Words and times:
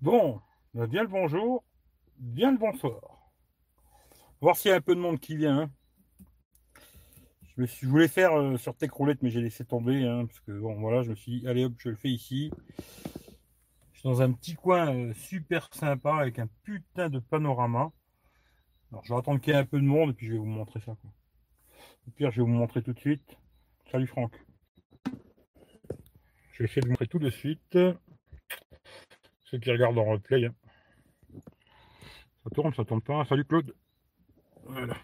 Bon, 0.00 0.40
bah, 0.72 0.86
bien 0.86 1.02
le 1.02 1.08
bonjour, 1.08 1.62
bien 2.16 2.52
le 2.52 2.56
bonsoir. 2.56 3.30
Voir 4.40 4.56
s'il 4.56 4.70
y 4.70 4.72
a 4.72 4.76
un 4.78 4.80
peu 4.80 4.94
de 4.94 5.00
monde 5.00 5.20
qui 5.20 5.36
vient. 5.36 5.58
hein. 5.58 5.70
Je, 7.58 7.86
voulais 7.86 8.08
faire 8.08 8.32
euh, 8.32 8.56
sur 8.56 8.74
Techroulette, 8.74 9.20
mais 9.20 9.28
j'ai 9.28 9.42
laissé 9.42 9.62
tomber. 9.66 10.06
hein, 10.06 10.24
parce 10.24 10.40
que 10.40 10.52
bon, 10.52 10.80
voilà, 10.80 11.02
je 11.02 11.10
me 11.10 11.14
suis 11.16 11.40
dit, 11.40 11.46
allez 11.46 11.66
hop, 11.66 11.74
je 11.76 11.90
le 11.90 11.96
fais 11.96 12.08
ici. 12.08 12.50
Je 13.92 13.98
suis 13.98 14.08
dans 14.08 14.22
un 14.22 14.32
petit 14.32 14.54
coin 14.54 14.94
euh, 14.94 15.12
super 15.12 15.68
sympa 15.74 16.14
avec 16.14 16.38
un 16.38 16.48
putain 16.62 17.10
de 17.10 17.18
panorama. 17.18 17.92
Alors, 18.92 19.04
je 19.04 19.12
vais 19.12 19.18
attendre 19.18 19.38
qu'il 19.38 19.52
y 19.52 19.56
ait 19.56 19.60
un 19.60 19.66
peu 19.66 19.78
de 19.78 19.84
monde 19.84 20.10
et 20.10 20.14
puis 20.14 20.28
je 20.28 20.32
vais 20.32 20.38
vous 20.38 20.46
montrer 20.46 20.80
ça. 20.80 20.92
Au 22.08 22.10
pire, 22.12 22.30
je 22.30 22.36
vais 22.40 22.46
vous 22.46 22.56
montrer 22.56 22.82
tout 22.82 22.94
de 22.94 22.98
suite. 22.98 23.36
Salut 23.92 24.06
Franck. 24.06 24.32
Je 26.52 26.60
vais 26.60 26.64
essayer 26.64 26.80
de 26.80 26.86
vous 26.86 26.92
montrer 26.92 27.06
tout 27.06 27.18
de 27.18 27.28
suite. 27.28 27.76
Ceux 29.50 29.58
qui 29.58 29.70
regardent 29.72 29.98
en 29.98 30.04
replay. 30.04 30.46
hein. 30.46 30.54
Ça 32.44 32.50
tourne, 32.54 32.72
ça 32.72 32.84
tourne 32.84 33.02
pas. 33.02 33.24
Salut 33.24 33.44
Claude. 33.44 33.74
Voilà. 34.64 34.96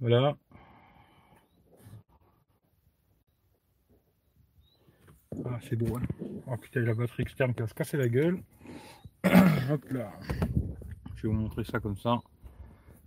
Voilà. 0.00 0.36
Ah, 5.44 5.58
c'est 5.62 5.76
beau. 5.76 5.96
Hein. 5.96 6.02
Oh 6.48 6.56
putain, 6.56 6.80
la 6.80 6.94
batterie 6.94 7.22
externe 7.22 7.54
qui 7.54 7.60
va 7.60 7.68
se 7.68 7.74
casser 7.74 7.96
la 7.96 8.08
gueule. 8.08 8.42
Hop 9.70 9.84
là. 9.90 10.12
Je 11.14 11.22
vais 11.22 11.28
vous 11.28 11.40
montrer 11.40 11.64
ça 11.64 11.78
comme 11.78 11.96
ça. 11.96 12.18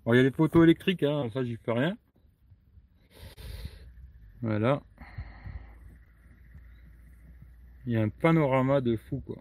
Bon, 0.05 0.13
il 0.13 0.17
y 0.17 0.19
a 0.19 0.23
les 0.23 0.31
poteaux 0.31 0.63
électriques, 0.63 1.03
hein, 1.03 1.29
ça 1.33 1.43
j'y 1.43 1.57
fais 1.57 1.71
rien. 1.71 1.97
Voilà. 4.41 4.81
Il 7.85 7.93
y 7.93 7.97
a 7.97 8.01
un 8.01 8.09
panorama 8.09 8.79
de 8.79 8.95
fou 8.95 9.21
quoi. 9.25 9.37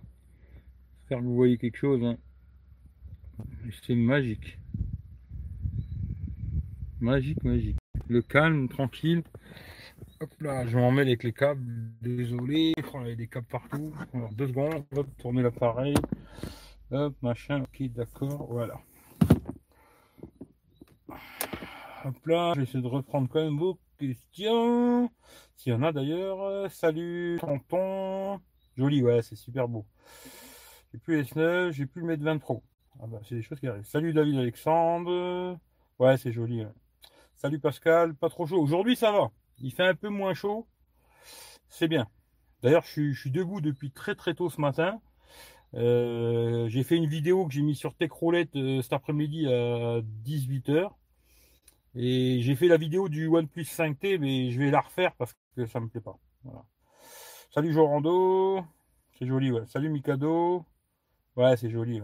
Vous 1.20 1.34
voyez 1.34 1.58
quelque 1.58 1.76
chose. 1.76 2.02
hein. 2.04 2.16
C'est 3.86 3.94
magique. 3.94 4.58
Magique, 7.00 7.42
magique. 7.42 7.76
Le 8.08 8.22
calme, 8.22 8.68
tranquille. 8.68 9.22
Hop 10.20 10.30
là, 10.40 10.66
je 10.66 10.76
m'en 10.78 10.92
mêle 10.92 11.08
avec 11.08 11.24
les 11.24 11.32
câbles. 11.32 11.64
Désolé, 12.00 12.74
il 12.76 13.08
y 13.08 13.10
a 13.12 13.14
des 13.16 13.26
câbles 13.26 13.46
partout. 13.48 13.92
Alors, 14.14 14.32
deux 14.32 14.46
secondes, 14.48 14.84
hop, 14.94 15.08
tourner 15.18 15.42
l'appareil. 15.42 15.94
Hop, 16.92 17.14
machin, 17.22 17.62
ok, 17.62 17.90
d'accord, 17.92 18.46
voilà. 18.50 18.80
Hop 22.04 22.26
là, 22.26 22.52
je 22.54 22.60
vais 22.60 22.64
essayer 22.64 22.82
de 22.82 22.88
reprendre 22.88 23.28
quand 23.28 23.42
même 23.42 23.58
vos 23.58 23.78
questions. 23.98 25.10
S'il 25.56 25.72
y 25.72 25.74
en 25.74 25.82
a 25.82 25.92
d'ailleurs. 25.92 26.40
Euh, 26.42 26.68
Salut, 26.68 27.38
tonton. 27.40 28.40
Joli, 28.76 29.02
ouais, 29.02 29.22
c'est 29.22 29.36
super 29.36 29.68
beau. 29.68 29.84
J'ai 30.92 30.98
plus 30.98 31.16
les 31.16 31.24
S9, 31.24 31.70
j'ai 31.72 31.86
plus 31.86 32.02
le 32.02 32.06
Mate 32.06 32.20
20 32.20 32.36
Pro. 32.36 32.62
Ah 33.00 33.06
bah, 33.06 33.18
c'est 33.26 33.34
des 33.34 33.42
choses 33.42 33.58
qui 33.58 33.66
arrivent. 33.66 33.86
Salut 33.86 34.12
David 34.12 34.36
Alexandre. 34.36 35.58
Ouais, 35.98 36.18
c'est 36.18 36.32
joli. 36.32 36.64
Salut 37.34 37.58
Pascal, 37.58 38.14
pas 38.14 38.28
trop 38.28 38.46
chaud. 38.46 38.60
Aujourd'hui, 38.60 38.94
ça 38.94 39.10
va. 39.10 39.30
Il 39.62 39.72
fait 39.72 39.86
un 39.86 39.94
peu 39.94 40.10
moins 40.10 40.34
chaud. 40.34 40.66
C'est 41.70 41.88
bien. 41.88 42.06
D'ailleurs, 42.62 42.84
je 42.84 43.12
suis, 43.14 43.30
debout 43.30 43.62
depuis 43.62 43.90
très 43.90 44.14
très 44.14 44.34
tôt 44.34 44.50
ce 44.50 44.60
matin. 44.60 45.00
Euh, 45.72 46.68
j'ai 46.68 46.82
fait 46.82 46.96
une 46.96 47.08
vidéo 47.08 47.46
que 47.46 47.54
j'ai 47.54 47.62
mis 47.62 47.74
sur 47.74 47.94
Techroulette 47.94 48.54
euh, 48.56 48.82
cet 48.82 48.92
après-midi 48.92 49.46
à 49.46 50.02
18h. 50.26 50.90
Et 51.94 52.40
j'ai 52.42 52.54
fait 52.54 52.68
la 52.68 52.76
vidéo 52.76 53.08
du 53.08 53.28
OnePlus 53.28 53.62
5T, 53.62 54.18
mais 54.18 54.50
je 54.50 54.58
vais 54.58 54.70
la 54.70 54.82
refaire 54.82 55.14
parce 55.16 55.34
que 55.56 55.64
ça 55.64 55.80
me 55.80 55.88
plaît 55.88 56.02
pas. 56.02 56.18
Salut 57.50 57.72
Jorando. 57.72 58.62
C'est 59.18 59.26
joli, 59.26 59.50
ouais. 59.50 59.66
Salut 59.66 59.88
Mikado. 59.88 60.66
Ouais, 61.36 61.56
c'est 61.56 61.70
joli. 61.70 62.02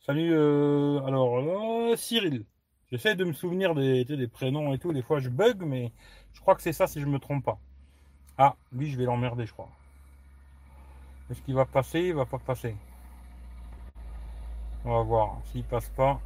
Salut, 0.00 0.32
euh, 0.32 1.00
alors, 1.04 1.38
euh, 1.38 1.96
Cyril. 1.96 2.44
J'essaie 2.90 3.14
de 3.14 3.24
me 3.24 3.32
souvenir 3.32 3.74
des, 3.74 4.04
des 4.04 4.28
prénoms 4.28 4.72
et 4.74 4.78
tout. 4.78 4.92
Des 4.92 5.02
fois, 5.02 5.20
je 5.20 5.28
bug, 5.28 5.62
mais 5.62 5.92
je 6.32 6.40
crois 6.40 6.54
que 6.56 6.62
c'est 6.62 6.72
ça 6.72 6.86
si 6.86 7.00
je 7.00 7.06
me 7.06 7.18
trompe 7.18 7.44
pas. 7.44 7.58
Ah, 8.38 8.56
lui, 8.72 8.90
je 8.90 8.98
vais 8.98 9.04
l'emmerder, 9.04 9.46
je 9.46 9.52
crois. 9.52 9.70
Est-ce 11.30 11.40
qu'il 11.42 11.54
va 11.54 11.64
passer? 11.64 12.00
Il 12.00 12.14
va 12.14 12.26
pas 12.26 12.38
passer. 12.38 12.76
On 14.84 14.90
va 14.90 15.02
voir. 15.02 15.38
S'il 15.52 15.64
passe 15.64 15.88
pas, 15.90 16.20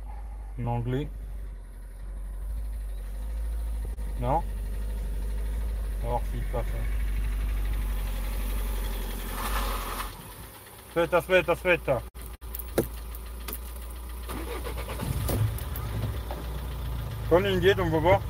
en 0.59 0.67
anglais. 0.67 1.09
Non? 4.21 4.43
On 6.01 6.05
va 6.05 6.09
voir 6.09 6.23
s'il 6.33 6.43
passe. 6.45 6.67
Hein. 10.97 11.03
Aspetta, 11.03 11.19
aspetta, 11.19 11.53
aspetta. 11.53 12.03
Torna 17.29 17.49
indietro 17.49 17.85
un 17.85 17.91
po'. 17.91 18.21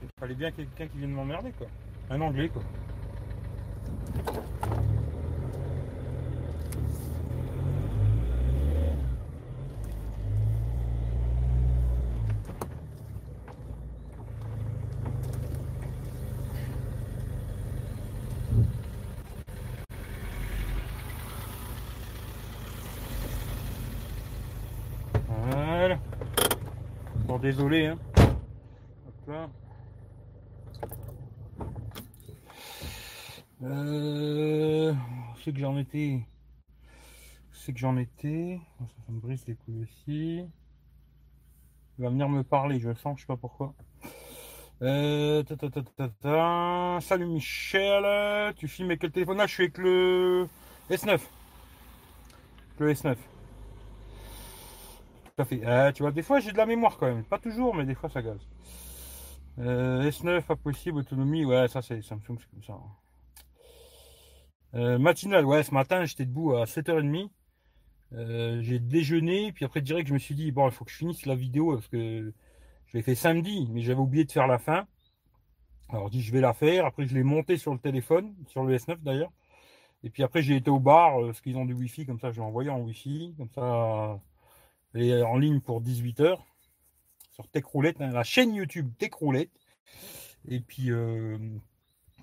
Il 0.00 0.08
fallait 0.18 0.34
bien 0.34 0.50
quelqu'un 0.50 0.88
qui 0.88 0.98
vienne 0.98 1.12
m'emmerder 1.12 1.52
quoi. 1.52 1.68
Un 2.10 2.20
anglais 2.20 2.48
quoi. 2.48 2.62
Voilà. 25.28 25.98
Bon 27.26 27.38
désolé 27.52 27.86
hein. 27.86 27.98
Euh, 33.62 34.94
c'est 35.44 35.52
que 35.52 35.60
j'en 35.60 35.76
étais. 35.76 36.26
C'est 37.52 37.72
que 37.72 37.78
j'en 37.78 37.96
étais. 37.98 38.58
Oh, 38.80 38.84
Ça, 38.88 39.12
me 39.12 39.20
brise 39.20 39.44
les 39.46 39.54
couilles 39.54 39.82
aussi. 39.82 40.44
Il 41.98 42.02
va 42.02 42.08
venir 42.08 42.28
me 42.28 42.42
parler, 42.42 42.80
je 42.80 42.88
le 42.88 42.94
sens, 42.94 43.18
je 43.18 43.22
sais 43.22 43.26
pas 43.26 43.36
pourquoi. 43.36 43.74
Euh. 44.80 45.44
Salut 47.00 47.26
Michel, 47.26 48.54
tu 48.56 48.66
filmes 48.66 48.88
avec 48.88 49.00
quel 49.02 49.12
téléphone? 49.12 49.36
Là 49.36 49.46
Je 49.46 49.52
suis 49.52 49.62
avec 49.64 49.78
le 49.78 50.48
S9. 50.90 51.20
Le 52.78 52.92
S9. 52.92 53.16
Tout 55.36 55.42
à 55.42 55.44
fait. 55.44 55.60
Euh, 55.64 55.92
tu 55.92 56.02
vois, 56.02 56.12
des 56.12 56.22
fois 56.22 56.40
j'ai 56.40 56.52
de 56.52 56.56
la 56.58 56.66
mémoire 56.66 56.96
quand 56.98 57.06
même. 57.06 57.24
Pas 57.24 57.38
toujours, 57.38 57.74
mais 57.74 57.84
des 57.84 57.94
fois 57.94 58.10
ça 58.10 58.22
gaze. 58.22 58.46
Euh, 59.58 60.10
S9, 60.10 60.42
pas 60.42 60.56
possible, 60.56 60.98
autonomie, 60.98 61.44
ouais, 61.44 61.68
ça 61.68 61.82
c'est 61.82 62.02
Samsung, 62.02 62.38
c'est 62.38 62.50
comme 62.50 62.62
ça. 62.62 62.78
Euh, 64.74 64.98
matinale, 64.98 65.44
ouais, 65.44 65.62
ce 65.62 65.72
matin 65.72 66.04
j'étais 66.04 66.24
debout 66.24 66.54
à 66.54 66.64
7h30. 66.64 67.30
Euh, 68.14 68.60
j'ai 68.62 68.78
déjeuné, 68.78 69.52
puis 69.52 69.64
après 69.64 69.80
direct 69.80 70.08
je 70.08 70.14
me 70.14 70.18
suis 70.18 70.34
dit, 70.34 70.52
bon, 70.52 70.66
il 70.66 70.72
faut 70.72 70.84
que 70.84 70.90
je 70.90 70.96
finisse 70.96 71.24
la 71.26 71.34
vidéo 71.34 71.74
parce 71.74 71.88
que 71.88 72.32
je 72.86 72.96
l'ai 72.96 73.02
fait 73.02 73.14
samedi, 73.14 73.68
mais 73.70 73.80
j'avais 73.80 74.00
oublié 74.00 74.24
de 74.24 74.32
faire 74.32 74.46
la 74.46 74.58
fin. 74.58 74.86
Alors 75.88 76.08
je 76.08 76.12
dis, 76.12 76.22
je 76.22 76.32
vais 76.32 76.40
la 76.40 76.54
faire. 76.54 76.86
Après, 76.86 77.06
je 77.06 77.14
l'ai 77.14 77.22
monté 77.22 77.56
sur 77.56 77.72
le 77.72 77.78
téléphone, 77.78 78.34
sur 78.48 78.64
le 78.64 78.76
S9 78.76 78.96
d'ailleurs. 79.02 79.30
Et 80.04 80.10
puis 80.10 80.22
après, 80.22 80.42
j'ai 80.42 80.56
été 80.56 80.70
au 80.70 80.80
bar, 80.80 81.20
euh, 81.20 81.26
parce 81.26 81.40
qu'ils 81.40 81.56
ont 81.56 81.64
du 81.64 81.74
Wi-Fi, 81.74 82.06
comme 82.06 82.18
ça, 82.18 82.32
je 82.32 82.36
l'ai 82.40 82.46
envoyé 82.46 82.70
en 82.70 82.80
Wi-Fi. 82.80 83.34
Comme 83.38 83.50
ça, 83.50 84.20
elle 84.94 85.02
est 85.02 85.22
en 85.22 85.36
ligne 85.36 85.60
pour 85.60 85.80
18h 85.82 86.38
sur 87.30 87.48
Techroulette, 87.48 88.00
hein, 88.00 88.10
la 88.10 88.24
chaîne 88.24 88.54
YouTube 88.54 88.90
Techroulette. 88.98 89.50
Et 90.48 90.60
puis, 90.60 90.90
euh, 90.90 91.38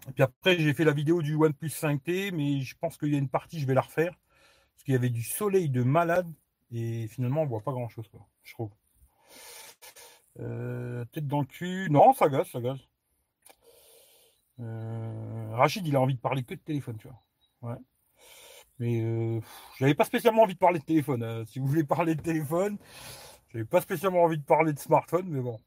et 0.07 0.12
puis 0.12 0.24
après, 0.24 0.57
j'ai 0.57 0.74
fait 0.74 0.83
la 0.83 0.94
vidéo 0.94 1.21
du 1.21 1.36
OnePlus 1.36 1.69
5T, 1.69 2.31
mais 2.31 2.62
je 2.62 2.75
pense 2.77 2.98
qu'il 2.98 3.12
y 3.12 3.16
a 3.16 3.18
une 3.18 3.30
partie, 3.30 3.60
je 3.60 3.66
vais 3.66 3.74
la 3.74 3.81
refaire. 3.81 4.13
Parce 4.74 4.83
qu'il 4.83 4.94
y 4.94 4.98
avait 4.98 5.10
du 5.10 5.24
soleil 5.24 5.69
de 5.69 5.83
malade. 5.83 6.31
Et 6.71 7.07
finalement, 7.07 7.42
on 7.42 7.45
voit 7.45 7.62
pas 7.62 7.71
grand 7.71 7.89
chose, 7.89 8.07
quoi, 8.07 8.25
je 8.44 8.54
trouve. 8.54 8.71
Euh, 10.39 11.04
tête 11.06 11.27
dans 11.27 11.42
le 11.42 11.45
cul. 11.45 11.88
Non, 11.89 12.13
ça 12.13 12.30
gaze, 12.30 12.48
ça 12.48 12.62
gaze. 12.62 12.80
Euh, 14.60 15.56
Rachid, 15.56 15.86
il 15.88 15.95
a 15.95 16.01
envie 16.01 16.16
de 16.16 16.19
parler 16.19 16.44
que 16.44 16.54
de 16.54 16.60
téléphone, 16.60 16.98
tu 16.98 17.07
vois. 17.07 17.71
Ouais. 17.71 17.80
Mais 18.80 19.02
euh, 19.02 19.42
j'avais 19.78 19.94
pas 19.94 20.06
spécialement 20.06 20.44
envie 20.44 20.54
de 20.54 20.60
parler 20.60 20.80
de 20.80 20.86
téléphone. 20.86 21.24
hein. 21.24 21.44
Si 21.46 21.60
vous 21.60 21.68
voulez 21.68 21.84
parler 21.84 22.16
de 22.16 22.22
téléphone, 22.22 22.78
j'avais 23.50 23.66
pas 23.66 23.81
spécialement 23.81 24.24
envie 24.24 24.38
de 24.38 24.44
parler 24.44 24.74
de 24.74 24.80
smartphone, 24.80 25.28
mais 25.28 25.42
bon. 25.42 25.60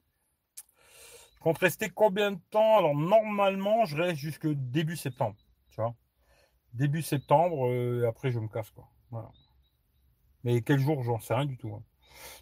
Je 1.36 1.40
compte 1.40 1.58
rester 1.58 1.90
combien 1.90 2.32
de 2.32 2.38
temps? 2.50 2.78
Alors 2.78 2.94
normalement, 2.94 3.84
je 3.84 3.96
reste 3.96 4.16
jusque 4.18 4.46
début 4.46 4.96
septembre, 4.96 5.36
tu 5.70 5.80
vois. 5.80 5.94
Début 6.74 7.02
septembre, 7.02 7.68
euh, 7.68 8.02
et 8.04 8.06
après 8.06 8.30
je 8.32 8.38
me 8.40 8.48
casse 8.48 8.70
quoi. 8.70 8.88
Mais 10.44 10.62
quel 10.62 10.78
jour, 10.78 11.02
j'en 11.02 11.18
sais 11.20 11.34
rien 11.34 11.46
du 11.46 11.56
tout. 11.56 11.74
hein. 11.74 11.82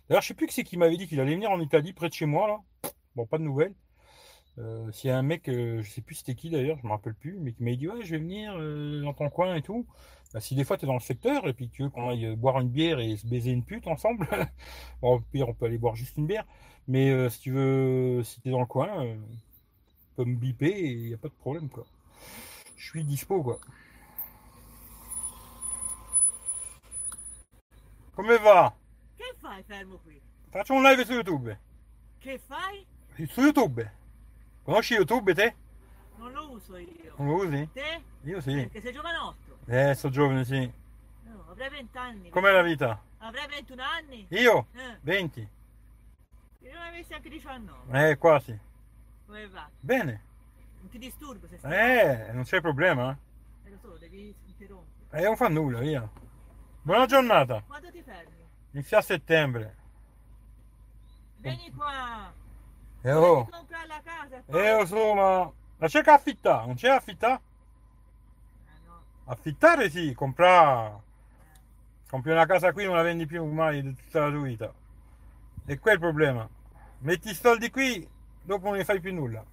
D'ailleurs, 0.08 0.22
je 0.22 0.28
sais 0.28 0.34
plus 0.34 0.46
qui 0.46 0.54
c'est 0.54 0.64
qui 0.64 0.76
m'avait 0.76 0.96
dit 0.96 1.06
qu'il 1.08 1.20
allait 1.20 1.34
venir 1.34 1.50
en 1.50 1.60
Italie, 1.60 1.92
près 1.92 2.08
de 2.08 2.14
chez 2.14 2.26
moi 2.26 2.48
là. 2.48 2.58
Bon, 3.16 3.26
pas 3.26 3.38
de 3.38 3.44
nouvelles. 3.44 3.74
Euh, 4.60 4.92
S'il 4.92 5.08
y 5.08 5.12
a 5.12 5.18
un 5.18 5.22
mec, 5.22 5.48
euh, 5.48 5.82
je 5.82 5.90
sais 5.90 6.02
plus 6.02 6.16
c'était 6.16 6.34
qui 6.34 6.50
d'ailleurs, 6.50 6.76
je 6.78 6.86
me 6.86 6.92
rappelle 6.92 7.14
plus, 7.14 7.38
mais 7.40 7.52
qui 7.52 7.62
m'a 7.64 7.74
dit 7.74 7.88
ouais 7.88 8.02
je 8.04 8.10
vais 8.10 8.18
venir 8.18 8.54
euh, 8.58 9.00
dans 9.02 9.14
ton 9.14 9.30
coin 9.30 9.54
et 9.56 9.62
tout. 9.62 9.86
Bah, 10.34 10.40
si 10.40 10.54
des 10.54 10.64
fois 10.64 10.76
tu 10.76 10.84
es 10.84 10.86
dans 10.86 10.94
le 10.94 11.00
secteur 11.00 11.48
et 11.48 11.54
puis 11.54 11.68
tu 11.70 11.82
veux 11.82 11.88
qu'on 11.90 12.08
aille 12.10 12.26
euh, 12.26 12.36
boire 12.36 12.60
une 12.60 12.68
bière 12.68 13.00
et 13.00 13.16
se 13.16 13.26
baiser 13.26 13.52
une 13.52 13.64
pute 13.64 13.86
ensemble, 13.86 14.28
bon, 15.02 15.14
au 15.16 15.20
pire 15.20 15.48
on 15.48 15.54
peut 15.54 15.66
aller 15.66 15.78
boire 15.78 15.94
juste 15.96 16.16
une 16.18 16.26
bière. 16.26 16.44
Mais 16.88 17.10
euh, 17.10 17.28
si 17.30 17.40
tu 17.40 17.52
veux, 17.52 18.22
si 18.22 18.40
t'es 18.40 18.50
dans 18.50 18.60
le 18.60 18.66
coin, 18.66 19.04
tu 19.06 20.06
peux 20.16 20.24
me 20.24 20.36
biper 20.36 20.68
et 20.68 20.90
il 20.92 21.06
n'y 21.08 21.14
a 21.14 21.18
pas 21.18 21.28
de 21.28 21.34
problème 21.34 21.68
quoi. 21.68 21.86
Je 22.76 22.86
suis 22.86 23.04
dispo 23.04 23.42
quoi. 23.42 23.58
Come 28.14 28.38
va? 28.38 28.74
Che 29.16 29.24
fai 29.40 29.62
fermo 29.62 29.98
qui? 30.04 30.20
Faccio 30.50 30.74
un 30.74 30.82
live 30.82 31.04
su 31.04 31.12
YouTube. 31.12 31.58
Che 32.18 32.38
fai? 32.38 32.84
Su 33.28 33.40
YouTube. 33.40 33.99
Conosci 34.62 34.94
YouTube 34.94 35.34
te? 35.34 35.54
Non 36.16 36.32
lo 36.32 36.50
uso 36.50 36.76
io. 36.76 37.14
Non 37.16 37.28
lo 37.28 37.34
usi? 37.44 37.68
Te? 37.72 38.02
Io 38.22 38.40
sì. 38.40 38.54
Perché 38.54 38.80
sei 38.80 38.92
giovanotto. 38.92 39.58
Eh, 39.66 39.94
sto 39.94 40.10
giovane, 40.10 40.44
sì. 40.44 40.70
No, 41.24 41.44
avrei 41.48 41.70
20 41.70 41.98
anni. 41.98 42.28
Com'è 42.30 42.50
la 42.52 42.62
vita? 42.62 43.02
Avrei 43.18 43.46
21 43.46 43.82
anni? 43.82 44.26
Io? 44.30 44.66
Eh, 44.74 44.98
20. 45.00 45.48
io 46.60 46.72
non 46.72 46.82
avessi 46.82 47.14
anche 47.14 47.28
19. 47.28 48.10
Eh, 48.10 48.16
quasi. 48.18 48.58
Come 49.26 49.48
va? 49.48 49.68
Bene. 49.80 50.22
Non 50.80 50.88
ti 50.90 50.98
disturbo 50.98 51.46
se 51.46 51.58
stai... 51.58 51.72
Eh, 51.72 52.32
non 52.32 52.44
c'è 52.44 52.60
problema. 52.60 53.16
Eh, 53.64 53.70
lo 53.70 53.78
so, 53.78 53.96
devi 53.98 54.34
interrompere. 54.46 55.20
Eh, 55.20 55.24
non 55.24 55.36
fa 55.36 55.48
nulla, 55.48 55.78
via. 55.78 56.08
Buona 56.82 57.06
giornata. 57.06 57.62
Quando 57.66 57.90
ti 57.90 58.02
fermi? 58.02 58.46
Inizia 58.72 58.98
a 58.98 59.02
settembre. 59.02 59.76
Vieni 61.36 61.70
qua. 61.72 62.32
Eh, 63.02 63.12
Devi 63.12 63.16
oh. 63.16 63.48
comprare 63.48 63.86
la 63.86 64.00
casa 64.02 64.36
e 64.36 64.42
poi... 64.42 64.66
Eh, 64.66 64.76
lo 64.76 64.86
so, 64.86 65.14
ma... 65.14 65.52
Ma 65.78 65.86
c'è 65.86 66.02
che 66.02 66.10
affittare? 66.10 66.66
Non 66.66 66.74
c'è 66.74 66.88
affittare? 66.88 67.40
Eh, 68.66 68.86
no. 68.86 69.02
Affittare 69.24 69.88
sì, 69.88 70.12
comprare... 70.14 71.08
Compri 72.08 72.32
una 72.32 72.46
casa 72.46 72.72
qui 72.72 72.84
non 72.84 72.96
la 72.96 73.02
vendi 73.02 73.24
più 73.26 73.44
mai 73.44 73.82
di 73.82 73.94
tutta 73.94 74.20
la 74.20 74.30
tua 74.30 74.42
vita. 74.42 74.72
E 75.64 75.78
qua 75.78 75.92
è 75.92 75.94
il 75.94 76.00
problema. 76.00 76.48
Metti 76.98 77.30
i 77.30 77.34
soldi 77.34 77.70
qui, 77.70 78.06
dopo 78.42 78.68
non 78.68 78.76
ne 78.76 78.84
fai 78.84 79.00
più 79.00 79.14
nulla. 79.14 79.44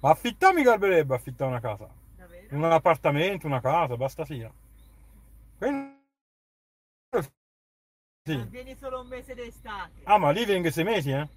Ma 0.00 0.10
affittare 0.10 0.54
mi 0.54 0.62
garberebbe 0.62 1.14
affittare 1.14 1.50
una 1.50 1.60
casa. 1.60 1.88
Davvero? 2.16 2.54
Un 2.54 2.64
appartamento, 2.64 3.46
una 3.46 3.60
casa, 3.60 3.96
basta 3.96 4.24
sia. 4.24 4.52
Quello 5.56 5.92
sì. 8.26 8.42
Vieni 8.48 8.74
solo 8.74 9.02
un 9.02 9.08
mese 9.08 9.34
d'estate. 9.34 10.00
Ah, 10.04 10.16
ma 10.16 10.30
lì 10.30 10.46
vengo 10.46 10.70
sei 10.70 10.84
mesi, 10.84 11.10
eh? 11.10 11.28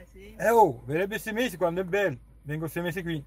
Eh 0.00 0.06
sì? 0.12 0.34
Eh 0.36 0.50
oh, 0.50 0.82
verrebbe 0.84 1.18
sei 1.18 1.32
mesi 1.32 1.56
quando 1.56 1.80
è 1.80 1.84
bello. 1.84 2.18
Vengo 2.42 2.66
sei 2.68 2.82
mesi 2.82 3.02
qui. 3.02 3.22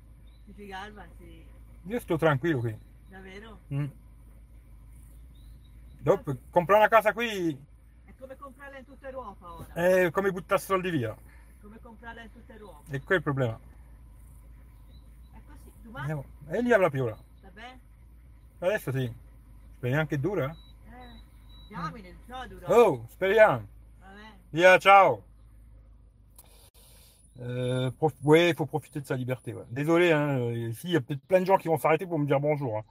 Ti 0.45 0.53
fi 0.53 0.65
Galva? 0.67 1.05
Sì. 1.17 1.45
Io 1.87 1.99
sto 1.99 2.17
tranquillo 2.17 2.59
qui. 2.59 2.77
Davvero? 3.09 3.59
Mm. 3.73 3.85
Dopo, 5.99 6.35
comprare 6.49 6.79
una 6.79 6.89
casa 6.89 7.13
qui 7.13 7.55
È 8.05 8.13
come 8.19 8.35
comprarla 8.35 8.77
in 8.79 8.85
tutta 8.85 9.07
Europa 9.07 9.53
ora. 9.53 9.73
è 9.73 10.09
come 10.09 10.31
buttare 10.31 10.59
soldi 10.59 10.89
via. 10.89 11.15
Come 11.61 11.79
comprarla 11.79 12.21
in 12.23 12.31
tutta 12.31 12.53
Europa. 12.53 12.81
E 12.89 12.99
quello 13.01 13.13
è 13.13 13.15
il 13.15 13.21
problema. 13.23 13.59
È 15.31 15.39
così. 15.45 15.67
Eh, 15.67 15.81
Domani? 15.83 16.11
oh, 16.13 16.25
E 16.47 16.61
lì 16.61 16.73
avrà 16.73 16.89
più 16.89 17.03
ora. 17.03 17.17
Va 17.41 17.49
bene? 17.53 17.79
Adesso 18.59 18.91
sì. 18.91 19.13
Speriamo 19.77 20.05
che 20.07 20.19
dura. 20.19 20.49
Eh. 20.49 21.19
Diamine, 21.67 22.15
ciao 22.27 22.47
dura. 22.47 22.67
Oh, 22.69 23.05
speriamo. 23.09 23.67
Va 23.99 24.07
bene. 24.07 24.37
Via, 24.49 24.77
ciao. 24.79 25.23
Euh, 27.39 27.89
ouais, 28.23 28.49
il 28.49 28.55
faut 28.55 28.65
profiter 28.65 28.99
de 28.99 29.05
sa 29.05 29.15
liberté. 29.15 29.55
Désolé, 29.71 30.11
hein, 30.11 30.37
euh, 30.39 30.69
ici, 30.69 30.87
il 30.87 30.91
y 30.91 30.95
a 30.95 31.01
peut-être 31.01 31.21
plein 31.25 31.39
de 31.39 31.45
gens 31.45 31.57
qui 31.57 31.67
vont 31.69 31.77
s'arrêter 31.77 32.05
pour 32.05 32.19
me 32.19 32.25
dire 32.25 32.39
bonjour. 32.39 32.77
hein. 32.77 32.83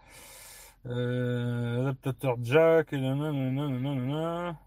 Euh, 0.86 1.82
adaptateur 1.82 2.36
jack, 2.42 2.92
nanana, 2.92 3.68
nanana. 3.68 4.58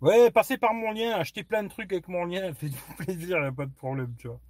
Ouais, 0.00 0.30
passez 0.30 0.56
par 0.58 0.74
mon 0.74 0.92
lien, 0.92 1.12
achetez 1.12 1.44
plein 1.44 1.62
de 1.62 1.68
trucs 1.68 1.92
avec 1.92 2.08
mon 2.08 2.24
lien, 2.24 2.52
faites-vous 2.54 2.94
plaisir, 3.04 3.38
il 3.38 3.44
a 3.44 3.52
pas 3.52 3.66
de 3.66 3.72
problème, 3.72 4.14
tu 4.18 4.28
vois. 4.28 4.40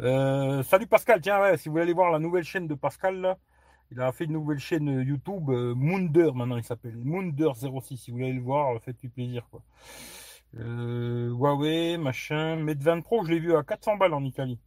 Euh, 0.00 0.62
salut 0.64 0.86
Pascal, 0.86 1.20
tiens, 1.20 1.40
ouais, 1.40 1.56
si 1.56 1.68
vous 1.68 1.72
voulez 1.72 1.84
aller 1.84 1.92
voir 1.92 2.10
la 2.10 2.18
nouvelle 2.18 2.44
chaîne 2.44 2.66
de 2.66 2.74
Pascal, 2.74 3.36
il 3.92 4.00
a 4.00 4.10
fait 4.12 4.24
une 4.24 4.32
nouvelle 4.32 4.58
chaîne 4.58 4.88
YouTube, 5.02 5.48
Mounder 5.50 6.30
maintenant 6.34 6.56
il 6.56 6.64
s'appelle, 6.64 6.96
Mounder06, 6.96 7.96
si 7.96 8.10
vous 8.10 8.16
voulez 8.16 8.28
aller 8.30 8.38
le 8.38 8.42
voir, 8.42 8.80
faites-lui 8.82 9.08
plaisir, 9.08 9.46
quoi. 9.50 9.62
Euh, 10.58 11.30
Huawei, 11.30 11.96
machin, 11.98 12.56
Mate 12.56 12.82
20 12.82 13.00
Pro, 13.02 13.24
je 13.24 13.30
l'ai 13.32 13.40
vu 13.40 13.56
à 13.56 13.62
400 13.62 13.96
balles 13.96 14.14
en 14.14 14.24
Italie. 14.24 14.58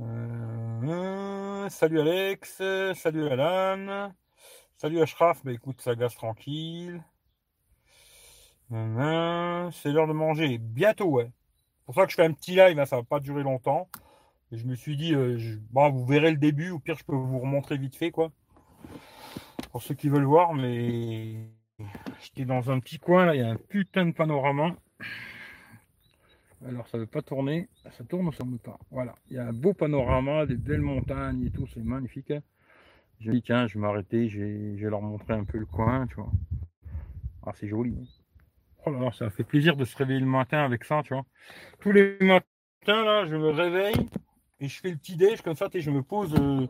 Euh, 0.00 1.68
salut 1.68 2.00
Alex, 2.00 2.62
salut 2.94 3.28
Alan, 3.28 4.12
salut 4.76 5.00
Ashraf, 5.00 5.44
bah 5.44 5.52
écoute, 5.52 5.80
ça 5.80 5.94
gaze 5.94 6.14
tranquille. 6.14 7.02
Euh, 8.72 9.70
C'est 9.72 9.90
l'heure 9.92 10.06
de 10.06 10.12
manger, 10.12 10.58
bientôt, 10.58 11.06
ouais. 11.10 11.30
C'est 11.78 11.84
pour 11.86 11.94
ça 11.94 12.04
que 12.04 12.10
je 12.10 12.16
fais 12.16 12.24
un 12.24 12.32
petit 12.32 12.54
live, 12.54 12.78
hein, 12.78 12.86
ça 12.86 12.96
va 12.96 13.02
pas 13.02 13.20
durer 13.20 13.42
longtemps. 13.42 13.88
Je 14.52 14.64
me 14.64 14.74
suis 14.74 14.96
dit, 14.96 15.14
euh, 15.14 15.38
bon, 15.70 15.90
vous 15.90 16.06
verrez 16.06 16.30
le 16.30 16.36
début, 16.38 16.70
au 16.70 16.78
pire, 16.78 16.96
je 16.98 17.04
peux 17.04 17.14
vous 17.14 17.38
remontrer 17.40 17.78
vite 17.78 17.96
fait, 17.96 18.10
quoi. 18.10 18.30
Pour 19.72 19.82
ceux 19.82 19.94
qui 19.94 20.08
veulent 20.08 20.24
voir, 20.24 20.54
mais 20.54 21.48
j'étais 22.20 22.44
dans 22.44 22.70
un 22.70 22.80
petit 22.80 22.98
coin, 22.98 23.26
là, 23.26 23.34
il 23.34 23.40
y 23.40 23.44
a 23.44 23.50
un 23.50 23.56
putain 23.56 24.06
de 24.06 24.12
panorama. 24.12 24.74
Alors, 26.66 26.88
ça 26.88 26.98
veut 26.98 27.06
pas 27.06 27.22
tourner. 27.22 27.68
Ça 27.96 28.04
tourne 28.04 28.28
ou 28.28 28.32
ça 28.32 28.44
ne 28.44 28.56
pas? 28.56 28.78
Voilà, 28.90 29.14
il 29.30 29.36
y 29.36 29.38
a 29.38 29.46
un 29.46 29.52
beau 29.52 29.74
panorama, 29.74 30.46
des 30.46 30.56
belles 30.56 30.80
montagnes 30.80 31.46
et 31.46 31.50
tout, 31.50 31.66
c'est 31.72 31.82
magnifique. 31.82 32.30
hein. 32.30 32.42
J'ai 33.20 33.30
dit, 33.32 33.42
tiens, 33.42 33.66
je 33.66 33.74
vais 33.74 33.80
m'arrêter, 33.80 34.28
je 34.28 34.40
vais, 34.40 34.90
leur 34.90 35.02
montrer 35.02 35.34
un 35.34 35.44
peu 35.44 35.58
le 35.58 35.66
coin, 35.66 36.06
tu 36.06 36.16
vois. 36.16 36.30
Ah, 37.46 37.52
c'est 37.54 37.68
joli. 37.68 37.96
hein. 38.00 38.06
Oh 38.86 38.90
là 38.90 39.00
là, 39.00 39.12
ça 39.12 39.28
fait 39.30 39.44
plaisir 39.44 39.76
de 39.76 39.84
se 39.84 39.96
réveiller 39.96 40.20
le 40.20 40.26
matin 40.26 40.64
avec 40.64 40.84
ça, 40.84 41.02
tu 41.04 41.14
vois. 41.14 41.24
Tous 41.80 41.92
les 41.92 42.16
matins, 42.20 42.44
là, 42.86 43.26
je 43.26 43.34
me 43.36 43.50
réveille 43.50 44.08
et 44.60 44.68
je 44.68 44.80
fais 44.80 44.90
le 44.90 44.96
petit 44.96 45.16
déj 45.16 45.42
comme 45.42 45.56
ça, 45.56 45.68
sais, 45.70 45.80
je 45.80 45.90
me 45.90 46.02
pose. 46.02 46.34
euh, 46.34 46.66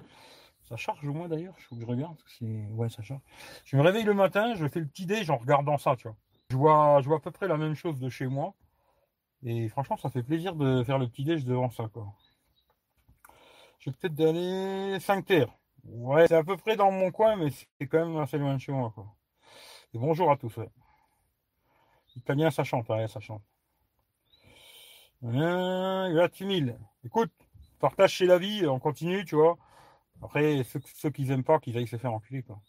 Ça 0.69 0.77
charge 0.77 1.09
au 1.09 1.15
moins 1.15 1.29
d'ailleurs, 1.29 1.55
il 1.59 1.79
que 1.79 1.81
je 1.81 1.87
regarde. 1.87 2.19
Ouais, 2.43 2.91
ça 2.91 3.03
charge. 3.03 3.23
Je 3.65 3.75
me 3.75 3.81
réveille 3.81 4.05
le 4.05 4.13
matin, 4.13 4.55
je 4.55 4.69
fais 4.69 4.81
le 4.81 4.87
petit 4.87 5.07
déj 5.07 5.31
en 5.31 5.39
regardant 5.39 5.79
ça, 5.79 5.97
tu 5.97 6.09
vois. 6.09 6.17
Je 6.51 6.57
vois, 6.57 7.01
je 7.01 7.09
vois 7.09 7.17
à 7.17 7.21
peu 7.21 7.31
près 7.31 7.49
la 7.49 7.57
même 7.57 7.75
chose 7.75 7.99
de 7.99 8.11
chez 8.11 8.27
moi. 8.27 8.55
Et 9.45 9.69
franchement, 9.69 9.97
ça 9.97 10.11
fait 10.11 10.23
plaisir 10.23 10.57
de 10.57 10.85
faire 10.85 10.99
le 10.99 11.09
petit 11.09 11.25
déj 11.25 11.45
devant 11.47 11.71
ça, 11.71 11.89
quoi. 11.89 12.13
Je 13.79 13.89
vais 13.89 13.97
peut-être 13.97 14.15
d'aller 14.15 15.01
5 15.01 15.25
terres. 15.25 15.57
Ouais, 15.85 16.29
c'est 16.29 16.35
à 16.37 16.45
peu 16.45 16.59
près 16.59 16.77
dans 16.77 16.91
mon 16.91 17.11
coin, 17.11 17.37
mais 17.37 17.49
c'est 17.51 17.87
quand 17.87 18.05
même 18.05 18.19
assez 18.19 18.37
loin 18.37 18.55
de 18.55 18.61
chez 18.61 18.73
moi, 18.73 18.93
quoi. 18.95 19.07
Et 19.95 19.99
bonjour 19.99 20.31
à 20.31 20.37
tous, 20.37 20.55
ouais. 20.59 20.69
Italien, 22.17 22.51
ça 22.51 22.65
chante, 22.65 22.91
ouais, 22.91 23.09
ça 23.09 23.21
chante. 23.21 23.43
Euh, 25.25 26.13
grazie 26.13 26.45
mille. 26.45 26.79
Écoute, 27.05 27.33
partage 27.79 28.13
chez 28.13 28.27
la 28.27 28.37
vie, 28.37 28.67
on 28.67 28.79
continue, 28.79 29.25
tu 29.25 29.35
vois. 29.35 29.57
Après, 30.23 30.63
ceux, 30.65 30.81
ceux 30.95 31.11
qui 31.11 31.31
aiment 31.31 31.45
pas, 31.45 31.59
qu'ils 31.59 31.77
aillent 31.77 31.87
se 31.87 31.97
faire 31.97 32.13
enculer, 32.13 32.43
quoi. 32.43 32.61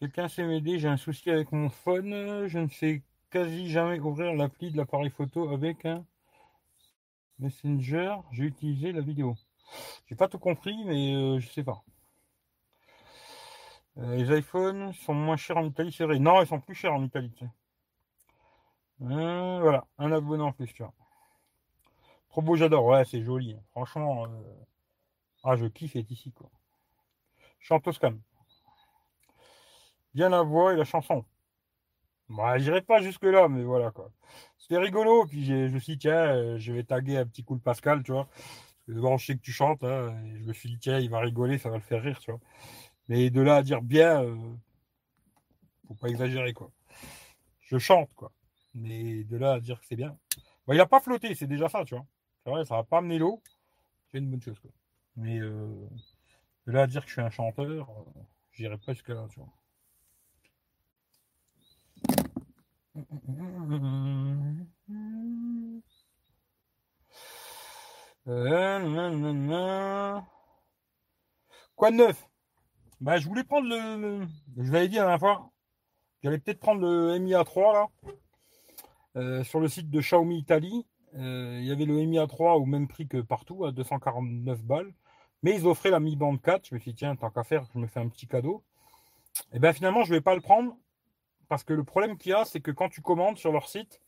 Quelqu'un 0.00 0.28
sait 0.28 0.44
m'aider, 0.44 0.78
j'ai 0.78 0.88
un 0.88 0.96
souci 0.96 1.30
avec 1.30 1.52
mon 1.52 1.70
phone, 1.70 2.46
je 2.48 2.58
ne 2.58 2.68
sais 2.68 3.02
quasi 3.30 3.70
jamais 3.70 4.00
ouvrir 4.00 4.34
l'appli 4.34 4.70
de 4.70 4.76
l'appareil 4.76 5.10
photo 5.10 5.50
avec 5.50 5.84
un 5.86 6.04
Messenger, 7.40 8.16
j'ai 8.30 8.44
utilisé 8.44 8.92
la 8.92 9.00
vidéo. 9.00 9.34
J'ai 10.06 10.14
pas 10.14 10.28
tout 10.28 10.38
compris, 10.38 10.84
mais 10.84 11.14
euh, 11.14 11.40
je 11.40 11.48
sais 11.48 11.64
pas. 11.64 11.84
Euh, 13.98 14.16
les 14.16 14.38
iPhones 14.38 14.94
sont 14.94 15.12
moins 15.12 15.36
chers 15.36 15.58
en 15.58 15.64
Italie, 15.66 15.92
c'est 15.92 16.04
vrai. 16.04 16.18
Non, 16.18 16.40
ils 16.40 16.46
sont 16.46 16.60
plus 16.60 16.74
chers 16.74 16.94
en 16.94 17.04
Italie. 17.04 17.32
Euh, 19.02 19.58
voilà, 19.60 19.86
un 19.98 20.12
abonné 20.12 20.42
en 20.44 20.52
plus, 20.52 20.72
tu 20.72 20.82
vois. 20.84 20.92
Trop 22.30 22.40
beau, 22.40 22.56
j'adore. 22.56 22.86
Ouais, 22.86 23.04
c'est 23.04 23.22
joli. 23.22 23.52
hein. 23.52 23.62
Franchement, 23.72 24.24
euh, 24.24 24.28
ah, 25.44 25.56
je 25.56 25.66
kiffe 25.66 25.96
être 25.96 26.10
ici, 26.10 26.32
quoi. 26.32 26.48
Chante 27.58 27.84
Toscane. 27.84 28.20
Bien 30.14 30.28
la 30.30 30.42
voix 30.42 30.72
et 30.72 30.76
la 30.76 30.84
chanson. 30.84 31.24
Bah, 32.28 32.58
j'irai 32.58 32.82
pas 32.82 33.00
jusque-là, 33.00 33.48
mais 33.48 33.62
voilà, 33.62 33.90
quoi. 33.90 34.10
C'était 34.58 34.78
rigolo. 34.78 35.26
Puis 35.26 35.44
je 35.46 35.74
me 35.74 35.78
suis 35.78 35.94
dit, 35.94 35.98
tiens, 35.98 36.34
euh, 36.34 36.58
je 36.58 36.72
vais 36.72 36.84
taguer 36.84 37.16
un 37.18 37.26
petit 37.26 37.44
coup 37.44 37.54
le 37.54 37.60
Pascal, 37.60 38.02
tu 38.02 38.12
vois. 38.12 38.28
Bon, 38.88 39.18
je 39.18 39.26
sais 39.26 39.36
que 39.36 39.42
tu 39.42 39.52
chantes, 39.52 39.84
hein, 39.84 40.16
je 40.40 40.44
me 40.44 40.52
suis 40.54 40.70
dit, 40.70 40.78
tiens, 40.78 40.98
il 40.98 41.10
va 41.10 41.20
rigoler, 41.20 41.58
ça 41.58 41.68
va 41.68 41.76
le 41.76 41.82
faire 41.82 42.02
rire, 42.02 42.18
tu 42.20 42.30
vois. 42.30 42.40
Mais 43.08 43.28
de 43.30 43.42
là 43.42 43.56
à 43.56 43.62
dire 43.62 43.82
bien, 43.82 44.22
euh, 44.24 44.36
faut 45.86 45.94
pas 45.94 46.08
exagérer, 46.08 46.54
quoi. 46.54 46.70
Je 47.60 47.78
chante, 47.78 48.12
quoi. 48.14 48.32
Mais 48.74 49.24
de 49.24 49.36
là 49.36 49.54
à 49.54 49.60
dire 49.60 49.78
que 49.80 49.86
c'est 49.86 49.96
bien. 49.96 50.16
Bon, 50.66 50.72
il 50.72 50.80
a 50.80 50.86
pas 50.86 51.00
flotté, 51.00 51.34
c'est 51.34 51.46
déjà 51.46 51.68
ça, 51.68 51.84
tu 51.84 51.94
vois. 51.94 52.06
C'est 52.44 52.50
vrai, 52.50 52.64
ça 52.64 52.76
va 52.76 52.84
pas 52.84 52.98
amener 52.98 53.18
l'eau. 53.18 53.42
C'est 54.10 54.18
une 54.18 54.30
bonne 54.30 54.40
chose, 54.42 54.58
quoi. 54.58 54.70
Mais 55.16 55.38
euh, 55.38 55.86
là 56.72 56.82
à 56.82 56.86
dire 56.86 57.02
que 57.02 57.08
je 57.08 57.14
suis 57.14 57.22
un 57.22 57.30
chanteur, 57.30 57.90
euh, 57.90 58.20
j'irai 58.52 58.78
pas 58.78 58.92
jusque-là, 58.92 59.26
tu 59.30 59.40
vois. 59.40 59.48
Quoi 71.76 71.90
de 71.90 71.96
neuf? 71.96 72.28
Bah, 73.00 73.16
je 73.18 73.28
voulais 73.28 73.44
prendre 73.44 73.68
le. 73.68 74.26
Je 74.56 74.62
vous 74.62 74.74
avais 74.74 74.88
dit 74.88 74.96
la 74.96 75.02
dernière 75.02 75.20
fois. 75.20 75.50
J'allais 76.22 76.38
peut-être 76.38 76.58
prendre 76.58 76.80
le 76.82 77.18
MIA3 77.18 77.72
là. 77.72 77.86
Euh, 79.16 79.44
sur 79.44 79.60
le 79.60 79.68
site 79.68 79.88
de 79.90 80.00
Xiaomi 80.00 80.38
Italie. 80.38 80.86
Euh, 81.14 81.58
il 81.60 81.66
y 81.66 81.72
avait 81.72 81.86
le 81.86 81.94
MIA3 81.94 82.60
au 82.60 82.66
même 82.66 82.88
prix 82.88 83.08
que 83.08 83.18
partout, 83.18 83.64
à 83.64 83.72
249 83.72 84.62
balles. 84.62 84.92
Mais 85.42 85.54
ils 85.54 85.66
offraient 85.66 85.90
la 85.90 86.00
Mi 86.00 86.16
Band 86.16 86.36
4. 86.36 86.68
Je 86.68 86.74
me 86.74 86.80
suis 86.80 86.92
dit, 86.92 86.98
tiens, 86.98 87.16
tant 87.16 87.30
qu'à 87.30 87.44
faire, 87.44 87.64
je 87.72 87.78
me 87.78 87.86
fais 87.86 88.00
un 88.00 88.08
petit 88.08 88.26
cadeau. 88.26 88.62
Et 89.52 89.58
bien 89.58 89.72
finalement, 89.72 90.02
je 90.04 90.10
ne 90.10 90.16
vais 90.16 90.20
pas 90.20 90.34
le 90.34 90.40
prendre. 90.40 90.76
Parce 91.48 91.64
que 91.64 91.72
le 91.72 91.84
problème 91.84 92.18
qu'il 92.18 92.30
y 92.30 92.34
a, 92.34 92.44
c'est 92.44 92.60
que 92.60 92.70
quand 92.70 92.88
tu 92.88 93.00
commandes 93.00 93.38
sur 93.38 93.52
leur 93.52 93.68
site, 93.68 94.00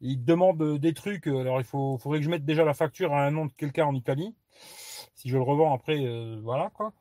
ils 0.00 0.18
te 0.18 0.24
demandent 0.24 0.78
des 0.78 0.94
trucs. 0.94 1.26
Alors 1.26 1.60
il 1.60 1.64
faut, 1.64 1.98
faudrait 1.98 2.18
que 2.18 2.24
je 2.24 2.30
mette 2.30 2.44
déjà 2.44 2.64
la 2.64 2.74
facture 2.74 3.12
à 3.12 3.24
un 3.24 3.30
nom 3.30 3.46
de 3.46 3.52
quelqu'un 3.52 3.84
en 3.86 3.94
Italie. 3.94 4.34
Si 5.14 5.28
je 5.28 5.36
le 5.36 5.42
revends 5.42 5.74
après, 5.74 5.98
euh, 6.06 6.40
voilà 6.42 6.70
quoi. 6.70 6.92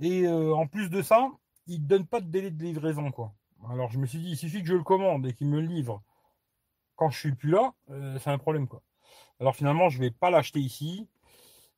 Et 0.00 0.26
euh, 0.26 0.54
en 0.54 0.66
plus 0.66 0.90
de 0.90 1.02
ça, 1.02 1.28
ils 1.66 1.82
ne 1.82 1.86
donnent 1.86 2.06
pas 2.06 2.20
de 2.20 2.26
délai 2.26 2.50
de 2.50 2.62
livraison 2.62 3.10
quoi. 3.10 3.32
Alors 3.70 3.90
je 3.90 3.98
me 3.98 4.06
suis 4.06 4.18
dit, 4.18 4.30
il 4.30 4.36
suffit 4.36 4.62
que 4.62 4.68
je 4.68 4.74
le 4.74 4.82
commande 4.82 5.26
et 5.26 5.32
qu'il 5.32 5.48
me 5.48 5.60
le 5.60 5.66
livre 5.66 6.02
quand 7.02 7.10
je 7.10 7.18
suis 7.18 7.34
plus 7.34 7.50
là, 7.50 7.74
euh, 7.90 8.18
c'est 8.20 8.30
un 8.30 8.38
problème 8.38 8.68
quoi. 8.68 8.82
Alors 9.40 9.56
finalement, 9.56 9.88
je 9.88 9.98
vais 9.98 10.10
pas 10.10 10.30
l'acheter 10.30 10.60
ici. 10.60 11.08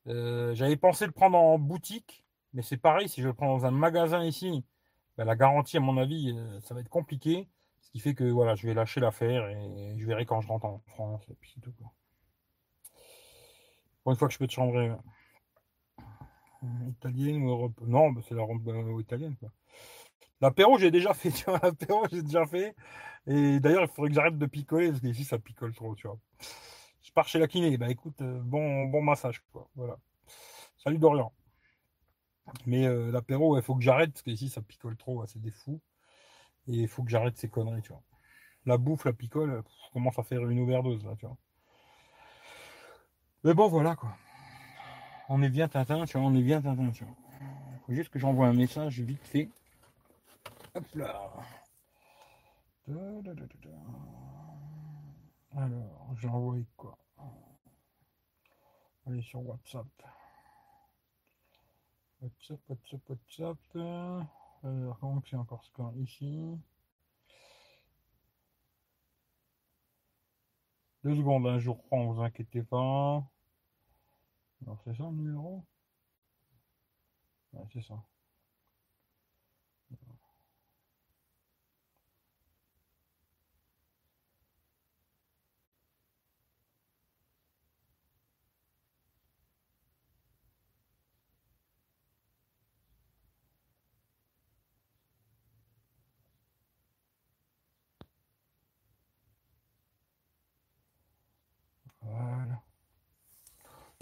J'avais 0.05 0.77
pensé 0.77 1.05
le 1.05 1.11
prendre 1.11 1.37
en 1.37 1.57
boutique, 1.59 2.25
mais 2.53 2.61
c'est 2.61 2.77
pareil, 2.77 3.09
si 3.09 3.21
je 3.21 3.27
le 3.27 3.33
prends 3.33 3.57
dans 3.57 3.65
un 3.65 3.71
magasin 3.71 4.23
ici, 4.23 4.63
ben, 5.17 5.25
la 5.25 5.35
garantie, 5.35 5.77
à 5.77 5.79
mon 5.79 5.97
avis, 5.97 6.37
ça 6.61 6.73
va 6.73 6.81
être 6.81 6.89
compliqué. 6.89 7.47
Ce 7.81 7.91
qui 7.91 7.99
fait 7.99 8.15
que 8.15 8.23
voilà, 8.23 8.55
je 8.55 8.67
vais 8.67 8.73
lâcher 8.73 8.99
l'affaire 8.99 9.47
et 9.47 9.95
je 9.97 10.05
verrai 10.05 10.25
quand 10.25 10.41
je 10.41 10.47
rentre 10.47 10.65
en 10.65 10.81
France. 10.87 11.23
Et 11.29 11.35
puis 11.35 11.55
tout. 11.61 11.71
Pour 14.03 14.11
une 14.11 14.17
fois 14.17 14.27
que 14.27 14.33
je 14.33 14.39
peux 14.39 14.47
te 14.47 14.53
chambrer. 14.53 14.91
Italienne 16.87 17.43
ou 17.43 17.49
Europe? 17.49 17.79
Non, 17.85 18.11
bah, 18.11 18.21
c'est 18.27 18.35
la 18.35 18.43
euh, 18.43 19.01
italienne. 19.01 19.35
L'apéro, 20.41 20.77
j'ai 20.77 20.91
déjà 20.91 21.13
fait. 21.13 21.29
Tu 21.35 21.45
vois, 21.45 21.59
l'apéro, 21.61 22.05
j'ai 22.11 22.21
déjà 22.21 22.45
fait. 22.45 22.75
Et 23.27 23.59
d'ailleurs, 23.59 23.83
il 23.83 23.87
faudrait 23.87 24.09
que 24.09 24.15
j'arrête 24.15 24.37
de 24.37 24.45
picoler 24.45 24.89
parce 24.89 25.01
qu'ici, 25.01 25.23
ça 25.23 25.39
picole 25.39 25.73
trop, 25.73 25.95
tu 25.95 26.07
vois. 26.07 26.19
Pars 27.15 27.27
chez 27.27 27.39
la 27.39 27.47
kiné. 27.47 27.77
Bah 27.77 27.89
écoute, 27.89 28.21
euh, 28.21 28.39
bon, 28.43 28.85
bon 28.85 29.01
massage, 29.01 29.41
quoi. 29.51 29.67
Voilà. 29.75 29.97
Salut 30.77 30.99
Dorian. 30.99 31.33
Mais 32.67 32.85
euh, 32.85 33.11
l'apéro, 33.11 33.57
il 33.57 33.63
faut 33.63 33.75
que 33.75 33.81
j'arrête 33.81 34.11
parce 34.11 34.21
qu'ici, 34.21 34.49
ça 34.49 34.61
picole 34.61 34.95
trop. 34.97 35.25
c'est 35.25 35.41
des 35.41 35.51
fous. 35.51 35.81
Et 36.67 36.73
il 36.73 36.87
faut 36.87 37.03
que 37.03 37.09
j'arrête 37.09 37.37
ces 37.37 37.49
conneries, 37.49 37.81
tu 37.81 37.89
vois. 37.89 38.03
La 38.65 38.77
bouffe, 38.77 39.05
la 39.05 39.13
picole, 39.13 39.63
je 39.87 39.93
commence 39.93 40.19
à 40.19 40.23
faire 40.23 40.47
une 40.47 40.59
overdose, 40.59 41.03
là, 41.05 41.15
tu 41.17 41.25
vois. 41.25 41.37
Mais 43.43 43.53
bon, 43.53 43.67
voilà, 43.67 43.95
quoi 43.95 44.15
on 45.29 45.41
est 45.41 45.49
bien 45.49 45.67
Tintin, 45.67 46.05
tu 46.05 46.17
vois, 46.17 46.27
on 46.27 46.35
est 46.35 46.41
bien 46.41 46.61
Tintin, 46.61 46.91
tu 46.91 47.03
vois. 47.03 47.15
Faut 47.85 47.93
juste 47.93 48.09
que 48.09 48.19
j'envoie 48.19 48.47
un 48.47 48.53
message 48.53 48.99
vite 48.99 49.25
fait. 49.25 49.49
Hop 50.73 50.85
là. 50.95 51.31
Alors, 55.55 56.13
j'ai 56.17 56.27
envoyé 56.27 56.65
quoi? 56.75 56.97
Allez 59.07 59.21
sur 59.21 59.41
WhatsApp. 59.45 59.87
WhatsApp, 62.21 62.59
WhatsApp, 62.67 63.09
WhatsApp. 63.09 63.75
Alors, 64.63 64.99
comment 64.99 65.21
c'est 65.29 65.35
encore 65.35 65.63
ce 65.63 65.71
qu'on 65.71 65.93
ici? 65.97 66.57
Deux 71.03 71.15
secondes, 71.15 71.45
un 71.45 71.59
jour 71.59 71.83
prend, 71.83 72.11
vous 72.11 72.21
inquiétez 72.21 72.63
pas. 72.63 73.23
Alors 74.65 74.81
c'est 74.83 74.95
ça 74.95 75.03
le 75.03 75.11
numéro? 75.11 75.63
Ouais, 77.53 77.65
c'est 77.73 77.81
ça. 77.81 78.03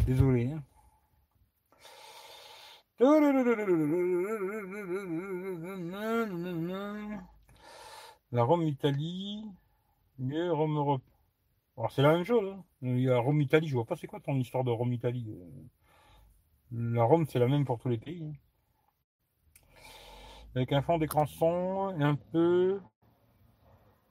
Désolé. 0.06 0.52
Hein. 0.52 0.62
La 8.32 8.44
Rome 8.44 8.64
Italie, 8.64 9.46
mieux 10.20 10.52
Rome 10.52 10.76
Europe. 10.76 11.04
Alors 11.78 11.92
c'est 11.92 12.02
la 12.02 12.14
même 12.14 12.26
chose. 12.26 12.54
Hein. 12.54 12.64
Il 12.82 13.00
y 13.00 13.10
a 13.10 13.18
Rome 13.18 13.42
Italie, 13.42 13.68
je 13.68 13.76
vois 13.76 13.86
pas 13.86 13.96
c'est 13.96 14.08
quoi 14.08 14.20
ton 14.20 14.36
histoire 14.36 14.66
de 14.66 14.72
Rome 14.72 14.92
Italie. 14.92 15.26
La 16.72 17.04
Rome 17.04 17.26
c'est 17.26 17.40
la 17.40 17.48
même 17.48 17.64
pour 17.64 17.80
tous 17.80 17.90
les 17.90 17.98
pays. 17.98 18.26
Hein. 18.26 18.34
Avec 20.56 20.74
un 20.74 20.82
fond 20.82 20.98
d'écran 20.98 21.26
son 21.26 21.98
et 21.98 22.04
un 22.04 22.16
peu. 22.16 22.82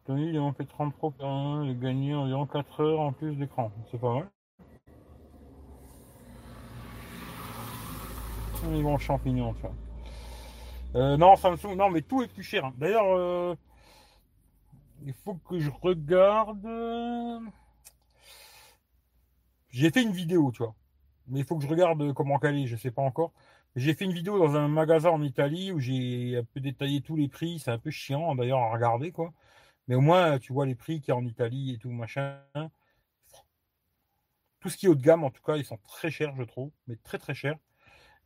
Tony, 0.07 0.31
il 0.31 0.39
en 0.41 0.53
fait 0.53 0.65
30 0.65 0.95
pro 0.95 1.13
il 1.21 1.71
a 1.71 1.75
gagné 1.75 2.15
environ 2.15 2.47
4 2.47 2.81
heures 2.81 3.01
en 3.01 3.13
plus 3.13 3.37
d'écran. 3.37 3.71
C'est 3.91 4.01
pas 4.01 4.15
mal. 4.15 4.31
Ils 8.71 8.83
vont 8.83 8.99
champignons, 8.99 9.55
tu 9.55 9.63
vois. 9.63 9.75
Euh, 10.95 11.17
non, 11.17 11.37
Samsung, 11.37 11.75
non, 11.77 11.91
mais 11.91 12.03
tout 12.03 12.23
est 12.23 12.29
plus 12.29 12.43
cher. 12.43 12.67
Hein. 12.67 12.75
D'ailleurs, 12.77 13.07
euh, 13.07 13.55
il 15.05 15.13
faut 15.13 15.35
que 15.35 15.59
je 15.59 15.71
regarde. 15.71 16.67
J'ai 19.71 19.91
fait 19.91 20.03
une 20.03 20.13
vidéo, 20.13 20.53
tu 20.53 20.63
vois. 20.63 20.75
Mais 21.29 21.41
il 21.41 21.45
faut 21.47 21.57
que 21.57 21.65
je 21.65 21.69
regarde 21.69 22.13
comment 22.13 22.39
caler, 22.39 22.67
je 22.67 22.77
sais 22.77 22.91
pas 22.91 23.03
encore. 23.03 23.33
J'ai 23.75 23.95
fait 23.95 24.05
une 24.05 24.13
vidéo 24.13 24.39
dans 24.39 24.55
un 24.55 24.69
magasin 24.69 25.11
en 25.11 25.23
Italie 25.23 25.73
où 25.73 25.81
j'ai 25.81 26.37
un 26.39 26.45
peu 26.45 26.61
détaillé 26.61 27.01
tous 27.01 27.17
les 27.17 27.29
prix. 27.29 27.59
C'est 27.59 27.71
un 27.71 27.79
peu 27.79 27.91
chiant 27.91 28.35
d'ailleurs 28.35 28.59
à 28.61 28.71
regarder, 28.71 29.13
quoi. 29.13 29.33
Mais 29.89 29.95
au 29.95 30.01
moins, 30.01 30.39
tu 30.39 30.53
vois 30.53 30.67
les 30.67 30.75
prix 30.75 31.01
qu'il 31.01 31.09
y 31.09 31.13
a 31.13 31.17
en 31.17 31.25
Italie 31.25 31.73
et 31.75 31.79
tout, 31.79 31.91
machin. 31.91 32.39
Tout 34.61 34.69
ce 34.69 34.77
qui 34.77 34.87
est 34.87 34.89
haut 34.89 34.95
de 34.95 35.03
gamme, 35.03 35.25
en 35.25 35.31
tout 35.31 35.43
cas, 35.43 35.57
ils 35.57 35.65
sont 35.65 35.79
très 35.79 36.11
chers, 36.11 36.37
je 36.37 36.45
trouve. 36.45 36.71
Mais 36.87 36.97
très 36.97 37.19
très 37.19 37.35
chers. 37.35 37.59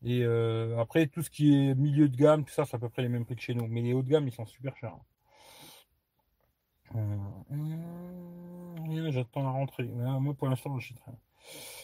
Et 0.07 0.23
euh, 0.23 0.79
après, 0.79 1.09
tout 1.09 1.21
ce 1.21 1.31
qui 1.31 1.53
est 1.53 1.75
milieu 1.75 2.09
de 2.09 2.17
gamme, 2.17 2.45
tout 2.45 2.53
ça, 2.53 2.65
c'est 2.65 2.77
à 2.77 2.79
peu 2.79 2.89
près 2.89 3.03
les 3.03 3.09
mêmes 3.09 3.25
prix 3.25 3.35
que 3.35 3.43
chez 3.43 3.57
nous. 3.57 3.67
Mais 3.67 3.83
les 3.83 3.93
hauts 3.93 4.05
de 4.05 4.09
gamme, 4.09 4.29
ils 4.29 4.33
sont 4.33 4.47
super 4.47 4.77
chers. 4.77 4.97
Euh, 6.95 9.11
j'attends 9.11 9.43
la 9.43 9.51
rentrée. 9.51 9.89
moi, 9.89 10.33
pour 10.35 10.47
l'instant, 10.47 10.79
je 10.79 10.95
très. 10.95 11.11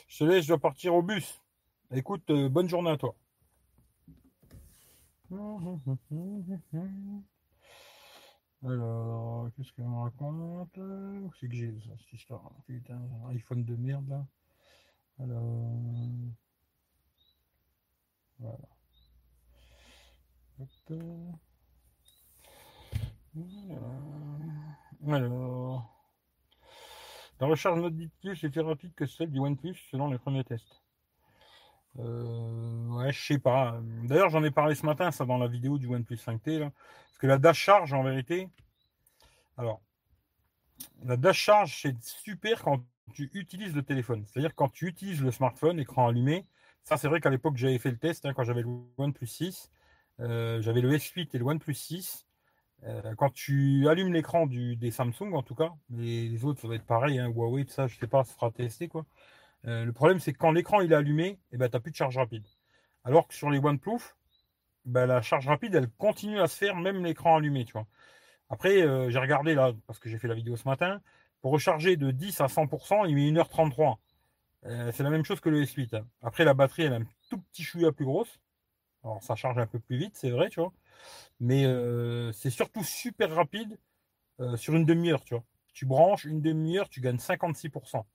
Je 0.06 0.18
te 0.18 0.24
laisse, 0.24 0.44
je 0.44 0.48
dois 0.48 0.60
partir 0.60 0.94
au 0.94 1.02
bus. 1.02 1.42
Écoute, 1.90 2.30
euh, 2.30 2.48
bonne 2.48 2.68
journée 2.68 2.90
à 2.90 2.96
toi. 2.96 3.16
Alors, 8.64 9.48
qu'est-ce 9.56 9.72
qu'elle 9.72 9.88
me 9.88 9.96
raconte? 9.96 10.78
C'est 11.40 11.48
que 11.48 11.56
j'ai 11.56 11.74
cette 11.98 12.12
histoire? 12.12 12.52
Putain, 12.68 13.02
iPhone 13.30 13.64
de 13.64 13.74
merde 13.74 14.08
là. 14.08 14.24
Alors. 15.18 15.72
Alors, 25.08 25.84
la 27.40 27.46
recharge 27.46 27.80
est 27.84 28.08
plus 28.20 28.60
rapide 28.60 28.94
que 28.94 29.06
celle 29.06 29.30
du 29.30 29.38
OnePlus 29.38 29.76
selon 29.90 30.10
les 30.10 30.18
premiers 30.18 30.44
tests. 30.44 30.82
Euh, 31.98 32.88
ouais, 32.88 33.12
je 33.12 33.26
sais 33.26 33.38
pas. 33.38 33.80
D'ailleurs, 34.04 34.30
j'en 34.30 34.42
ai 34.44 34.50
parlé 34.50 34.74
ce 34.74 34.86
matin, 34.86 35.10
ça 35.10 35.24
dans 35.24 35.38
la 35.38 35.48
vidéo 35.48 35.78
du 35.78 35.86
OnePlus 35.86 36.16
5T 36.16 36.58
là, 36.58 36.70
parce 36.70 37.18
que 37.18 37.26
la 37.26 37.38
dash 37.38 37.58
charge 37.58 37.92
en 37.92 38.02
vérité. 38.02 38.48
Alors, 39.58 39.82
la 41.04 41.16
dash 41.16 41.38
charge 41.38 41.80
c'est 41.82 42.00
super 42.02 42.62
quand 42.62 42.84
tu 43.12 43.30
utilises 43.34 43.74
le 43.74 43.82
téléphone, 43.82 44.24
c'est-à-dire 44.26 44.54
quand 44.54 44.68
tu 44.70 44.86
utilises 44.86 45.20
le 45.20 45.30
smartphone, 45.30 45.78
écran 45.78 46.08
allumé, 46.08 46.46
ça, 46.84 46.96
c'est 46.96 47.08
vrai 47.08 47.20
qu'à 47.20 47.30
l'époque, 47.30 47.56
j'avais 47.56 47.78
fait 47.78 47.90
le 47.90 47.98
test 47.98 48.26
hein, 48.26 48.32
quand 48.34 48.44
j'avais 48.44 48.62
le 48.62 48.68
OnePlus 48.98 49.26
6. 49.26 49.70
Euh, 50.20 50.60
j'avais 50.62 50.80
le 50.80 50.92
S8 50.92 51.28
et 51.34 51.38
le 51.38 51.44
OnePlus 51.44 51.74
6. 51.74 52.26
Euh, 52.84 53.14
quand 53.16 53.30
tu 53.32 53.88
allumes 53.88 54.12
l'écran 54.12 54.46
des 54.46 54.90
Samsung, 54.90 55.32
en 55.34 55.42
tout 55.42 55.54
cas, 55.54 55.72
les, 55.90 56.44
autres, 56.44 56.60
ça 56.60 56.68
va 56.68 56.74
être 56.74 56.86
pareil, 56.86 57.18
hein, 57.18 57.28
Huawei, 57.28 57.64
tout 57.64 57.72
ça, 57.72 57.86
je 57.86 57.96
sais 57.98 58.06
pas, 58.06 58.24
ça 58.24 58.34
sera 58.34 58.50
testé. 58.50 58.88
Quoi. 58.88 59.06
Euh, 59.66 59.84
le 59.84 59.92
problème, 59.92 60.20
c'est 60.20 60.32
que 60.32 60.38
quand 60.38 60.52
l'écran 60.52 60.80
est 60.80 60.92
allumé, 60.92 61.38
eh 61.52 61.56
ben, 61.56 61.68
tu 61.68 61.76
n'as 61.76 61.80
plus 61.80 61.92
de 61.92 61.96
charge 61.96 62.16
rapide. 62.16 62.46
Alors 63.04 63.28
que 63.28 63.34
sur 63.34 63.50
les 63.50 63.58
OnePlus, 63.58 64.00
ben, 64.84 65.06
la 65.06 65.22
charge 65.22 65.46
rapide, 65.46 65.74
elle 65.74 65.88
continue 65.90 66.40
à 66.40 66.48
se 66.48 66.56
faire, 66.56 66.76
même 66.76 67.04
l'écran 67.04 67.36
allumé. 67.36 67.64
Tu 67.64 67.72
vois. 67.72 67.86
Après, 68.50 68.82
j'ai 69.10 69.18
regardé 69.18 69.54
là, 69.54 69.72
parce 69.86 69.98
que 69.98 70.08
j'ai 70.08 70.18
fait 70.18 70.28
la 70.28 70.34
vidéo 70.34 70.56
ce 70.56 70.68
matin, 70.68 71.00
pour 71.40 71.52
recharger 71.52 71.96
de 71.96 72.10
10 72.10 72.40
à 72.40 72.46
100%, 72.46 73.08
il 73.08 73.14
met 73.14 73.30
1h33. 73.30 73.98
Euh, 74.64 74.92
c'est 74.92 75.02
la 75.02 75.10
même 75.10 75.24
chose 75.24 75.40
que 75.40 75.48
le 75.48 75.62
S8. 75.62 75.96
hein. 75.96 76.06
Après, 76.22 76.44
la 76.44 76.54
batterie, 76.54 76.84
elle 76.84 76.92
a 76.92 76.96
un 76.96 77.06
tout 77.28 77.38
petit 77.38 77.62
chouïa 77.62 77.92
plus 77.92 78.04
grosse. 78.04 78.40
Alors, 79.04 79.22
ça 79.22 79.34
charge 79.34 79.58
un 79.58 79.66
peu 79.66 79.78
plus 79.80 79.96
vite, 79.96 80.16
c'est 80.16 80.30
vrai, 80.30 80.48
tu 80.48 80.60
vois. 80.60 80.72
Mais 81.40 81.64
euh, 81.66 82.32
c'est 82.32 82.50
surtout 82.50 82.84
super 82.84 83.34
rapide 83.34 83.78
euh, 84.40 84.56
sur 84.56 84.74
une 84.74 84.84
demi-heure, 84.84 85.24
tu 85.24 85.34
vois. 85.34 85.44
Tu 85.74 85.86
branches 85.86 86.24
une 86.24 86.42
demi-heure, 86.42 86.88
tu 86.88 87.00
gagnes 87.00 87.18
56%. 87.18 88.06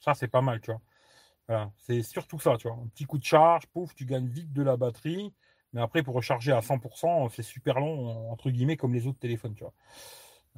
Ça, 0.00 0.14
c'est 0.14 0.28
pas 0.28 0.42
mal, 0.42 0.60
tu 0.60 0.72
vois. 0.72 1.72
C'est 1.78 2.02
surtout 2.02 2.38
ça, 2.38 2.56
tu 2.58 2.68
vois. 2.68 2.76
Un 2.76 2.88
petit 2.88 3.04
coup 3.04 3.18
de 3.18 3.24
charge, 3.24 3.66
pouf, 3.68 3.94
tu 3.94 4.06
gagnes 4.06 4.28
vite 4.28 4.52
de 4.52 4.62
la 4.62 4.76
batterie. 4.76 5.34
Mais 5.72 5.80
après, 5.82 6.02
pour 6.02 6.14
recharger 6.14 6.52
à 6.52 6.62
100%, 6.62 7.28
c'est 7.30 7.42
super 7.42 7.80
long, 7.80 8.30
entre 8.30 8.50
guillemets, 8.50 8.76
comme 8.76 8.94
les 8.94 9.06
autres 9.06 9.18
téléphones, 9.18 9.54
tu 9.54 9.64
vois. 9.64 9.74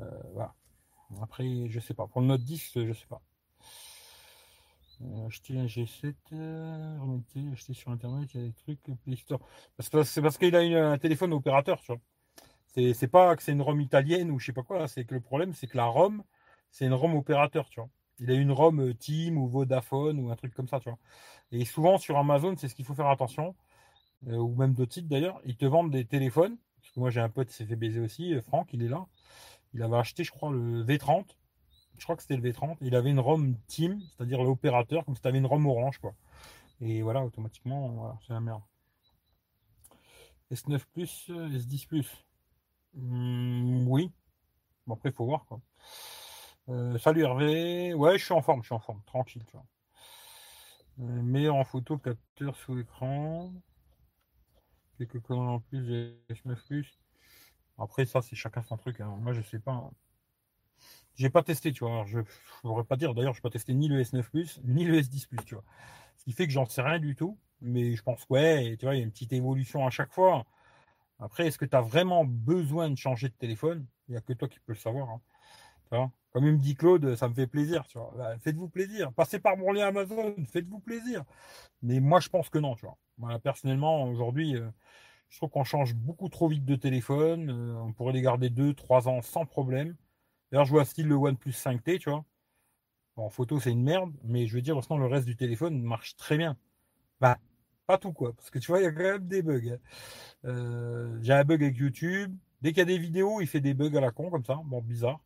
Euh, 0.01 0.23
voilà. 0.33 0.55
Après, 1.23 1.69
je 1.69 1.81
sais 1.81 1.95
pas. 1.95 2.07
Pour 2.07 2.21
le 2.21 2.29
Note 2.29 2.43
10, 2.43 2.73
je 2.75 2.93
sais 2.93 3.07
pas. 3.07 3.23
Euh, 5.03 5.27
acheter 5.27 5.59
un 5.59 5.67
G7, 5.67 6.17
euh, 6.33 6.99
remonter, 7.01 7.41
acheter 7.53 7.75
sur 7.75 7.91
internet, 7.91 8.29
il 8.35 8.41
y 8.41 8.45
a 8.45 8.47
des 8.47 8.55
trucs 8.55 8.81
Play 9.05 9.17
Store. 9.17 9.41
Parce 9.77 9.89
que 9.91 10.03
c'est 10.05 10.23
parce 10.23 10.39
qu'il 10.39 10.57
a 10.57 10.63
une- 10.63 10.75
un 10.75 10.99
téléphone 10.99 11.33
opérateur, 11.35 11.81
tu 11.81 11.93
vois. 11.93 12.01
C'est 12.95 13.09
pas 13.09 13.37
que 13.37 13.43
c'est 13.43 13.53
une 13.53 13.63
ROM 13.63 13.81
italienne 13.81 14.31
ou 14.31 14.39
je 14.39 14.47
sais 14.47 14.53
pas 14.53 14.63
quoi, 14.63 14.89
c'est 14.89 15.05
que 15.07 15.15
le 15.15 15.21
problème, 15.21 15.53
c'est 15.55 15.67
que 15.67 15.77
la 15.77 15.87
ROM, 15.87 16.23
c'est 16.71 16.87
une 16.87 16.95
ROM 16.95 17.15
opérateur, 17.17 17.69
tu 17.71 17.81
vois. 17.81 17.89
Il 18.21 18.31
a 18.31 18.35
une 18.35 18.53
ROM 18.53 18.81
euh, 18.81 18.95
Team 18.95 19.39
ou 19.39 19.49
Vodafone 19.49 20.19
ou 20.21 20.31
un 20.31 20.37
truc 20.37 20.55
comme 20.55 20.69
ça, 20.69 20.81
tu 20.81 20.89
vois. 20.91 20.99
Et 21.53 21.65
souvent 21.67 21.99
sur 21.99 22.19
Amazon, 22.19 22.57
c'est 22.57 22.69
ce 22.69 22.75
qu'il 22.77 22.85
faut 22.87 22.95
faire 22.95 23.09
attention, 23.11 23.57
euh, 24.29 24.37
ou 24.37 24.55
même 24.57 24.75
d'autres 24.75 24.95
sites 24.95 25.09
d'ailleurs, 25.09 25.41
ils 25.45 25.57
te 25.57 25.67
vendent 25.67 25.91
des 25.93 26.05
téléphones. 26.07 26.57
Parce 26.83 26.93
que 26.95 27.01
moi 27.01 27.11
j'ai 27.11 27.21
un 27.21 27.29
pote 27.31 27.49
qui 27.49 27.55
s'est 27.55 27.67
fait 27.67 27.77
baiser 27.77 28.01
aussi, 28.01 28.35
euh, 28.35 28.43
Franck, 28.43 28.71
il 28.75 28.83
est 28.83 28.89
là. 28.89 29.07
Il 29.75 29.83
avait 29.83 29.97
acheté, 29.97 30.25
je 30.25 30.33
crois, 30.33 30.53
le 30.53 30.83
V30. 30.85 31.37
Je 31.99 32.05
crois 32.05 32.17
que 32.17 32.23
c'était 32.23 32.37
le 32.37 32.43
V30. 32.43 32.77
Il 32.81 32.95
avait 32.95 33.11
une 33.11 33.21
ROM 33.21 33.57
Team, 33.67 34.01
c'est-à-dire 34.01 34.43
l'opérateur, 34.43 35.05
comme 35.05 35.15
si 35.17 35.23
tu 35.23 35.29
avais 35.29 35.39
une 35.39 35.47
ROM 35.47 35.67
orange, 35.67 35.99
quoi. 35.99 36.15
Et 36.81 37.03
voilà, 37.03 37.25
automatiquement, 37.25 37.89
voilà, 37.91 38.19
c'est 38.27 38.33
la 38.35 38.41
merde. 38.41 38.63
S9 40.51 40.85
Plus, 40.93 41.27
euh, 41.31 41.49
S10 41.49 41.87
Plus. 41.87 42.25
Hmm, 42.95 43.87
oui. 43.89 44.11
Bon, 44.87 44.95
après, 44.95 45.11
il 45.11 45.15
faut 45.15 45.27
voir. 45.27 45.47
Euh, 46.69 46.99
salut 46.99 47.23
Hervé. 47.23 47.95
Ouais, 47.95 48.19
je 48.19 48.25
suis 48.25 48.35
en 48.35 48.43
forme, 48.43 48.63
je 48.63 48.67
suis 48.67 48.75
en 48.75 48.81
forme. 48.81 49.03
Tranquille, 49.07 49.45
tu. 49.47 49.57
Euh, 51.01 51.23
meilleur 51.23 51.57
en 51.57 51.65
photo, 51.65 51.99
capteur 51.99 52.57
sous 52.57 52.79
écran. 52.79 53.53
Quelques 54.99 55.21
conneries 55.21 55.47
en 55.49 55.61
plus 55.61 55.87
des 55.87 56.35
S9 56.35 56.57
Plus. 56.67 56.99
Après, 57.79 58.07
ça, 58.07 58.23
c'est 58.23 58.37
chacun 58.37 58.63
son 58.63 58.77
truc. 58.77 59.01
hein. 59.01 59.17
Moi, 59.21 59.33
je 59.33 59.43
sais 59.43 59.59
pas. 59.59 59.73
hein. 59.73 59.91
J'ai 61.17 61.31
pas 61.31 61.43
testé, 61.43 61.73
tu 61.73 61.85
vois. 61.85 62.05
Je 62.07 62.19
ne 62.19 62.25
pourrais 62.63 62.85
pas 62.85 62.97
dire. 62.97 63.15
D'ailleurs, 63.15 63.33
je 63.35 63.39
n'ai 63.39 63.43
pas 63.43 63.51
testé 63.51 63.75
ni 63.75 63.89
le 63.89 64.01
S9 64.01 64.31
Plus, 64.31 64.61
ni 64.65 64.85
le 64.85 64.99
S10 64.99 65.27
Plus, 65.27 65.39
tu 65.45 65.55
vois. 65.55 65.65
Ce 66.19 66.25
qui 66.25 66.33
fait 66.33 66.47
que 66.47 66.53
j'en 66.53 66.67
sais 66.67 66.83
rien 66.83 66.99
du 66.99 67.15
tout. 67.17 67.39
Mais 67.63 67.95
je 67.97 68.03
pense, 68.03 68.27
ouais, 68.31 68.77
tu 68.79 68.85
vois, 68.87 68.95
il 68.95 68.99
y 68.99 69.01
a 69.01 69.05
une 69.05 69.11
petite 69.13 69.33
évolution 69.33 69.87
à 69.87 69.91
chaque 69.91 70.13
fois. 70.13 70.45
Après, 71.21 71.47
est-ce 71.47 71.59
que 71.59 71.65
tu 71.65 71.77
as 71.77 71.83
vraiment 71.83 72.25
besoin 72.25 72.91
de 72.91 72.97
changer 72.99 73.29
de 73.29 73.35
téléphone? 73.35 73.87
Il 74.09 74.13
n'y 74.13 74.19
a 74.19 74.21
que 74.21 74.33
toi 74.35 74.49
qui 74.49 74.61
peux 74.61 74.73
le 74.75 74.79
savoir. 74.79 75.11
hein. 75.11 75.21
Tu 75.91 75.97
vois? 75.97 76.11
Comme 76.33 76.47
il 76.47 76.53
me 76.53 76.59
dit 76.59 76.75
Claude, 76.77 77.17
ça 77.17 77.29
me 77.29 77.35
fait 77.35 77.47
plaisir. 77.47 77.87
Tu 77.89 77.99
vois 77.99 78.13
Bah, 78.17 78.39
faites-vous 78.39 78.69
plaisir. 78.69 79.13
Passez 79.15 79.39
par 79.39 79.57
mon 79.57 79.73
lien 79.73 79.89
Amazon, 79.89 80.35
faites-vous 80.53 80.81
plaisir. 80.81 81.25
Mais 81.83 82.01
moi, 82.01 82.21
je 82.21 82.29
pense 82.29 82.51
que 82.51 82.59
non, 82.59 82.77
tu 82.77 82.87
vois. 82.87 82.99
Moi, 83.19 83.39
personnellement, 83.41 84.05
aujourd'hui, 84.05 84.57
euh, 84.57 84.69
je 85.31 85.39
trouve 85.39 85.51
qu'on 85.51 85.65
change 85.65 85.95
beaucoup 85.95 86.29
trop 86.29 86.49
vite 86.49 86.65
de 86.67 86.77
téléphone. 86.77 87.51
Euh, 87.51 87.77
on 87.83 87.93
pourrait 87.93 88.13
les 88.15 88.23
garder 88.23 88.51
2, 88.51 88.75
3 88.75 89.09
ans 89.09 89.23
sans 89.23 89.47
problème. 89.47 89.97
D'ailleurs, 90.51 90.65
je 90.67 90.71
vois 90.71 90.85
style 90.85 91.09
le 91.09 91.15
OnePlus 91.17 91.53
5T, 91.53 91.99
tu 91.99 92.11
vois. 92.11 92.25
En 93.17 93.31
photo, 93.31 93.61
c'est 93.61 93.73
une 93.73 93.83
merde, 93.83 94.13
mais 94.25 94.47
je 94.47 94.55
veux 94.55 94.63
dire, 94.63 94.77
le 94.79 95.07
reste 95.07 95.27
du 95.27 95.37
téléphone 95.37 95.83
marche 95.83 96.17
très 96.17 96.37
bien. 96.39 96.57
Bah, 97.21 97.39
pas 97.87 97.99
tout, 97.99 98.13
quoi. 98.13 98.35
Parce 98.35 98.51
que 98.51 98.59
tu 98.59 98.69
vois, 98.69 98.81
il 98.81 98.85
y 98.85 98.87
a 98.87 98.93
quand 98.93 99.03
même 99.03 99.29
des 99.29 99.43
bugs. 99.43 99.63
hein. 99.75 99.79
Euh, 100.47 101.19
J'ai 101.23 101.33
un 101.35 101.45
bug 101.45 101.63
avec 101.65 101.77
YouTube. 101.79 102.35
Dès 102.63 102.71
qu'il 102.71 102.79
y 102.79 102.83
a 102.83 102.87
des 102.87 102.99
vidéos, 102.99 103.41
il 103.41 103.47
fait 103.49 103.61
des 103.61 103.75
bugs 103.75 103.97
à 103.97 104.01
la 104.01 104.11
con, 104.13 104.31
comme 104.31 104.45
ça. 104.45 104.61
Bon, 104.67 104.83
bizarre. 104.83 105.21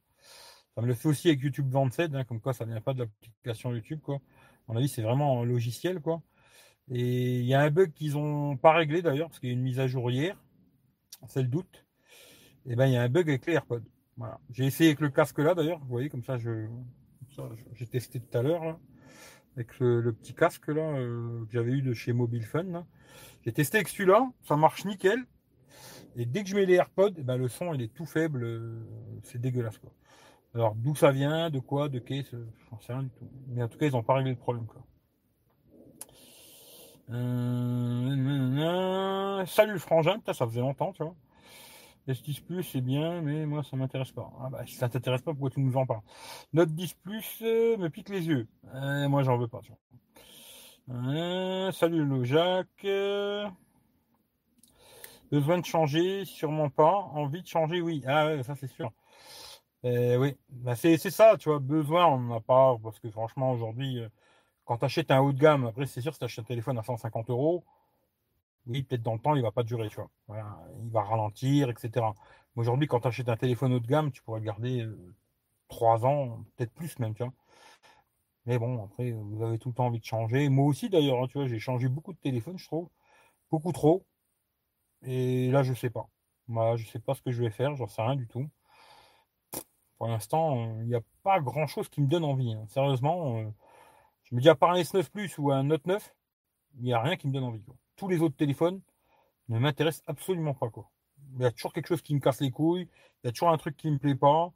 Ça 0.75 0.83
me 0.83 0.87
le 0.87 0.95
fait 0.95 1.09
aussi 1.09 1.29
avec 1.29 1.41
YouTube 1.43 1.69
27, 1.71 2.15
hein, 2.15 2.25
comme 2.25 2.41
quoi 2.41 2.53
ça 2.55 2.65
vient 2.65 2.81
pas 2.81 2.95
de 2.95 3.01
l'application 3.01 3.73
YouTube, 3.75 4.01
quoi. 4.03 4.17
À 4.17 4.73
mon 4.73 4.77
avis, 4.79 4.89
c'est 4.89 5.03
vraiment 5.03 5.43
un 5.43 5.45
logiciel, 5.45 6.01
quoi. 6.01 6.23
Et 6.91 7.41
il 7.41 7.47
y 7.47 7.55
a 7.55 7.63
un 7.63 7.71
bug 7.71 7.93
qu'ils 7.95 8.19
ont 8.19 8.57
pas 8.59 8.73
réglé 8.75 9.03
d'ailleurs, 9.03 9.29
parce 9.29 9.41
qu'il 9.41 9.51
y 9.51 9.53
a 9.53 9.57
une 9.57 9.63
mise 9.63 9.81
à 9.81 9.89
jour 9.89 10.11
hier. 10.11 10.37
C'est 11.29 11.43
le 11.43 11.49
doute. 11.49 11.87
Et 12.67 12.77
ben, 12.77 12.87
il 12.87 12.95
y 12.95 12.97
a 12.97 13.03
un 13.03 13.09
bug 13.11 13.29
avec 13.29 13.47
les 13.47 13.55
AirPods. 13.55 13.83
Voilà. 14.21 14.39
J'ai 14.51 14.67
essayé 14.67 14.91
avec 14.91 15.01
le 15.01 15.09
casque 15.09 15.39
là 15.39 15.55
d'ailleurs. 15.55 15.79
Vous 15.79 15.89
voyez, 15.89 16.11
comme 16.11 16.23
ça, 16.23 16.37
je, 16.37 16.67
j'ai 17.73 17.87
testé 17.87 18.21
tout 18.21 18.37
à 18.37 18.43
l'heure. 18.43 18.79
Avec 19.57 19.79
le, 19.79 20.13
petit 20.13 20.35
casque 20.35 20.69
là, 20.69 20.83
euh, 20.83 21.47
que 21.47 21.53
j'avais 21.53 21.73
eu 21.73 21.81
de 21.81 21.95
chez 21.95 22.13
Mobile 22.13 22.45
Fun. 22.45 22.85
J'ai 23.47 23.53
testé 23.53 23.79
avec 23.79 23.89
celui-là. 23.89 24.31
Ça 24.43 24.57
marche 24.57 24.85
nickel. 24.85 25.25
Et 26.17 26.27
dès 26.27 26.43
que 26.43 26.51
je 26.51 26.55
mets 26.55 26.67
les 26.67 26.75
AirPods, 26.75 27.15
eh 27.17 27.23
ben, 27.23 27.39
le 27.39 27.49
son 27.49 27.73
il 27.73 27.81
est 27.81 27.95
tout 27.95 28.05
faible. 28.05 28.45
euh, 28.45 28.79
C'est 29.23 29.41
dégueulasse, 29.41 29.79
quoi. 29.79 29.91
Alors, 30.55 30.75
d'où 30.75 30.95
ça 30.95 31.13
vient, 31.13 31.49
de 31.49 31.59
quoi, 31.59 31.89
de 31.89 31.99
qu'est-ce, 31.99 32.37
j'en 32.71 32.79
sais 32.81 32.93
rien 32.93 33.05
du 33.05 33.11
tout. 33.11 33.31
Mais 33.49 33.63
en 33.63 33.69
tout 33.69 33.79
cas, 33.79 33.87
ils 33.87 33.93
n'ont 33.93 34.03
pas 34.03 34.17
réglé 34.17 34.33
le 34.33 34.37
problème, 34.37 34.67
quoi. 34.67 34.85
Euh. 37.09 38.27
Salut 39.47 39.73
le 39.73 39.79
frangin, 39.79 40.21
ça 40.27 40.47
faisait 40.47 40.61
longtemps, 40.61 40.93
tu 40.93 41.03
vois. 41.03 41.15
S10 42.09 42.41
Plus, 42.41 42.63
c'est 42.65 42.81
bien, 42.81 43.21
mais 43.23 43.47
moi, 43.47 43.63
ça 43.63 43.77
m'intéresse 43.77 44.13
pas. 44.13 44.31
Ah 44.41 44.49
bah, 44.51 44.63
si 44.67 44.75
ça 44.75 44.89
t'intéresse 44.89 45.23
pas, 45.23 45.33
pourquoi 45.33 45.51
tu 45.51 45.61
nous 45.61 45.77
en 45.77 45.87
parles? 45.87 46.03
Note 46.53 46.71
10 46.71 46.95
Plus 46.95 47.39
euh, 47.43 47.77
me 47.77 47.89
pique 47.89 48.09
les 48.09 48.27
yeux. 48.27 48.49
Euh, 48.75 49.09
moi, 49.09 49.23
j'en 49.23 49.37
veux 49.37 49.49
pas. 49.49 49.61
Euh, 50.91 51.71
salut 51.73 52.05
le 52.05 52.25
Jacques. 52.25 52.87
Besoin 55.31 55.59
de 55.59 55.65
changer, 55.65 56.25
sûrement 56.25 56.71
pas? 56.71 57.09
Envie 57.13 57.43
de 57.43 57.47
changer, 57.47 57.81
oui. 57.81 58.03
Ah 58.07 58.27
ouais, 58.27 58.43
ça 58.43 58.57
c'est 58.57 58.67
sûr. 58.67 58.91
Oui, 59.85 60.37
bah, 60.51 60.75
c'est 60.75 60.99
ça, 60.99 61.37
tu 61.39 61.49
vois. 61.49 61.59
Besoin, 61.59 62.07
on 62.07 62.19
n'en 62.19 62.37
a 62.37 62.41
pas, 62.41 62.77
parce 62.83 62.99
que 62.99 63.09
franchement, 63.11 63.53
aujourd'hui, 63.53 64.03
quand 64.65 64.79
tu 64.79 64.85
achètes 64.85 65.11
un 65.11 65.21
haut 65.21 65.33
de 65.33 65.39
gamme, 65.39 65.67
après, 65.67 65.87
c'est 65.87 66.01
sûr, 66.01 66.13
si 66.13 66.19
tu 66.19 66.25
achètes 66.25 66.45
un 66.45 66.49
téléphone 66.49 66.79
à 66.79 66.83
150 66.83 67.31
euros, 67.31 67.65
oui, 68.71 68.83
peut-être 68.85 69.03
dans 69.03 69.15
le 69.15 69.21
temps, 69.21 69.35
il 69.35 69.43
va 69.43 69.53
pas 69.53 69.63
durer, 69.65 69.89
il 70.29 70.91
va 70.91 71.03
ralentir, 71.03 71.71
etc. 71.71 72.15
Mais 72.57 72.61
Aujourd'hui, 72.63 72.87
quand 72.89 73.01
tu 73.01 73.09
achètes 73.09 73.29
un 73.29 73.37
téléphone 73.37 73.73
haut 73.75 73.81
de 73.81 73.87
gamme, 73.87 74.13
tu 74.13 74.23
pourrais 74.23 74.41
le 74.41 74.47
garder 74.47 74.83
euh, 74.83 75.15
3 75.69 76.07
ans, 76.07 76.45
peut-être 76.57 76.73
plus 76.73 76.99
même, 76.99 77.15
tu 77.15 77.23
vois. 77.25 77.33
Mais 78.47 78.59
bon, 78.59 78.85
après, 78.85 79.13
vous 79.13 79.43
avez 79.43 79.59
tout 79.59 79.71
le 79.71 79.75
temps 79.75 79.87
envie 79.87 79.99
de 80.01 80.05
changer. 80.05 80.49
Moi 80.51 80.67
aussi, 80.67 80.91
d'ailleurs, 80.91 81.23
hein, 81.23 81.27
tu 81.29 81.39
vois, 81.39 81.47
j'ai 81.47 81.59
changé 81.59 81.89
beaucoup 81.89 82.13
de 82.13 82.19
téléphones, 82.19 82.59
je 82.59 82.67
trouve. 82.67 82.89
Beaucoup 83.51 83.73
trop. 83.73 84.07
Et 85.03 85.51
là, 85.51 85.63
je 85.63 85.75
sais 85.75 85.91
pas. 85.91 86.09
Moi, 86.49 86.77
je 86.77 86.87
sais 86.89 86.99
pas 87.01 87.15
ce 87.15 87.23
que 87.23 87.31
je 87.33 87.43
vais 87.43 87.51
faire, 87.51 87.77
j'en 87.77 87.87
sais 87.87 88.03
rien 88.03 88.17
du 88.17 88.27
tout. 88.27 88.49
Pour 89.99 90.09
l'instant, 90.09 90.59
euh, 90.67 90.83
il 90.83 90.89
n'y 90.89 90.95
a 90.97 91.01
pas 91.23 91.41
grand-chose 91.41 91.89
qui 91.89 92.01
me 92.01 92.09
donne 92.09 92.25
envie. 92.25 92.53
hein. 92.55 92.65
Sérieusement, 92.69 93.39
euh, 93.39 93.51
je 94.25 94.35
me 94.35 94.41
dis 94.41 94.49
à 94.49 94.55
part 94.57 94.71
un 94.73 94.77
S9 94.77 95.11
Plus 95.11 95.39
ou 95.39 95.53
un 95.53 95.65
Note 95.65 95.87
9, 95.87 96.15
il 96.79 96.85
n'y 96.85 96.93
a 96.95 97.01
rien 97.03 97.17
qui 97.17 97.29
me 97.29 97.33
donne 97.33 97.45
envie. 97.45 97.65
Tous 98.01 98.09
les 98.09 98.23
autres 98.23 98.37
téléphones 98.37 98.81
ne 99.51 99.59
m'intéressent 99.59 100.03
absolument 100.07 100.55
pas. 100.55 100.71
Quoi. 100.71 100.91
Il 101.35 101.43
y 101.43 101.45
a 101.45 101.51
toujours 101.51 101.75
quelque 101.75 101.89
chose 101.89 102.01
qui 102.01 102.15
me 102.15 102.21
casse 102.21 102.41
les 102.41 102.51
couilles, 102.51 102.89
il 103.23 103.27
y 103.27 103.29
a 103.29 103.31
toujours 103.31 103.51
un 103.51 103.59
truc 103.59 103.77
qui 103.77 103.91
me 103.91 103.99
plaît 103.99 104.15
pas. 104.15 104.55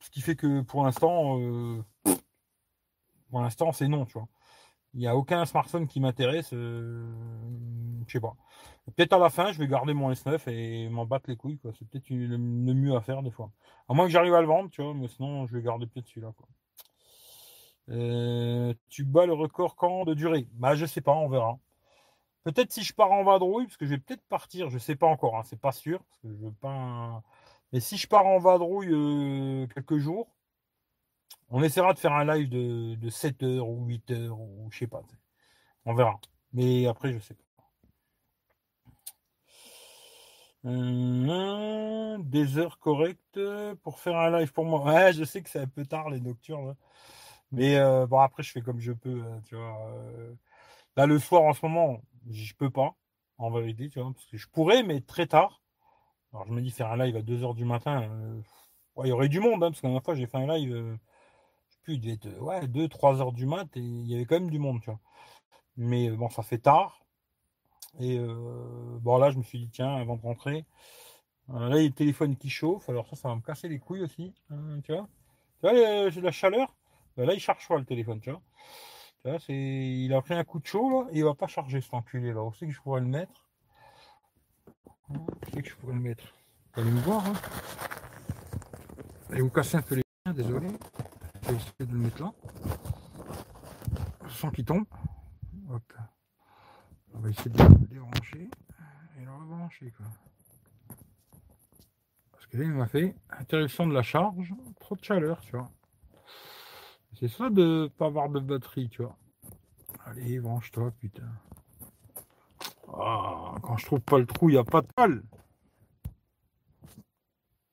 Ce 0.00 0.08
qui 0.08 0.22
fait 0.22 0.36
que 0.36 0.62
pour 0.62 0.82
l'instant, 0.82 1.38
euh, 1.38 1.84
pour 3.28 3.42
l'instant, 3.42 3.72
c'est 3.72 3.88
non, 3.88 4.06
tu 4.06 4.14
vois. 4.14 4.26
Il 4.94 5.00
n'y 5.00 5.06
a 5.06 5.14
aucun 5.14 5.44
smartphone 5.44 5.86
qui 5.86 6.00
m'intéresse. 6.00 6.54
euh, 6.54 7.04
je 8.06 8.12
sais 8.12 8.20
pas. 8.20 8.34
Peut-être 8.86 9.12
à 9.12 9.18
la 9.18 9.28
fin, 9.28 9.52
je 9.52 9.58
vais 9.58 9.68
garder 9.68 9.92
mon 9.92 10.10
S9 10.10 10.48
et 10.50 10.88
m'en 10.88 11.04
battre 11.04 11.28
les 11.28 11.36
couilles. 11.36 11.60
C'est 11.78 11.86
peut-être 11.86 12.08
le, 12.08 12.38
mieux 12.38 12.96
à 12.96 13.02
faire 13.02 13.22
des 13.22 13.30
fois. 13.30 13.52
À 13.86 13.92
moins 13.92 14.06
que 14.06 14.12
j'arrive 14.12 14.32
à 14.32 14.40
le 14.40 14.46
vendre, 14.46 14.70
tu 14.70 14.82
vois, 14.82 14.94
mais 14.94 15.08
sinon, 15.08 15.46
je 15.46 15.54
vais 15.54 15.62
garder 15.62 15.86
peut-être 15.86 16.06
celui-là. 16.06 16.32
Euh, 17.90 18.72
tu 18.88 19.04
bats 19.04 19.26
le 19.26 19.34
record 19.34 19.76
quand 19.76 20.06
de 20.06 20.14
durée? 20.14 20.48
Bah, 20.52 20.74
je 20.74 20.86
sais 20.86 21.02
pas, 21.02 21.12
on 21.12 21.28
verra. 21.28 21.58
Peut-être 22.46 22.70
si 22.70 22.84
je 22.84 22.94
pars 22.94 23.10
en 23.10 23.24
vadrouille, 23.24 23.64
parce 23.66 23.76
que 23.76 23.86
je 23.86 23.90
vais 23.90 23.98
peut-être 23.98 24.22
partir, 24.28 24.70
je 24.70 24.78
sais 24.78 24.94
pas 24.94 25.08
encore, 25.08 25.36
hein, 25.36 25.42
c'est 25.44 25.58
pas 25.58 25.72
sûr. 25.72 26.00
Mais 27.72 27.80
si 27.80 27.96
je 27.96 28.06
pars 28.06 28.24
en 28.24 28.38
vadrouille 28.38 28.92
euh, 28.92 29.66
quelques 29.66 29.98
jours, 29.98 30.28
on 31.50 31.60
essaiera 31.64 31.92
de 31.92 31.98
faire 31.98 32.12
un 32.12 32.24
live 32.24 32.48
de, 32.48 32.94
de 32.94 33.10
7 33.10 33.42
heures 33.42 33.68
ou 33.68 33.84
8 33.86 34.12
heures, 34.12 34.38
ou 34.38 34.68
je 34.70 34.78
sais 34.78 34.86
pas. 34.86 35.02
On 35.86 35.94
verra. 35.94 36.20
Mais 36.52 36.86
après, 36.86 37.12
je 37.12 37.18
sais 37.18 37.34
pas. 37.34 37.42
Euh, 40.66 42.18
des 42.20 42.58
heures 42.58 42.78
correctes 42.78 43.40
pour 43.82 43.98
faire 43.98 44.16
un 44.18 44.38
live 44.38 44.52
pour 44.52 44.66
moi. 44.66 44.84
Ouais, 44.84 45.12
je 45.12 45.24
sais 45.24 45.42
que 45.42 45.50
c'est 45.50 45.58
un 45.58 45.66
peu 45.66 45.84
tard 45.84 46.10
les 46.10 46.20
nocturnes. 46.20 46.68
là. 46.68 46.74
Mais 47.50 47.76
euh, 47.76 48.06
bon, 48.06 48.20
après, 48.20 48.44
je 48.44 48.52
fais 48.52 48.62
comme 48.62 48.78
je 48.78 48.92
peux. 48.92 49.20
hein, 49.22 49.40
euh. 49.54 50.32
Là, 50.96 51.06
le 51.06 51.18
soir, 51.18 51.42
en 51.42 51.52
ce 51.52 51.64
moment, 51.66 52.00
je 52.30 52.54
peux 52.54 52.70
pas, 52.70 52.96
en 53.38 53.50
vérité, 53.50 53.88
tu 53.88 54.00
vois, 54.00 54.12
parce 54.12 54.26
que 54.26 54.36
je 54.36 54.48
pourrais, 54.48 54.82
mais 54.82 55.00
très 55.00 55.26
tard. 55.26 55.62
Alors, 56.32 56.46
je 56.46 56.52
me 56.52 56.60
dis 56.62 56.70
faire 56.70 56.90
un 56.92 56.98
live 57.04 57.16
à 57.16 57.22
2 57.22 57.42
heures 57.44 57.54
du 57.54 57.64
matin. 57.64 58.02
euh, 58.04 58.42
ouais, 58.96 59.08
il 59.08 59.10
y 59.10 59.12
aurait 59.12 59.28
du 59.28 59.40
monde, 59.40 59.62
hein, 59.64 59.70
parce 59.70 59.80
que 59.80 59.86
la 59.88 60.00
fois, 60.00 60.14
j'ai 60.14 60.26
fait 60.26 60.38
un 60.38 60.46
live. 60.46 60.74
euh, 60.74 60.96
plus, 61.82 61.94
il 61.94 62.00
devait 62.00 62.14
être 62.14 62.40
ouais, 62.40 62.66
2, 62.68 62.88
3 62.88 63.20
heures 63.20 63.32
du 63.32 63.46
mat 63.46 63.68
et 63.76 63.80
il 63.80 64.06
y 64.08 64.14
avait 64.14 64.24
quand 64.26 64.40
même 64.40 64.50
du 64.50 64.58
monde, 64.58 64.80
tu 64.82 64.90
vois. 64.90 65.00
Mais 65.76 66.10
bon, 66.10 66.30
ça 66.30 66.42
fait 66.42 66.58
tard. 66.58 67.00
Et 68.00 68.18
bon, 68.18 69.18
là, 69.18 69.30
je 69.30 69.38
me 69.38 69.42
suis 69.42 69.58
dit, 69.58 69.70
tiens, 69.70 69.96
avant 69.96 70.16
de 70.16 70.22
rentrer, 70.22 70.64
là, 71.48 71.70
il 71.78 71.82
y 71.82 71.86
a 71.86 71.88
le 71.88 71.92
téléphone 71.92 72.36
qui 72.36 72.50
chauffe. 72.50 72.88
Alors, 72.88 73.08
ça, 73.08 73.16
ça 73.16 73.28
va 73.28 73.36
me 73.36 73.40
casser 73.40 73.68
les 73.68 73.78
couilles 73.78 74.02
aussi. 74.02 74.34
Hein, 74.50 74.80
tu 74.84 74.92
vois 74.92 75.08
Tu 75.60 75.68
vois, 75.68 76.10
j'ai 76.10 76.20
de 76.20 76.26
la 76.26 76.32
chaleur? 76.32 76.74
Ben, 77.16 77.26
là, 77.26 77.34
il 77.34 77.40
charge 77.40 77.66
pas 77.68 77.78
le 77.78 77.84
téléphone, 77.84 78.20
tu 78.20 78.30
vois. 78.30 78.42
C'est... 79.40 79.54
Il 79.54 80.14
a 80.14 80.22
pris 80.22 80.34
un 80.34 80.44
coup 80.44 80.60
de 80.60 80.66
chaud, 80.66 80.90
là, 80.90 81.08
il 81.12 81.24
va 81.24 81.34
pas 81.34 81.46
charger 81.46 81.80
cet 81.80 81.94
enculé, 81.94 82.32
là. 82.32 82.42
Où 82.42 82.52
c'est 82.52 82.66
que 82.66 82.72
je 82.72 82.80
pourrais 82.80 83.00
le 83.00 83.06
mettre? 83.06 83.48
Où 85.08 85.16
que 85.16 85.68
je 85.68 85.74
pourrais 85.76 85.94
le 85.94 86.00
mettre? 86.00 86.24
Vous 86.74 86.82
allez 86.82 86.90
me 86.90 87.00
voir, 87.00 87.26
hein 87.26 87.32
Allez 89.30 89.42
vous 89.42 89.50
casser 89.50 89.76
un 89.76 89.82
peu 89.82 89.96
les 89.96 90.02
mains, 90.24 90.32
désolé. 90.32 90.68
Je 91.42 91.48
vais 91.48 91.56
essayer 91.56 91.86
de 91.86 91.92
le 91.92 91.98
mettre 91.98 92.22
là. 92.22 92.32
Sans 94.28 94.50
qu'il 94.50 94.64
tombe. 94.64 94.84
Hop. 95.70 95.92
On 97.14 97.18
va 97.18 97.30
essayer 97.30 97.50
de 97.50 97.62
le 97.62 97.86
débrancher 97.86 98.50
et 99.18 99.24
le 99.24 99.32
rebrancher, 99.32 99.92
quoi. 99.96 100.06
Parce 102.32 102.46
que 102.46 102.58
là, 102.58 102.64
il 102.64 102.72
m'a 102.72 102.86
fait 102.86 103.16
interruption 103.30 103.86
de 103.86 103.94
la 103.94 104.02
charge, 104.02 104.54
trop 104.78 104.94
de 104.94 105.02
chaleur, 105.02 105.40
tu 105.40 105.52
vois. 105.52 105.70
C'est 107.18 107.28
ça 107.28 107.48
de 107.48 107.90
pas 107.96 108.06
avoir 108.06 108.28
de 108.28 108.40
batterie, 108.40 108.90
tu 108.90 109.02
vois. 109.02 109.16
Allez, 110.04 110.38
branche-toi, 110.38 110.92
putain. 111.00 111.22
Ah, 112.92 113.54
quand 113.62 113.76
je 113.78 113.86
trouve 113.86 114.00
pas 114.00 114.18
le 114.18 114.26
trou, 114.26 114.50
il 114.50 114.52
n'y 114.52 114.58
a 114.58 114.64
pas 114.64 114.82
de 114.82 114.88
pal. 114.94 115.22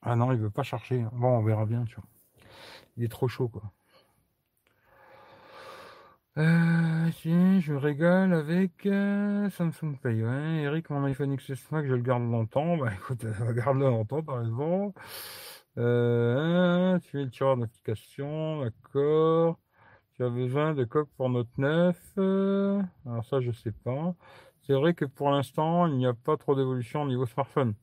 Ah 0.01 0.15
non, 0.15 0.31
il 0.31 0.37
veut 0.39 0.49
pas 0.49 0.63
chercher. 0.63 1.05
Bon, 1.11 1.39
on 1.39 1.43
verra 1.43 1.65
bien, 1.65 1.83
tu 1.85 1.95
vois. 1.95 2.05
Il 2.97 3.03
est 3.03 3.09
trop 3.09 3.27
chaud, 3.27 3.49
quoi. 3.49 3.63
Euh, 6.37 7.11
si, 7.11 7.61
je 7.61 7.73
régale 7.73 8.33
avec 8.33 8.85
euh, 8.85 9.49
Samsung 9.51 9.97
Pay. 10.01 10.19
Eric, 10.63 10.89
mon 10.89 11.03
iPhone 11.05 11.35
XS 11.35 11.69
Max, 11.71 11.87
je 11.87 11.93
le 11.93 12.01
garde 12.01 12.23
longtemps. 12.23 12.77
Bah 12.77 12.91
écoute, 12.93 13.25
garde-le 13.55 13.85
longtemps, 13.87 14.23
par 14.23 14.41
exemple. 14.41 14.99
Euh, 15.77 16.99
tu 16.99 17.19
es 17.19 17.23
le 17.25 17.29
tireur 17.31 17.57
d'application, 17.57 18.61
d'accord. 18.61 19.59
Tu 20.15 20.23
as 20.23 20.29
besoin 20.29 20.73
de 20.73 20.83
coque 20.85 21.09
pour 21.17 21.29
Note 21.29 21.49
9. 21.57 21.99
Euh, 22.17 22.81
alors 23.05 23.25
ça, 23.25 23.41
je 23.41 23.51
sais 23.51 23.71
pas. 23.71 24.15
C'est 24.63 24.73
vrai 24.73 24.93
que 24.93 25.05
pour 25.05 25.31
l'instant, 25.31 25.87
il 25.87 25.97
n'y 25.97 26.05
a 26.07 26.13
pas 26.13 26.37
trop 26.37 26.55
d'évolution 26.55 27.03
au 27.03 27.07
niveau 27.07 27.25
smartphone. 27.25 27.75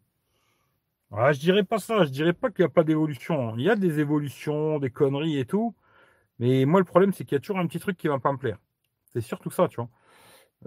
Ah, 1.12 1.33
je 1.33 1.40
dirais 1.40 1.64
pas 1.64 1.79
ça. 1.79 2.05
Je 2.05 2.11
dirais 2.11 2.33
pas 2.33 2.50
qu'il 2.50 2.62
n'y 2.64 2.66
a 2.66 2.68
pas 2.72 2.85
d'évolution. 2.85 3.57
Il 3.57 3.62
y 3.64 3.70
a 3.70 3.76
des 3.76 3.98
évolutions, 4.00 4.79
des 4.79 4.90
conneries 4.90 5.38
et 5.38 5.44
tout. 5.44 5.74
Mais 6.40 6.64
moi, 6.66 6.81
le 6.81 6.85
problème, 6.87 7.12
c'est 7.12 7.24
qu'il 7.24 7.37
y 7.37 7.38
a 7.38 7.40
toujours 7.40 7.59
un 7.59 7.66
petit 7.66 7.81
truc 7.81 7.96
qui 7.98 8.09
va 8.09 8.18
pas 8.20 8.33
me 8.33 8.38
plaire. 8.38 8.59
C'est 9.12 9.22
surtout 9.22 9.50
ça, 9.50 9.68
tu 9.68 9.76
vois. 9.76 9.90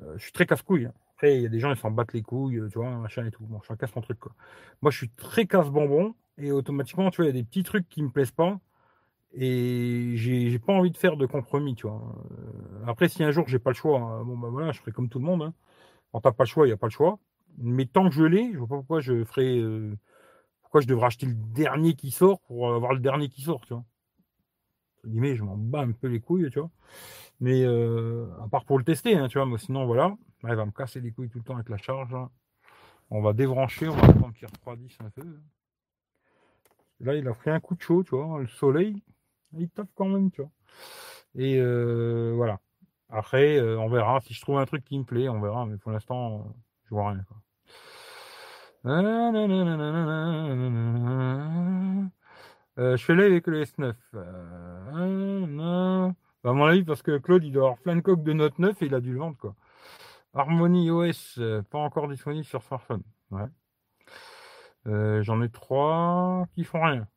Euh, 0.04 0.18
je 0.18 0.24
suis 0.24 0.34
très 0.34 0.46
casse-couille. 0.48 0.90
Après, 1.16 1.38
il 1.38 1.44
y 1.44 1.46
a 1.46 1.50
des 1.50 1.60
gens, 1.60 1.72
ils 1.72 1.78
s'en 1.78 1.92
battent 1.92 2.14
les 2.14 2.24
couilles, 2.24 2.62
tu 2.72 2.80
vois, 2.80 2.90
machin 2.98 3.26
et 3.26 3.32
tout. 3.32 3.46
Bon, 3.46 3.62
chacun 3.64 3.88
son 3.88 4.02
truc. 4.02 4.20
Moi, 4.82 4.92
je 4.92 4.98
suis 4.98 5.10
très 5.12 5.48
casse-bonbon. 5.48 6.16
Et 6.38 6.52
automatiquement, 6.52 7.10
tu 7.12 7.18
vois, 7.18 7.26
il 7.26 7.28
y 7.28 7.32
a 7.32 7.42
des 7.42 7.44
petits 7.44 7.64
trucs 7.64 7.88
qui 7.90 8.02
me 8.02 8.10
plaisent 8.10 8.32
pas. 8.32 8.60
Et 9.34 10.14
j'ai 10.16 10.60
pas 10.60 10.74
envie 10.74 10.92
de 10.92 10.98
faire 10.98 11.18
de 11.18 11.26
compromis, 11.26 11.76
tu 11.76 11.88
vois. 11.88 12.02
Euh, 12.32 12.86
après, 12.88 13.10
si 13.10 13.24
un 13.24 13.32
jour 13.32 13.48
j'ai 13.48 13.60
pas 13.60 13.72
le 13.72 13.76
choix, 13.76 14.00
hein, 14.00 14.24
bon 14.24 14.38
ben 14.38 14.50
voilà, 14.50 14.72
je 14.72 14.80
ferai 14.80 14.92
comme 14.92 15.10
tout 15.10 15.20
le 15.20 15.26
monde. 15.26 15.42
Hein. 15.42 15.54
Quand 16.12 16.22
t'as 16.22 16.32
pas 16.32 16.44
le 16.44 16.50
choix, 16.50 16.66
il 16.68 16.70
n'y 16.70 16.74
a 16.74 16.78
pas 16.78 16.88
le 16.88 16.92
choix. 16.92 17.20
Mais 17.58 17.86
tant 17.86 18.08
que 18.10 18.16
je 18.16 18.24
l'ai, 18.24 18.52
je 18.54 18.60
vois 18.60 18.68
pas 18.68 18.76
pourquoi 18.78 19.02
je 19.02 19.24
ferai. 19.24 19.60
Euh, 19.60 19.98
pourquoi 20.62 20.82
je 20.82 20.88
devrais 20.88 21.08
acheter 21.08 21.26
le 21.26 21.34
dernier 21.36 21.96
qui 21.96 22.12
sort 22.12 22.40
pour 22.42 22.74
avoir 22.74 22.94
le 22.94 23.00
dernier 23.00 23.30
qui 23.30 23.42
sort, 23.42 23.62
tu 23.66 23.74
vois 23.74 23.84
je 25.04 25.44
m'en 25.44 25.58
bats 25.58 25.82
un 25.82 25.92
peu 25.92 26.08
les 26.08 26.20
couilles, 26.20 26.50
tu 26.50 26.60
vois. 26.60 26.70
Mais 27.40 27.64
euh, 27.64 28.28
à 28.44 28.48
part 28.48 28.66
pour 28.66 28.78
le 28.78 28.84
tester, 28.84 29.16
hein, 29.16 29.28
tu 29.28 29.38
vois, 29.38 29.46
moi 29.46 29.58
sinon 29.58 29.86
voilà, 29.86 30.16
il 30.44 30.56
va 30.56 30.66
me 30.66 30.72
casser 30.72 31.02
les 31.02 31.12
couilles 31.12 31.30
tout 31.30 31.40
le 31.40 31.44
temps 31.44 31.56
avec 31.56 31.70
la 31.70 31.78
charge. 31.78 32.16
On 33.10 33.22
va 33.22 33.34
débrancher, 33.34 33.88
on 33.88 33.96
va 33.96 34.08
attendre 34.08 34.34
qu'il 34.34 34.48
refroidisse 34.48 34.98
un 35.04 35.10
peu. 35.10 35.26
Là, 37.00 37.16
il 37.16 37.28
a 37.28 37.34
pris 37.34 37.50
un 37.52 37.60
coup 37.60 37.76
de 37.76 37.82
chaud, 37.82 38.04
tu 38.04 38.16
vois, 38.16 38.40
le 38.40 38.48
soleil, 38.48 39.04
il 39.58 39.70
tape 39.70 39.90
quand 39.96 40.08
même, 40.08 40.32
tu 40.32 40.42
vois. 40.42 40.52
Et 41.36 41.58
euh, 41.60 42.34
voilà. 42.36 42.60
Après, 43.10 43.58
euh, 43.58 43.78
on 43.80 43.90
verra. 43.90 44.22
Si 44.22 44.34
je 44.34 44.42
trouve 44.42 44.58
un 44.60 44.66
truc 44.66 44.84
qui 44.86 44.98
me 44.98 45.04
plaît, 45.04 45.30
on 45.30 45.42
verra. 45.42 45.66
Mais 45.66 45.78
pour 45.78 45.92
l'instant, 45.92 46.54
je 46.86 46.96
vois 46.96 47.10
rien. 47.12 47.26
Euh, 52.80 52.98
je 52.98 53.06
fais 53.06 53.16
là 53.16 53.26
avec 53.26 53.48
le 53.48 53.64
S9. 53.64 53.94
Euh, 54.16 55.46
bah, 56.44 56.50
à 56.50 56.54
mon 56.54 56.66
avis, 56.66 56.84
parce 56.84 57.02
que 57.02 57.18
Claude, 57.18 57.44
il 57.44 57.52
doit 57.52 57.64
avoir 57.64 57.78
plein 57.78 57.96
de 57.96 58.02
coques 58.02 58.24
de 58.24 58.34
Note 58.34 58.58
9 58.60 58.82
et 58.82 58.86
il 58.88 58.96
a 58.96 59.00
dû 59.00 59.14
le 59.14 59.20
vendre, 59.20 59.38
quoi. 59.38 59.56
Harmony 60.34 60.90
OS, 60.92 61.38
euh, 61.38 61.62
pas 61.62 61.78
encore 61.80 62.08
disponible 62.08 62.46
sur 62.46 62.64
smartphone. 62.64 63.04
Ouais. 63.32 63.46
J'en 64.86 65.42
ai 65.42 65.50
trois 65.50 66.46
qui 66.54 66.64
font 66.64 66.82
rien. 66.82 67.08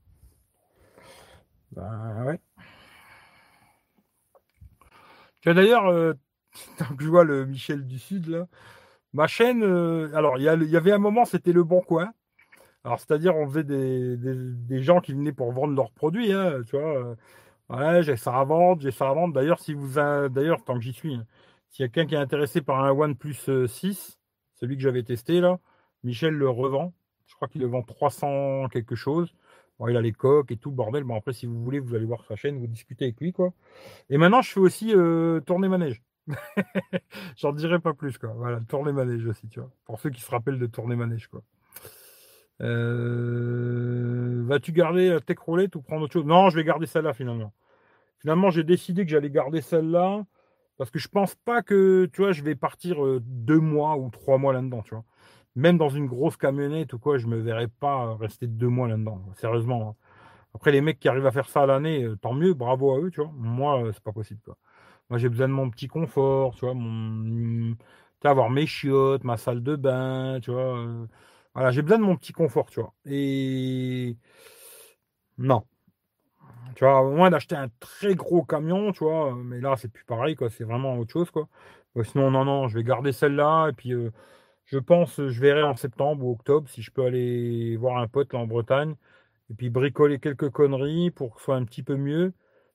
Bah 1.72 2.24
ouais. 2.24 2.40
Tu 5.40 5.52
d'ailleurs, 5.52 6.14
tant 6.78 6.96
que 6.96 7.04
je 7.04 7.08
vois 7.08 7.24
le 7.24 7.44
Michel 7.46 7.86
du 7.86 7.98
Sud 7.98 8.28
là, 8.28 8.46
ma 9.12 9.26
chaîne, 9.26 9.62
alors 10.14 10.38
il 10.38 10.42
y, 10.42 10.70
y, 10.70 10.76
avait 10.76 10.92
un 10.92 10.98
moment, 10.98 11.24
c'était 11.24 11.52
le 11.52 11.64
bon 11.64 11.80
coin. 11.80 12.12
Alors, 12.86 13.00
c'est-à-dire, 13.00 13.34
on 13.34 13.48
faisait 13.48 13.64
des, 13.64 14.80
gens 14.80 15.00
qui 15.00 15.12
venaient 15.12 15.32
pour 15.32 15.50
vendre 15.50 15.74
leurs 15.74 15.90
produits, 15.90 16.32
hein, 16.32 16.62
tu 16.68 16.78
vois. 16.78 16.96
Euh, 16.96 17.16
ouais, 17.68 18.02
j'ai 18.04 18.16
ça 18.16 18.38
à 18.38 18.44
vendre, 18.44 18.80
j'ai 18.80 18.92
ça 18.92 19.08
à 19.10 19.12
vendre. 19.12 19.34
D'ailleurs, 19.34 19.58
si 19.58 19.74
vous, 19.74 19.94
d'ailleurs, 19.94 20.62
tant 20.62 20.74
que 20.74 20.82
j'y 20.82 20.92
suis, 20.92 21.16
hein, 21.16 21.26
s'il 21.68 21.82
y 21.82 21.86
a 21.86 21.88
quelqu'un 21.88 22.08
qui 22.08 22.14
est 22.14 22.18
intéressé 22.18 22.60
par 22.62 22.84
un 22.84 22.92
OnePlus 22.92 23.34
6, 23.34 23.48
euh, 23.48 23.66
celui 24.54 24.76
que 24.76 24.82
j'avais 24.82 25.02
testé 25.02 25.40
là, 25.40 25.58
Michel 26.04 26.34
le 26.34 26.48
revend. 26.48 26.94
Je 27.26 27.34
crois 27.34 27.48
qu'il 27.48 27.60
le 27.60 27.66
vend 27.66 27.82
300 27.82 28.68
quelque 28.68 28.94
chose. 28.94 29.34
Bon, 29.78 29.88
il 29.88 29.96
a 29.96 30.00
les 30.00 30.12
coques 30.12 30.50
et 30.52 30.56
tout 30.56 30.70
bordel. 30.70 31.04
Bon, 31.04 31.16
après, 31.16 31.32
si 31.32 31.46
vous 31.46 31.62
voulez, 31.62 31.80
vous 31.80 31.94
allez 31.94 32.06
voir 32.06 32.24
sa 32.24 32.36
chaîne, 32.36 32.58
vous 32.58 32.66
discutez 32.66 33.06
avec 33.06 33.20
lui, 33.20 33.32
quoi. 33.32 33.52
Et 34.08 34.16
maintenant, 34.16 34.40
je 34.40 34.52
fais 34.52 34.60
aussi 34.60 34.94
euh, 34.94 35.40
tourner 35.40 35.68
manège. 35.68 36.02
J'en 37.36 37.52
dirai 37.52 37.78
pas 37.78 37.92
plus, 37.92 38.16
quoi. 38.16 38.30
Voilà, 38.36 38.60
tourner 38.68 38.92
manège 38.92 39.26
aussi, 39.26 39.48
tu 39.48 39.60
vois. 39.60 39.70
Pour 39.84 40.00
ceux 40.00 40.10
qui 40.10 40.20
se 40.20 40.30
rappellent 40.30 40.58
de 40.58 40.66
tourner 40.66 40.96
manège, 40.96 41.28
quoi. 41.28 41.42
Euh, 42.62 44.42
vas-tu 44.46 44.72
garder 44.72 45.10
la 45.10 45.20
tech 45.20 45.38
roulette 45.38 45.76
ou 45.76 45.82
prendre 45.82 46.04
autre 46.04 46.14
chose? 46.14 46.24
Non, 46.24 46.48
je 46.48 46.56
vais 46.56 46.64
garder 46.64 46.86
celle-là 46.86 47.12
finalement. 47.12 47.52
Finalement, 48.20 48.50
j'ai 48.50 48.64
décidé 48.64 49.04
que 49.04 49.10
j'allais 49.10 49.30
garder 49.30 49.60
celle-là 49.60 50.24
parce 50.78 50.90
que 50.90 50.98
je 50.98 51.08
pense 51.08 51.34
pas 51.34 51.62
que, 51.62 52.08
tu 52.12 52.22
vois, 52.22 52.32
je 52.32 52.42
vais 52.42 52.54
partir 52.54 53.04
euh, 53.04 53.20
deux 53.22 53.60
mois 53.60 53.96
ou 53.96 54.10
trois 54.10 54.38
mois 54.38 54.52
là-dedans, 54.52 54.82
tu 54.82 54.94
vois. 54.94 55.04
Même 55.56 55.78
dans 55.78 55.88
une 55.88 56.06
grosse 56.06 56.36
camionnette 56.36 56.92
ou 56.92 56.98
quoi, 56.98 57.18
je 57.18 57.26
me 57.26 57.38
verrais 57.38 57.68
pas 57.68 58.14
rester 58.16 58.46
deux 58.46 58.68
mois 58.68 58.88
là-dedans. 58.88 59.20
Sérieusement. 59.34 59.90
Hein. 59.90 59.94
Après, 60.54 60.72
les 60.72 60.80
mecs 60.80 60.98
qui 61.00 61.08
arrivent 61.08 61.26
à 61.26 61.32
faire 61.32 61.48
ça 61.48 61.62
à 61.62 61.66
l'année, 61.66 62.04
euh, 62.04 62.16
tant 62.16 62.34
mieux, 62.34 62.54
bravo 62.54 62.94
à 62.94 63.00
eux, 63.00 63.10
tu 63.10 63.20
vois. 63.20 63.30
Moi, 63.34 63.90
c'est 63.92 64.02
pas 64.02 64.12
possible, 64.12 64.40
quoi. 64.44 64.56
Moi, 65.10 65.18
j'ai 65.18 65.28
besoin 65.28 65.48
de 65.48 65.52
mon 65.52 65.70
petit 65.70 65.88
confort, 65.88 66.54
tu 66.56 66.64
vois, 66.64 66.74
mon, 66.74 67.76
avoir 68.24 68.50
mes 68.50 68.66
chiottes, 68.66 69.24
ma 69.24 69.36
salle 69.36 69.62
de 69.62 69.76
bain, 69.76 70.38
tu 70.42 70.50
vois. 70.50 70.84
Voilà, 71.54 71.70
j'ai 71.70 71.82
besoin 71.82 71.98
de 71.98 72.04
mon 72.04 72.16
petit 72.16 72.32
confort, 72.32 72.70
tu 72.70 72.80
vois. 72.80 72.92
Et 73.06 74.16
non. 75.38 75.64
Tu 76.74 76.84
vois, 76.84 77.00
au 77.02 77.12
moins 77.14 77.30
d'acheter 77.30 77.56
un 77.56 77.68
très 77.80 78.14
gros 78.14 78.44
camion, 78.44 78.92
tu 78.92 79.04
vois. 79.04 79.34
Mais 79.34 79.60
là, 79.60 79.76
c'est 79.76 79.88
plus 79.88 80.04
pareil, 80.04 80.36
quoi. 80.36 80.50
C'est 80.50 80.64
vraiment 80.64 80.98
autre 80.98 81.12
chose, 81.12 81.30
quoi. 81.30 81.48
sinon, 82.04 82.30
non, 82.30 82.44
non, 82.44 82.68
je 82.68 82.74
vais 82.76 82.84
garder 82.84 83.12
celle-là. 83.12 83.68
Et 83.70 83.72
puis, 83.72 83.92
euh, 83.94 84.12
je 84.66 84.78
pense, 84.78 85.16
je 85.16 85.40
verrai 85.40 85.62
en 85.62 85.76
septembre 85.76 86.24
ou 86.26 86.32
octobre 86.32 86.68
si 86.68 86.82
je 86.82 86.90
peux 86.90 87.04
aller 87.04 87.76
voir 87.76 87.98
un 87.98 88.08
pote 88.08 88.32
là 88.32 88.40
en 88.40 88.46
Bretagne. 88.46 88.96
Et 89.50 89.54
puis 89.54 89.70
bricoler 89.70 90.18
quelques 90.18 90.50
conneries 90.50 91.10
pour 91.10 91.34
que 91.34 91.40
ce 91.40 91.46
soit 91.46 91.56
un 91.56 91.64
petit 91.64 91.82
peu 91.82 91.96
mieux. 91.96 92.32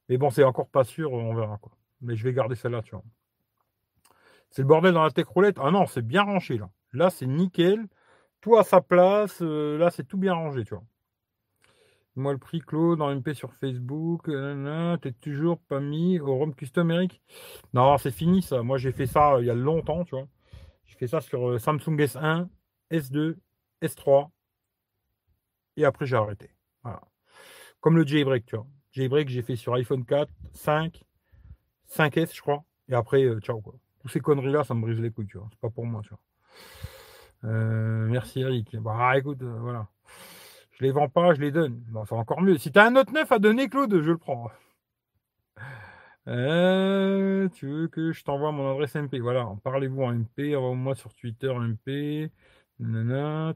Mais 0.10 0.18
bon, 0.18 0.30
c'est 0.30 0.44
encore 0.44 0.70
pas 0.70 0.84
sûr, 0.84 1.12
on 1.12 1.36
verra, 1.36 1.58
quoi. 1.58 1.74
Mais 2.02 2.16
je 2.16 2.24
vais 2.24 2.34
garder 2.34 2.56
celle-là, 2.56 2.82
tu 2.82 2.92
vois. 2.92 3.04
C'est 4.50 4.62
le 4.62 4.68
bordel 4.68 4.94
dans 4.94 5.04
la 5.04 5.12
tech 5.12 5.28
roulette. 5.28 5.58
Ah 5.62 5.72
non, 5.72 5.86
c'est 5.86 6.02
bien 6.02 6.24
rangé, 6.24 6.58
là. 6.58 6.70
Là, 6.94 7.10
c'est 7.10 7.28
nickel 7.28 7.88
tout 8.42 8.58
à 8.58 8.64
sa 8.64 8.82
place. 8.82 9.40
Euh, 9.42 9.78
là, 9.78 9.92
c'est 9.92 10.06
tout 10.06 10.18
bien 10.18 10.34
rangé, 10.34 10.64
tu 10.64 10.74
vois. 10.74 10.84
Moi, 12.16 12.34
le 12.34 12.40
prix, 12.40 12.60
Claude, 12.60 13.02
en 13.02 13.10
MP 13.16 13.34
sur 13.34 13.54
Facebook. 13.54 14.30
T'es 15.02 15.12
toujours 15.14 15.60
pas 15.60 15.80
mis 15.80 16.20
au 16.20 16.36
ROM 16.36 16.54
Custom, 16.54 16.92
Eric? 16.92 17.22
Non, 17.74 17.98
c'est 17.98 18.12
fini, 18.12 18.42
ça. 18.42 18.64
Moi, 18.64 18.78
j'ai 18.78 18.92
fait 18.92 19.08
ça 19.08 19.36
euh, 19.36 19.42
il 19.42 19.48
y 19.48 19.50
a 19.50 19.56
longtemps, 19.56 20.04
tu 20.04 20.16
vois. 20.16 20.28
J'ai 20.92 20.98
fait 20.98 21.08
ça 21.08 21.22
sur 21.22 21.50
euh, 21.50 21.58
Samsung 21.58 21.98
S1, 21.98 22.48
S2, 22.92 23.38
S3. 23.82 24.30
Et 25.78 25.86
après, 25.86 26.06
j'ai 26.06 26.18
arrêté. 26.18 26.52
Voilà. 26.84 27.02
Comme 27.80 27.98
le 27.98 28.06
jailbreak, 28.06 28.46
tu 28.46 28.56
vois. 28.56 28.68
Jailbreak, 28.92 29.30
j'ai 29.30 29.42
fait 29.42 29.56
sur 29.56 29.74
iPhone 29.74 30.06
4, 30.06 30.30
5, 30.54 31.02
5S, 31.90 32.36
je 32.36 32.42
crois. 32.42 32.64
Et 32.90 32.94
après, 32.94 33.26
ciao, 33.40 33.62
quoi. 33.62 33.74
Toutes 34.02 34.12
ces 34.12 34.20
conneries-là, 34.20 34.64
ça 34.64 34.74
me 34.74 34.82
brise 34.82 35.00
les 35.00 35.12
couilles, 35.12 35.28
tu 35.28 35.38
vois. 35.38 35.48
C'est 35.52 35.60
pas 35.60 35.70
pour 35.70 35.86
moi, 35.86 36.02
tu 36.04 36.10
vois. 36.10 36.20
Euh, 37.44 38.08
merci 38.08 38.42
Eric. 38.42 38.76
Bah 38.78 39.18
écoute, 39.18 39.42
euh, 39.42 39.58
voilà. 39.60 39.88
Je 40.72 40.84
les 40.84 40.92
vends 40.92 41.10
pas, 41.10 41.34
je 41.34 41.42
les 41.42 41.52
donne. 41.52 41.84
Bon, 41.90 42.06
c'est 42.06 42.16
encore 42.16 42.42
mieux. 42.42 42.58
Si 42.58 42.72
tu 42.72 42.80
as 42.80 42.86
un 42.86 42.96
autre 42.96 43.14
neuf 43.14 43.32
à 43.32 43.40
donner, 43.40 43.70
Claude, 43.70 44.02
je 44.02 44.12
le 44.12 44.18
prends. 44.18 44.50
Euh, 46.28 47.50
tu 47.50 47.68
veux 47.68 47.88
que 47.88 48.12
je 48.12 48.24
t'envoie 48.24 48.52
mon 48.52 48.72
adresse 48.72 48.96
MP 48.96 49.20
Voilà, 49.20 49.50
parlez-vous 49.64 50.04
en 50.04 50.12
MP, 50.14 50.56
envoie-moi 50.56 50.96
sur 50.96 51.14
Twitter 51.16 51.52
MP. 51.54 52.32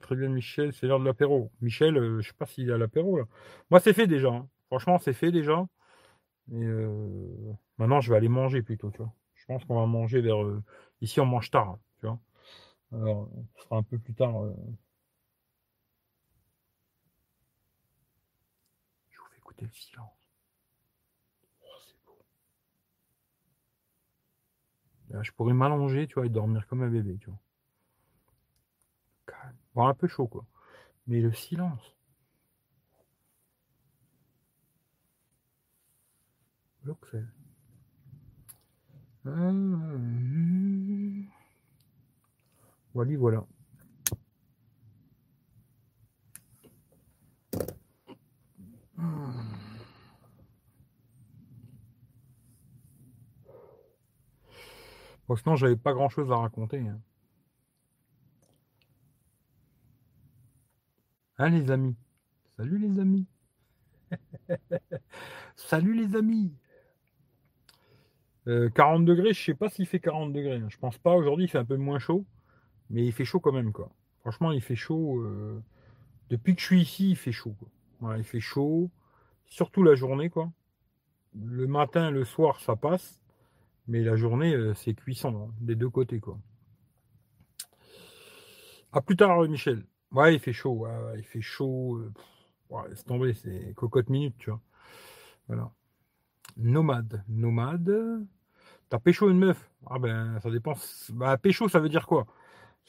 Très 0.01 0.15
bien 0.15 0.29
Michel, 0.29 0.73
c'est 0.73 0.87
l'heure 0.87 0.99
de 0.99 1.05
l'apéro. 1.05 1.51
Michel, 1.61 1.97
euh, 1.97 2.21
je 2.21 2.27
sais 2.29 2.33
pas 2.35 2.45
s'il 2.45 2.69
est 2.69 2.73
à 2.73 2.77
l'apéro 2.77 3.17
là. 3.17 3.25
Moi 3.69 3.79
c'est 3.79 3.93
fait 3.93 4.07
déjà. 4.07 4.29
hein. 4.29 4.49
Franchement, 4.67 4.97
c'est 4.99 5.13
fait 5.13 5.31
déjà. 5.31 5.65
Euh, 6.53 7.53
maintenant 7.77 8.01
je 8.01 8.11
vais 8.11 8.17
aller 8.17 8.29
manger 8.29 8.61
plutôt, 8.63 8.91
tu 8.91 8.99
vois. 8.99 9.13
Je 9.35 9.45
pense 9.45 9.65
qu'on 9.65 9.79
va 9.79 9.85
manger 9.87 10.21
vers. 10.21 10.37
Ici 11.01 11.19
on 11.21 11.25
mange 11.27 11.51
tard, 11.51 11.69
hein, 11.69 11.79
tu 11.99 12.07
vois. 12.07 12.19
Alors, 12.93 13.29
ce 13.57 13.63
sera 13.65 13.77
un 13.77 13.83
peu 13.83 13.99
plus 13.99 14.15
tard. 14.15 14.33
Je 19.09 19.17
vous 19.17 19.25
fais 19.31 19.37
écouter 19.39 19.65
le 19.65 19.71
silence. 19.71 20.11
Oh, 21.61 21.67
c'est 21.85 21.95
beau. 22.05 22.17
Là, 25.04 25.04
je 25.23 25.31
pourrais 25.31 25.53
m'allonger, 25.53 26.07
tu 26.07 26.15
vois, 26.15 26.25
et 26.25 26.29
dormir 26.29 26.67
comme 26.67 26.83
un 26.83 26.89
bébé, 26.89 27.17
tu 27.19 27.29
vois. 27.29 27.39
Bon, 29.75 29.85
un 29.87 29.93
peu 29.93 30.07
chaud, 30.07 30.27
quoi. 30.27 30.45
Mais 31.07 31.21
le 31.21 31.33
silence. 31.33 31.95
Look, 36.85 37.15
Hum. 39.25 41.27
Voilà, 42.93 43.17
voilà. 43.17 43.45
Hum. 48.97 49.44
Bon, 55.27 55.35
sinon, 55.35 55.55
j'avais 55.55 55.75
pas 55.75 55.93
grand 55.93 56.09
chose 56.09 56.31
à 56.31 56.37
raconter. 56.37 56.79
Hein. 56.79 56.99
Hein, 61.37 61.47
les 61.51 61.71
amis? 61.71 61.95
Salut, 62.57 62.77
les 62.79 62.99
amis 62.99 63.27
Salut, 65.55 65.93
les 65.93 66.15
amis 66.15 66.51
Euh, 68.47 68.69
40 68.69 69.05
degrés, 69.05 69.33
je 69.33 69.43
sais 69.43 69.53
pas 69.55 69.69
s'il 69.69 69.87
fait 69.87 69.99
40 69.99 70.31
degrés. 70.33 70.57
hein. 70.57 70.67
Je 70.69 70.77
pense 70.77 70.97
pas. 70.97 71.15
Aujourd'hui, 71.15 71.45
il 71.45 71.47
fait 71.47 71.57
un 71.57 71.65
peu 71.65 71.77
moins 71.77 71.99
chaud. 71.99 72.25
Mais 72.89 73.05
il 73.05 73.13
fait 73.13 73.25
chaud 73.25 73.39
quand 73.41 73.53
même, 73.53 73.71
quoi. 73.73 73.91
Franchement, 74.21 74.51
il 74.51 74.61
fait 74.61 74.75
chaud. 74.75 75.19
euh, 75.21 75.61
Depuis 76.29 76.55
que 76.55 76.61
je 76.61 76.67
suis 76.67 76.81
ici, 76.81 77.11
il 77.11 77.17
fait 77.17 77.31
chaud, 77.33 77.55
il 78.17 78.23
fait 78.23 78.39
chaud. 78.41 78.91
Surtout 79.47 79.83
la 79.83 79.95
journée, 79.95 80.29
quoi. 80.29 80.51
Le 81.35 81.67
matin, 81.67 82.11
le 82.11 82.25
soir, 82.25 82.59
ça 82.61 82.75
passe. 82.75 83.21
Mais 83.87 84.03
la 84.03 84.15
journée, 84.15 84.53
euh, 84.53 84.75
c'est 84.75 84.93
cuisson, 84.93 85.47
hein, 85.49 85.53
des 85.59 85.75
deux 85.75 85.89
côtés, 85.89 86.19
quoi. 86.19 86.37
À 88.91 89.01
plus 89.01 89.15
tard, 89.15 89.39
euh, 89.41 89.47
Michel. 89.47 89.83
Ouais, 90.11 90.33
il 90.35 90.39
fait 90.39 90.53
chaud. 90.53 90.73
ouais, 90.73 90.91
il 91.17 91.23
fait 91.23 91.41
chaud. 91.41 91.97
euh, 91.97 92.13
ouais, 92.69 92.89
laisse 92.89 93.03
tomber, 93.05 93.33
c'est 93.33 93.73
cocotte 93.75 94.09
minute, 94.09 94.35
tu 94.39 94.49
vois. 94.49 94.61
Voilà. 95.47 95.71
Nomade. 96.57 97.23
Nomade. 97.29 98.25
T'as 98.89 98.99
pécho 98.99 99.29
une 99.29 99.39
meuf? 99.39 99.69
Ah 99.87 99.99
ben, 99.99 100.39
ça 100.41 100.51
dépend. 100.51 100.73
Bah, 101.11 101.37
pécho, 101.37 101.69
ça 101.69 101.79
veut 101.79 101.89
dire 101.89 102.07
quoi? 102.07 102.27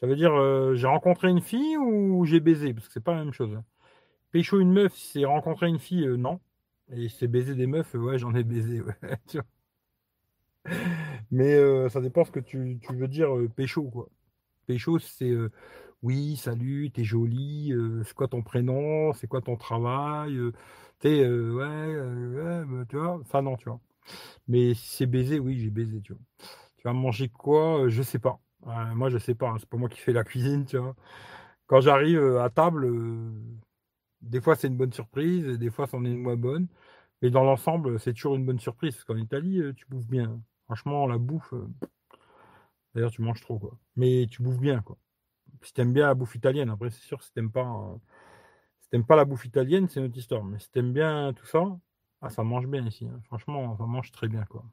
Ça 0.01 0.07
veut 0.09 0.17
dire 0.17 0.33
j'ai 0.77 0.87
rencontré 0.89 1.29
une 1.31 1.43
fille 1.43 1.77
ou 1.79 2.25
j'ai 2.27 2.41
baisé? 2.41 2.75
Parce 2.75 2.89
que 2.89 2.95
c'est 2.95 3.05
pas 3.05 3.15
la 3.15 3.25
même 3.25 3.35
chose. 3.35 3.55
hein. 3.57 3.65
Pécho 4.33 4.61
une 4.61 4.73
meuf, 4.73 4.95
c'est 4.97 5.25
rencontrer 5.27 5.69
une 5.69 5.79
fille, 5.81 6.07
non. 6.19 6.41
Et 6.93 7.09
c'est 7.11 7.29
baiser 7.29 7.55
des 7.57 7.67
meufs, 7.69 7.95
ouais, 7.95 8.19
j'en 8.19 8.35
ai 8.35 8.45
baisé. 8.45 8.83
ouais, 8.83 8.95
tu 9.29 9.39
vois. 9.39 9.47
Mais 11.31 11.55
euh, 11.55 11.89
ça 11.89 12.01
dépend 12.01 12.25
ce 12.25 12.31
que 12.31 12.41
tu, 12.41 12.81
veux 12.91 13.09
dire 13.09 13.37
euh, 13.37 13.49
pécho, 13.49 13.85
quoi. 13.91 14.09
Pécho, 14.67 14.99
c'est 14.99 15.31
euh, 15.31 15.51
oui, 16.03 16.37
salut, 16.37 16.91
t'es 16.93 17.05
jolie, 17.05 17.73
euh, 17.73 18.03
c'est 18.05 18.15
quoi 18.15 18.29
ton 18.29 18.43
prénom, 18.43 19.13
c'est 19.15 19.27
quoi 19.29 19.43
ton 19.43 19.57
travail, 19.57 20.39
t'es 21.01 21.27
ouais, 21.27 21.97
ouais, 21.97 22.65
bah, 22.67 22.85
tu 22.89 22.97
vois. 22.97 23.19
Enfin 23.21 23.43
non, 23.43 23.57
tu 23.57 23.69
vois. 23.69 23.81
Mais 24.49 24.75
si 24.75 24.89
c'est 24.97 25.07
baiser, 25.07 25.39
oui, 25.41 25.59
j'ai 25.61 25.71
baisé, 25.71 26.01
tu 26.03 26.15
vois. 26.15 26.23
Tu 26.79 26.83
vas 26.85 26.93
manger 26.95 27.29
quoi 27.31 27.89
Je 27.89 28.03
sais 28.03 28.19
pas. 28.21 28.41
Moi, 28.97 29.11
je 29.11 29.19
sais 29.19 29.35
pas. 29.35 29.51
hein, 29.51 29.57
C'est 29.61 29.69
pas 29.69 29.77
moi 29.79 29.89
qui 29.91 30.01
fais 30.01 30.13
la 30.13 30.25
cuisine, 30.25 30.67
tu 30.67 30.79
vois. 30.79 30.97
Quand 31.69 31.81
j'arrive 31.83 32.21
à 32.39 32.51
table, 32.51 32.87
des 34.21 34.41
fois 34.41 34.57
c'est 34.57 34.67
une 34.69 34.77
bonne 34.77 34.93
surprise, 34.93 35.45
des 35.59 35.71
fois 35.71 35.87
c'en 35.87 36.05
est 36.05 36.11
une 36.11 36.23
moins 36.23 36.37
bonne. 36.37 36.69
Mais 37.23 37.31
dans 37.31 37.45
l'ensemble, 37.45 38.01
c'est 38.01 38.15
toujours 38.15 38.37
une 38.37 38.47
bonne 38.47 38.61
surprise. 38.61 38.95
Parce 38.95 39.05
qu'en 39.05 39.17
Italie, 39.19 39.61
tu 39.77 39.87
bouffes 39.89 40.07
bien. 40.09 40.41
Franchement, 40.67 41.07
la 41.07 41.19
bouffe. 41.19 41.53
euh, 41.55 41.67
D'ailleurs, 42.95 43.11
tu 43.11 43.23
manges 43.23 43.41
trop, 43.41 43.59
quoi. 43.59 43.77
Mais 43.97 44.27
tu 44.31 44.43
bouffes 44.43 44.59
bien, 44.59 44.81
quoi. 44.83 44.97
Si 45.63 45.73
t'aimes 45.75 45.93
bien 45.93 46.07
la 46.09 46.15
bouffe 46.15 46.35
italienne, 46.37 46.71
après, 46.71 46.91
c'est 46.91 47.03
sûr, 47.03 47.23
si 47.23 47.33
t'aimes 47.33 47.51
pas, 47.53 47.99
euh, 48.93 49.03
pas 49.03 49.17
la 49.17 49.25
bouffe 49.25 49.45
italienne, 49.45 49.89
c'est 49.89 50.01
une 50.01 50.07
autre 50.07 50.19
histoire. 50.19 50.45
Mais 50.45 50.59
si 50.59 50.71
t'aimes 50.71 50.93
bien 50.93 51.33
tout 51.35 51.47
ça, 51.47 51.65
ah, 52.23 52.31
ça 52.31 52.43
mange 52.45 52.67
bien 52.67 52.85
ici. 52.87 53.07
hein. 53.07 53.21
Franchement, 53.25 53.77
ça 53.77 53.85
mange 53.87 54.11
très 54.13 54.29
bien, 54.29 54.45
quoi. 54.45 54.65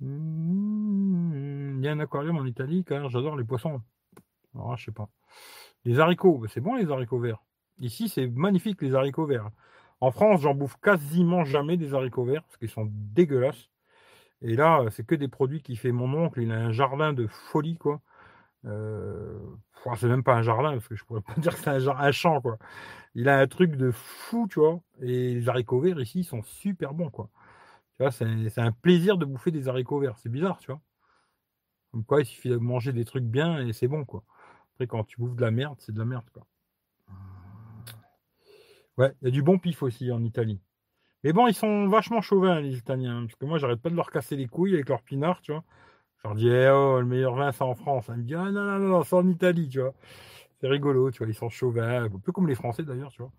Mmh, 0.00 1.78
Il 1.80 1.84
y 1.84 1.88
a 1.88 1.92
un 1.92 2.00
aquarium 2.00 2.36
en 2.38 2.44
Italie, 2.46 2.84
car 2.84 3.08
j'adore 3.10 3.36
les 3.36 3.44
poissons. 3.44 3.80
Alors, 4.54 4.76
je 4.76 4.86
sais 4.86 4.92
pas. 4.92 5.08
Les 5.84 6.00
haricots, 6.00 6.38
bah, 6.38 6.48
c'est 6.52 6.60
bon 6.60 6.76
les 6.76 6.90
haricots 6.90 7.20
verts. 7.20 7.42
Ici, 7.78 8.08
c'est 8.08 8.26
magnifique 8.28 8.82
les 8.82 8.94
haricots 8.94 9.26
verts. 9.26 9.50
En 10.00 10.12
France, 10.12 10.42
j'en 10.42 10.54
bouffe 10.54 10.76
quasiment 10.82 11.44
jamais 11.44 11.76
des 11.76 11.94
haricots 11.94 12.24
verts 12.24 12.44
parce 12.44 12.56
qu'ils 12.58 12.70
sont 12.70 12.88
dégueulasses. 12.90 13.70
Et 14.42 14.56
là, 14.56 14.84
c'est 14.90 15.06
que 15.06 15.14
des 15.14 15.28
produits 15.28 15.62
qui 15.62 15.76
fait 15.76 15.92
mon 15.92 16.12
oncle. 16.14 16.40
Il 16.40 16.52
a 16.52 16.56
un 16.56 16.72
jardin 16.72 17.12
de 17.12 17.26
folie, 17.26 17.76
quoi. 17.76 18.00
Euh, 18.66 19.38
c'est 19.96 20.08
même 20.08 20.22
pas 20.22 20.34
un 20.34 20.42
jardin 20.42 20.72
parce 20.72 20.88
que 20.88 20.96
je 20.96 21.04
pourrais 21.04 21.22
pas 21.22 21.34
dire 21.38 21.54
que 21.54 21.60
c'est 21.60 21.70
un, 21.70 22.12
champ, 22.12 22.40
quoi. 22.40 22.58
Il 23.14 23.28
a 23.28 23.38
un 23.38 23.46
truc 23.46 23.76
de 23.76 23.90
fou, 23.90 24.48
tu 24.50 24.60
vois. 24.60 24.80
Et 25.00 25.34
les 25.34 25.48
haricots 25.48 25.80
verts 25.80 26.00
ici, 26.00 26.20
ils 26.20 26.24
sont 26.24 26.42
super 26.42 26.94
bons, 26.94 27.10
quoi. 27.10 27.30
Tu 27.96 28.02
vois, 28.04 28.12
c'est 28.12 28.26
c'est 28.50 28.60
un 28.62 28.72
plaisir 28.72 29.18
de 29.18 29.26
bouffer 29.26 29.50
des 29.50 29.68
haricots 29.68 30.00
verts. 30.00 30.18
C'est 30.18 30.30
bizarre, 30.30 30.58
tu 30.58 30.68
vois. 30.68 30.80
Comme 31.92 32.04
quoi, 32.04 32.20
il 32.20 32.26
suffit 32.26 32.48
de 32.48 32.56
manger 32.56 32.92
des 32.92 33.04
trucs 33.04 33.24
bien 33.24 33.66
et 33.66 33.72
c'est 33.72 33.88
bon, 33.88 34.04
quoi. 34.04 34.24
Après, 34.74 34.86
quand 34.86 35.04
tu 35.04 35.18
bouffes 35.18 35.36
de 35.36 35.42
la 35.42 35.50
merde, 35.50 35.76
c'est 35.80 35.92
de 35.92 35.98
la 35.98 36.04
merde, 36.04 36.28
quoi. 36.32 36.46
Ouais, 38.96 39.14
il 39.22 39.26
y 39.26 39.28
a 39.28 39.30
du 39.30 39.42
bon 39.42 39.58
pif 39.58 39.82
aussi 39.82 40.10
en 40.12 40.22
Italie. 40.22 40.60
Mais 41.24 41.32
bon, 41.32 41.46
ils 41.48 41.54
sont 41.54 41.88
vachement 41.88 42.20
chauvins, 42.22 42.60
les 42.60 42.76
Italiens. 42.78 43.24
Parce 43.26 43.36
que 43.36 43.44
moi, 43.46 43.58
j'arrête 43.58 43.80
pas 43.80 43.90
de 43.90 43.96
leur 43.96 44.10
casser 44.10 44.36
les 44.36 44.46
couilles 44.46 44.74
avec 44.74 44.88
leur 44.88 45.02
pinard, 45.02 45.40
tu 45.42 45.52
vois. 45.52 45.64
Je 46.18 46.28
leur 46.28 46.36
dis, 46.36 46.48
eh 46.48 46.70
oh, 46.70 47.00
le 47.00 47.06
meilleur 47.06 47.34
vin, 47.34 47.52
c'est 47.52 47.62
en 47.62 47.74
France. 47.74 48.06
Ils 48.08 48.16
me 48.16 48.22
disent, 48.22 48.36
ah 48.38 48.50
non, 48.50 48.62
non, 48.62 48.78
non, 48.78 49.02
c'est 49.04 49.16
en 49.16 49.28
Italie, 49.28 49.68
tu 49.68 49.80
vois. 49.80 49.94
C'est 50.60 50.68
rigolo, 50.68 51.10
tu 51.10 51.18
vois. 51.18 51.28
Ils 51.28 51.34
sont 51.34 51.50
chauvins, 51.50 52.04
un 52.04 52.10
peu 52.10 52.32
comme 52.32 52.48
les 52.48 52.54
Français 52.54 52.84
d'ailleurs, 52.84 53.12
tu 53.12 53.22
vois. 53.22 53.32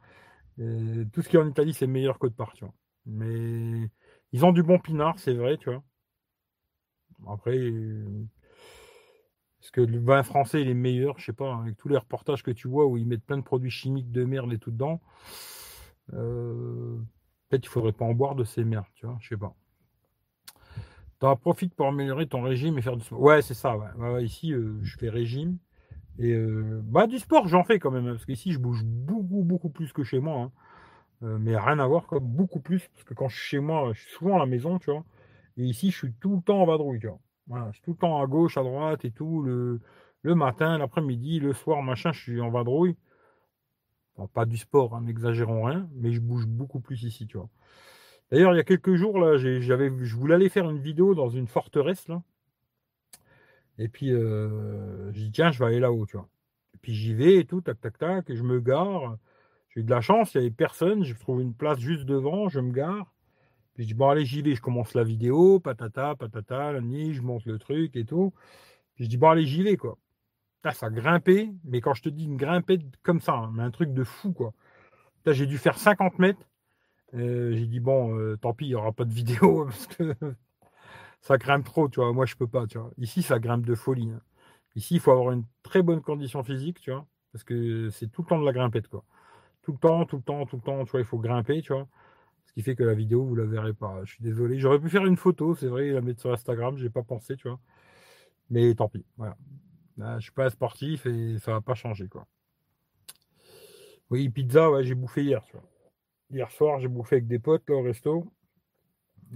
Tout 1.14 1.22
ce 1.22 1.30
qui 1.30 1.36
est 1.38 1.40
en 1.40 1.48
Italie, 1.48 1.74
c'est 1.74 1.88
meilleur 1.88 2.18
de 2.22 2.30
part, 2.30 2.54
tu 2.54 2.66
vois. 2.66 2.74
Mais 3.06 3.90
ils 4.32 4.46
ont 4.46 4.52
du 4.52 4.64
bon 4.64 4.80
pinard, 4.80 5.20
c'est 5.20 5.34
vrai, 5.34 5.58
tu 5.58 5.70
vois. 5.70 5.84
Après, 7.28 7.58
est-ce 9.62 9.72
que 9.72 9.82
le 9.82 10.00
vin 10.00 10.24
français 10.24 10.62
il 10.62 10.70
est 10.70 10.74
meilleur? 10.74 11.20
Je 11.20 11.26
sais 11.26 11.34
pas, 11.34 11.56
avec 11.56 11.78
tous 11.78 11.88
les 11.88 11.98
reportages 11.98 12.44
que 12.44 12.52
tu 12.52 12.68
vois 12.68 12.86
où 12.86 12.98
ils 12.98 13.08
mettent 13.08 13.26
plein 13.26 13.38
de 13.38 13.44
produits 13.44 13.72
chimiques 13.72 14.12
de 14.12 14.24
merde 14.24 14.52
et 14.54 14.60
tout 14.60 14.72
dedans. 14.72 15.02
euh, 16.14 16.98
Peut-être 17.52 17.64
qu'il 17.64 17.70
faudrait 17.70 17.92
pas 17.92 18.06
en 18.06 18.14
boire 18.14 18.36
de 18.36 18.46
ces 18.46 18.64
merdes, 18.64 18.86
tu 18.96 19.06
vois, 19.06 19.18
je 19.20 19.28
sais 19.28 19.38
pas. 19.38 19.54
T'en 21.20 21.36
profites 21.36 21.76
pour 21.76 21.88
améliorer 21.88 22.26
ton 22.28 22.42
régime 22.42 22.78
et 22.78 22.82
faire 22.82 22.96
du 22.96 23.04
sport. 23.04 23.20
Ouais, 23.20 23.42
c'est 23.42 23.54
ça, 23.54 23.78
ici, 24.22 24.54
euh, 24.54 24.80
je 24.84 24.98
fais 24.98 25.10
régime. 25.10 25.58
Et 26.18 26.32
euh, 26.32 26.80
bah, 26.86 27.08
du 27.08 27.20
sport, 27.20 27.50
j'en 27.50 27.66
fais 27.66 27.78
quand 27.78 27.92
même. 27.92 28.08
hein, 28.08 28.12
parce 28.14 28.26
qu'ici, 28.26 28.54
je 28.54 28.58
bouge 28.58 28.84
beaucoup, 28.86 29.44
beaucoup 29.44 29.70
plus 29.70 29.92
que 29.92 30.04
chez 30.04 30.20
moi. 30.20 30.40
hein. 30.44 30.52
Euh, 31.24 31.38
mais 31.40 31.58
rien 31.58 31.78
à 31.80 31.88
voir, 31.88 32.08
quoi. 32.08 32.20
Beaucoup 32.22 32.62
plus. 32.62 32.88
Parce 32.94 33.04
que 33.04 33.14
quand 33.14 33.28
je 33.28 33.38
suis 33.38 33.50
chez 33.50 33.60
moi, 33.60 33.92
je 33.94 34.00
suis 34.02 34.12
souvent 34.12 34.38
à 34.38 34.40
la 34.40 34.46
maison, 34.46 34.80
tu 34.80 34.92
vois. 34.92 35.04
Et 35.58 35.66
ici, 35.66 35.92
je 35.92 35.98
suis 35.98 36.14
tout 36.14 36.38
le 36.38 36.42
temps 36.42 36.62
en 36.62 36.66
vadrouille, 36.66 37.00
tu 37.00 37.08
vois. 37.08 37.20
Je 37.68 37.74
suis 37.74 37.82
tout 37.84 37.92
le 37.92 37.98
temps 37.98 38.22
à 38.22 38.28
gauche, 38.28 38.58
à 38.58 38.64
droite 38.64 39.04
et 39.04 39.12
tout. 39.12 39.44
Le, 39.44 39.82
le 40.24 40.36
matin, 40.36 40.78
l'après-midi, 40.78 41.40
le 41.42 41.54
soir, 41.54 41.84
machin, 41.84 42.14
je 42.14 42.22
suis 42.22 42.42
en 42.42 42.50
vadrouille. 42.50 42.96
Pas 44.28 44.46
du 44.46 44.58
sport, 44.58 44.96
hein, 44.96 45.02
n'exagérons 45.02 45.64
rien, 45.64 45.90
mais 45.96 46.12
je 46.12 46.20
bouge 46.20 46.46
beaucoup 46.46 46.80
plus 46.80 47.04
ici, 47.04 47.28
tu 47.28 47.38
vois. 47.38 47.50
D'ailleurs, 48.32 48.54
il 48.54 48.58
y 48.58 48.60
a 48.60 48.64
quelques 48.64 48.96
jours, 48.96 49.20
là, 49.20 49.38
j'avais, 49.38 49.92
je 50.04 50.16
voulais 50.16 50.36
aller 50.36 50.50
faire 50.50 50.70
une 50.70 50.80
vidéo 50.80 51.16
dans 51.16 51.30
une 51.30 51.48
forteresse, 51.48 52.08
là. 52.08 52.22
Et 53.78 53.88
puis, 53.90 54.12
euh, 54.14 55.12
j'ai 55.12 55.24
dit, 55.26 55.32
tiens, 55.32 55.52
je 55.52 55.60
vais 55.60 55.66
aller 55.66 55.80
là-haut, 55.80 56.06
tu 56.06 56.18
vois. 56.18 56.30
Et 56.74 56.78
puis, 56.78 56.94
j'y 56.94 57.14
vais 57.14 57.38
et 57.38 57.46
tout, 57.46 57.62
tac, 57.62 57.82
tac, 57.82 57.98
tac, 57.98 58.30
et 58.30 58.36
je 58.36 58.44
me 58.44 58.60
gare. 58.62 59.18
J'ai 59.70 59.82
eu 59.82 59.84
de 59.84 59.90
la 59.90 60.02
chance, 60.02 60.34
il 60.34 60.40
n'y 60.40 60.48
avait 60.48 60.56
personne, 60.56 61.04
je 61.04 61.14
trouve 61.16 61.42
une 61.42 61.54
place 61.54 61.80
juste 61.80 62.06
devant, 62.06 62.50
je 62.50 62.60
me 62.60 62.72
gare. 62.72 63.14
Puis, 63.74 63.84
je 63.84 63.88
dis, 63.90 63.94
bon, 63.94 64.10
allez, 64.10 64.26
j'y 64.26 64.42
vais, 64.42 64.56
je 64.56 64.62
commence 64.62 64.94
la 64.94 65.04
vidéo, 65.04 65.60
patata, 65.60 66.16
patata, 66.16 66.74
la 66.74 66.82
nuit, 66.82 67.14
je 67.14 67.22
monte 67.22 67.46
le 67.46 67.58
truc 67.58 67.96
et 67.96 68.06
tout. 68.06 68.34
Puis, 68.96 69.06
je 69.06 69.10
dis, 69.10 69.18
bon, 69.18 69.30
allez, 69.30 69.46
j'y 69.46 69.64
vais, 69.64 69.78
quoi. 69.78 69.98
Putain, 70.62 70.74
ça 70.76 70.90
grimpait, 70.90 71.52
mais 71.64 71.82
quand 71.82 71.94
je 71.96 72.04
te 72.04 72.10
dis 72.10 72.26
une 72.26 72.38
grimpette 72.38 72.82
comme 73.04 73.20
ça, 73.22 73.34
hein, 73.34 73.58
un 73.60 73.72
truc 73.72 73.94
de 73.94 74.04
fou, 74.04 74.32
quoi. 74.32 74.54
J'ai 75.28 75.48
dû 75.48 75.58
faire 75.58 75.78
50 75.78 76.20
mètres. 76.20 76.48
Euh, 77.16 77.54
j'ai 77.54 77.68
dit, 77.68 77.80
bon, 77.82 78.18
euh, 78.18 78.38
tant 78.38 78.54
pis, 78.54 78.66
il 78.66 78.70
n'y 78.70 78.76
aura 78.76 78.92
pas 78.94 79.06
de 79.06 79.14
vidéo 79.14 79.66
parce 79.68 79.88
que 79.88 80.16
ça 81.22 81.38
grimpe 81.38 81.66
trop, 81.66 81.90
tu 81.90 82.00
vois. 82.00 82.14
Moi, 82.14 82.26
je 82.26 82.36
peux 82.36 82.48
pas, 82.48 82.68
tu 82.68 82.78
vois. 82.78 82.92
Ici, 82.98 83.22
ça 83.22 83.40
grimpe 83.40 83.66
de 83.66 83.76
folie. 83.76 84.10
hein. 84.12 84.22
Ici, 84.76 84.96
il 84.96 85.00
faut 85.00 85.12
avoir 85.12 85.32
une 85.34 85.46
très 85.64 85.82
bonne 85.82 86.02
condition 86.02 86.44
physique, 86.44 86.80
tu 86.82 86.92
vois, 86.92 87.06
parce 87.34 87.44
que 87.44 87.90
c'est 87.90 88.08
tout 88.12 88.22
le 88.24 88.28
temps 88.28 88.40
de 88.40 88.46
la 88.46 88.54
grimpette, 88.54 88.88
quoi. 88.88 89.04
Tout 89.64 89.74
le 89.74 89.78
temps, 89.80 90.06
tout 90.06 90.18
le 90.18 90.24
temps, 90.24 90.46
tout 90.46 90.58
le 90.58 90.62
temps, 90.64 90.86
tu 90.86 90.92
vois, 90.92 91.02
il 91.02 91.06
faut 91.06 91.20
grimper, 91.20 91.62
tu 91.62 91.74
vois. 91.74 91.88
Ce 92.46 92.54
qui 92.54 92.64
fait 92.64 92.76
que 92.76 92.84
la 92.84 92.96
vidéo, 92.96 93.26
vous 93.26 93.36
la 93.36 93.46
verrez 93.46 93.74
pas. 93.74 94.02
Je 94.06 94.14
suis 94.16 94.24
désolé. 94.24 94.60
J'aurais 94.60 94.80
pu 94.80 94.90
faire 94.90 95.06
une 95.06 95.18
photo, 95.18 95.56
c'est 95.56 95.68
vrai, 95.68 95.92
la 95.92 96.02
mettre 96.02 96.22
sur 96.22 96.34
Instagram, 96.34 96.78
j'ai 96.78 96.90
pas 96.92 97.04
pensé, 97.04 97.36
tu 97.38 97.48
vois. 97.50 97.60
Mais 98.52 98.74
tant 98.76 98.90
pis, 98.90 99.06
voilà. 99.18 99.38
Là, 100.02 100.18
je 100.18 100.24
suis 100.24 100.32
pas 100.32 100.50
sportif 100.50 101.06
et 101.06 101.38
ça 101.38 101.52
va 101.52 101.62
pas 101.62 101.76
changer, 101.76 102.08
quoi. 102.08 102.26
Oui, 104.10 104.30
pizza, 104.30 104.72
ouais, 104.72 104.84
j'ai 104.84 104.96
bouffé 104.96 105.24
hier, 105.24 105.44
tu. 105.44 105.58
Hier 106.32 106.50
soir, 106.52 106.80
j'ai 106.80 106.88
bouffé 106.88 107.18
avec 107.18 107.28
des 107.28 107.38
potes 107.38 107.70
au 107.70 107.84
resto. 107.84 108.26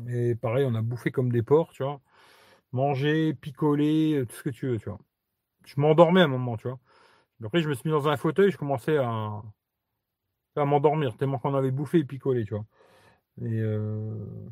Et 0.07 0.33
pareil, 0.33 0.65
on 0.67 0.73
a 0.73 0.81
bouffé 0.81 1.11
comme 1.11 1.31
des 1.31 1.43
porcs, 1.43 1.71
tu 1.73 1.83
vois. 1.83 2.01
Manger, 2.71 3.35
picoler, 3.35 4.15
euh, 4.15 4.25
tout 4.25 4.35
ce 4.35 4.43
que 4.43 4.49
tu 4.49 4.67
veux, 4.67 4.79
tu 4.79 4.89
vois. 4.89 4.99
Je 5.65 5.79
m'endormais 5.79 6.21
à 6.21 6.25
un 6.25 6.29
moment, 6.29 6.57
tu 6.57 6.67
vois. 6.67 6.79
Après, 7.43 7.61
je 7.61 7.69
me 7.69 7.75
suis 7.75 7.87
mis 7.87 7.93
dans 7.93 8.07
un 8.07 8.17
fauteuil, 8.17 8.49
je 8.51 8.57
commençais 8.57 8.97
à, 8.97 9.43
m'endormir, 10.55 11.15
tellement 11.17 11.37
qu'on 11.37 11.53
avait 11.53 11.71
bouffé 11.71 11.99
et 11.99 12.05
picolé, 12.05 12.43
tu 12.45 12.55
vois. 12.55 12.65
Et 13.41 13.59
euh... 13.61 14.49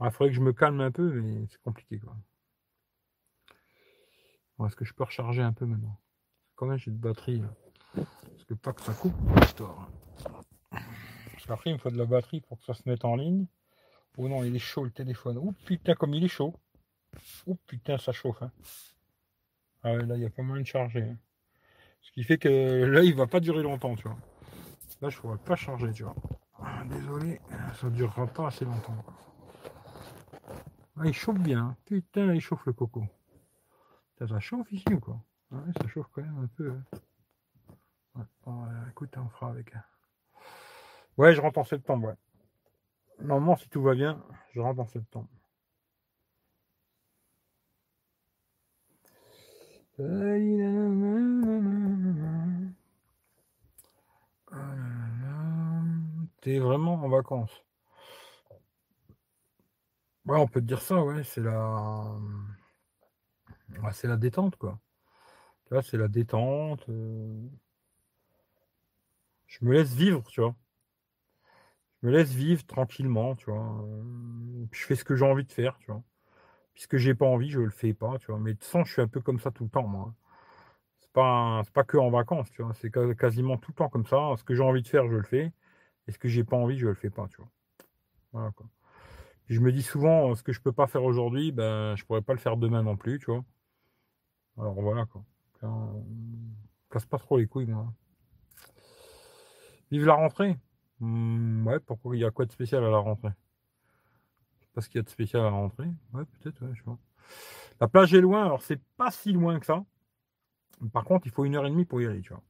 il 0.00 0.10
faudrait 0.10 0.30
que 0.30 0.36
je 0.36 0.40
me 0.40 0.52
calme 0.52 0.80
un 0.80 0.90
peu, 0.90 1.20
mais 1.20 1.46
c'est 1.50 1.60
compliqué, 1.62 2.00
quoi. 2.00 2.16
Est-ce 4.66 4.76
que 4.76 4.84
je 4.84 4.94
peux 4.94 5.04
recharger 5.04 5.42
un 5.42 5.52
peu 5.52 5.66
maintenant 5.66 5.98
même, 6.62 6.78
j'ai 6.78 6.90
de 6.90 6.96
batterie. 6.96 7.40
là. 7.40 7.48
Parce 7.94 8.44
que 8.48 8.54
pas 8.54 8.72
que 8.72 8.80
ça 8.82 8.94
coupe, 8.94 9.14
l'histoire. 9.40 9.90
Parce 10.70 11.46
qu'après, 11.46 11.70
il 11.70 11.72
me 11.74 11.78
faut 11.78 11.90
de 11.90 11.98
la 11.98 12.06
batterie 12.06 12.40
pour 12.40 12.58
que 12.58 12.64
ça 12.64 12.74
se 12.74 12.82
mette 12.86 13.04
en 13.04 13.16
ligne. 13.16 13.46
Oh 14.16 14.28
non, 14.28 14.44
il 14.44 14.54
est 14.54 14.60
chaud 14.60 14.84
le 14.84 14.90
téléphone. 14.90 15.38
Oh 15.38 15.52
putain, 15.66 15.94
comme 15.94 16.14
il 16.14 16.24
est 16.24 16.28
chaud. 16.28 16.54
Oh 17.46 17.56
putain, 17.66 17.98
ça 17.98 18.12
chauffe. 18.12 18.42
hein. 18.42 18.50
Ah 19.82 19.92
ouais, 19.92 20.06
là, 20.06 20.16
il 20.16 20.22
y 20.22 20.26
a 20.26 20.30
pas 20.30 20.42
moyen 20.42 20.62
de 20.62 20.66
charger. 20.66 21.02
hein. 21.02 21.18
Ce 22.00 22.12
qui 22.12 22.22
fait 22.22 22.38
que 22.38 22.48
là, 22.84 23.02
il 23.02 23.14
va 23.14 23.26
pas 23.26 23.40
durer 23.40 23.62
longtemps, 23.62 23.94
tu 23.96 24.04
vois. 24.08 24.16
Là, 25.02 25.10
je 25.10 25.18
pourrais 25.18 25.38
pas 25.38 25.56
charger, 25.56 25.92
tu 25.92 26.04
vois. 26.04 26.14
Désolé, 26.86 27.40
ça 27.80 27.90
durera 27.90 28.26
pas 28.26 28.46
assez 28.48 28.64
longtemps. 28.64 29.04
Ah, 30.96 31.02
il 31.04 31.12
chauffe 31.12 31.38
bien. 31.40 31.58
hein. 31.66 31.76
Putain, 31.84 32.32
il 32.34 32.40
chauffe 32.40 32.64
le 32.66 32.72
coco. 32.72 33.04
Ça, 34.18 34.40
chauffe 34.40 34.72
ici 34.72 34.92
ou 34.92 35.00
quoi? 35.00 35.20
Ah 35.52 35.62
ça 35.80 35.88
chauffe 35.88 36.08
quand 36.12 36.22
même 36.22 36.38
un 36.38 36.46
peu. 36.56 36.70
hein. 36.70 37.00
Euh, 38.46 38.90
écoute, 38.90 39.14
on 39.16 39.28
fera 39.28 39.50
avec. 39.50 39.74
hein. 39.74 39.84
Ouais, 41.16 41.34
je 41.34 41.40
rentre 41.40 41.58
en 41.58 41.64
septembre, 41.64 42.08
ouais. 42.08 42.14
Normalement, 43.20 43.56
si 43.56 43.68
tout 43.68 43.82
va 43.82 43.94
bien, 43.94 44.22
je 44.52 44.60
rentre 44.60 44.80
en 44.80 44.86
septembre. 44.86 45.28
T'es 56.40 56.58
vraiment 56.58 56.94
en 56.94 57.08
vacances? 57.08 57.64
Ouais, 60.26 60.38
on 60.38 60.46
peut 60.46 60.60
te 60.60 60.66
dire 60.66 60.80
ça, 60.82 61.02
ouais, 61.02 61.22
c'est 61.24 61.40
la. 61.42 62.14
C'est 63.92 64.08
la 64.08 64.16
détente, 64.16 64.56
quoi. 64.56 64.80
Tu 65.66 65.74
vois, 65.74 65.82
c'est 65.82 65.98
la 65.98 66.08
détente. 66.08 66.88
euh, 66.90 67.48
Je 69.46 69.64
me 69.64 69.72
laisse 69.72 69.94
vivre, 69.94 70.22
tu 70.28 70.42
vois. 70.42 70.54
Je 72.02 72.08
me 72.08 72.12
laisse 72.12 72.32
vivre 72.32 72.64
tranquillement, 72.66 73.34
tu 73.36 73.46
vois. 73.50 73.82
euh, 73.86 74.66
Je 74.72 74.84
fais 74.84 74.96
ce 74.96 75.04
que 75.04 75.16
j'ai 75.16 75.24
envie 75.24 75.44
de 75.44 75.52
faire, 75.52 75.78
tu 75.78 75.90
vois. 75.90 76.02
Puisque 76.74 76.98
j'ai 76.98 77.14
pas 77.14 77.26
envie, 77.26 77.50
je 77.50 77.60
le 77.60 77.70
fais 77.70 77.94
pas, 77.94 78.18
tu 78.18 78.26
vois. 78.28 78.40
Mais 78.40 78.54
de 78.54 78.62
façon, 78.64 78.84
je 78.84 78.92
suis 78.92 79.02
un 79.02 79.08
peu 79.08 79.20
comme 79.22 79.40
ça 79.40 79.50
tout 79.52 79.64
le 79.64 79.70
temps, 79.70 79.86
moi. 79.88 80.14
C'est 81.00 81.12
pas, 81.12 81.62
pas 81.74 81.84
que 81.84 81.98
en 81.98 82.10
vacances, 82.10 82.50
tu 82.52 82.62
vois. 82.62 82.74
C'est 82.74 82.90
quasiment 83.18 83.58
tout 83.58 83.72
le 83.72 83.76
temps 83.76 83.90
comme 83.90 84.06
ça. 84.06 84.34
Ce 84.38 84.44
que 84.44 84.54
j'ai 84.54 84.62
envie 84.62 84.82
de 84.82 84.88
faire, 84.88 85.08
je 85.08 85.16
le 85.16 85.22
fais. 85.24 85.52
Et 86.08 86.12
ce 86.12 86.18
que 86.18 86.28
j'ai 86.28 86.44
pas 86.44 86.56
envie, 86.56 86.78
je 86.78 86.88
le 86.88 86.94
fais 86.94 87.10
pas, 87.10 87.28
tu 87.28 87.38
vois. 87.38 87.50
Voilà, 88.32 88.52
quoi. 88.52 88.66
Je 89.48 89.60
me 89.60 89.72
dis 89.72 89.82
souvent, 89.82 90.34
ce 90.36 90.42
que 90.44 90.52
je 90.52 90.60
peux 90.62 90.72
pas 90.72 90.86
faire 90.88 91.04
aujourd'hui, 91.04 91.52
ben, 91.52 91.96
je 91.96 92.04
pourrais 92.04 92.22
pas 92.22 92.34
le 92.34 92.40
faire 92.40 92.56
demain 92.58 92.82
non 92.84 92.96
plus, 92.96 93.18
tu 93.20 93.26
vois. 93.26 93.44
Alors 94.58 94.80
voilà, 94.80 95.06
quoi. 95.06 95.24
On 95.62 96.04
casse 96.90 97.06
pas 97.06 97.18
trop 97.18 97.38
les 97.38 97.46
couilles, 97.46 97.66
moi. 97.66 97.92
Vive 99.90 100.06
la 100.06 100.14
rentrée. 100.14 100.56
Hmm, 101.00 101.66
ouais, 101.66 101.80
pourquoi 101.80 102.16
il 102.16 102.20
y 102.20 102.24
a 102.24 102.30
quoi 102.30 102.46
de 102.46 102.52
spécial 102.52 102.84
à 102.84 102.90
la 102.90 102.98
rentrée? 102.98 103.30
Je 104.60 104.64
sais 104.64 104.70
pas 104.74 104.80
ce 104.80 104.88
qu'il 104.88 104.98
y 104.98 105.00
a 105.00 105.02
de 105.02 105.08
spécial 105.08 105.42
à 105.42 105.46
la 105.46 105.50
rentrée? 105.50 105.88
Ouais, 106.12 106.24
peut-être, 106.24 106.62
ouais, 106.62 106.74
je 106.74 106.82
pas. 106.82 106.98
La 107.80 107.88
plage 107.88 108.14
est 108.14 108.20
loin, 108.20 108.44
alors 108.44 108.62
c'est 108.62 108.80
pas 108.96 109.10
si 109.10 109.32
loin 109.32 109.58
que 109.58 109.66
ça. 109.66 109.84
Par 110.92 111.04
contre, 111.04 111.26
il 111.26 111.32
faut 111.32 111.44
une 111.44 111.56
heure 111.56 111.66
et 111.66 111.70
demie 111.70 111.84
pour 111.84 112.00
y 112.00 112.06
aller, 112.06 112.20
tu 112.20 112.30
vois. 112.30 112.42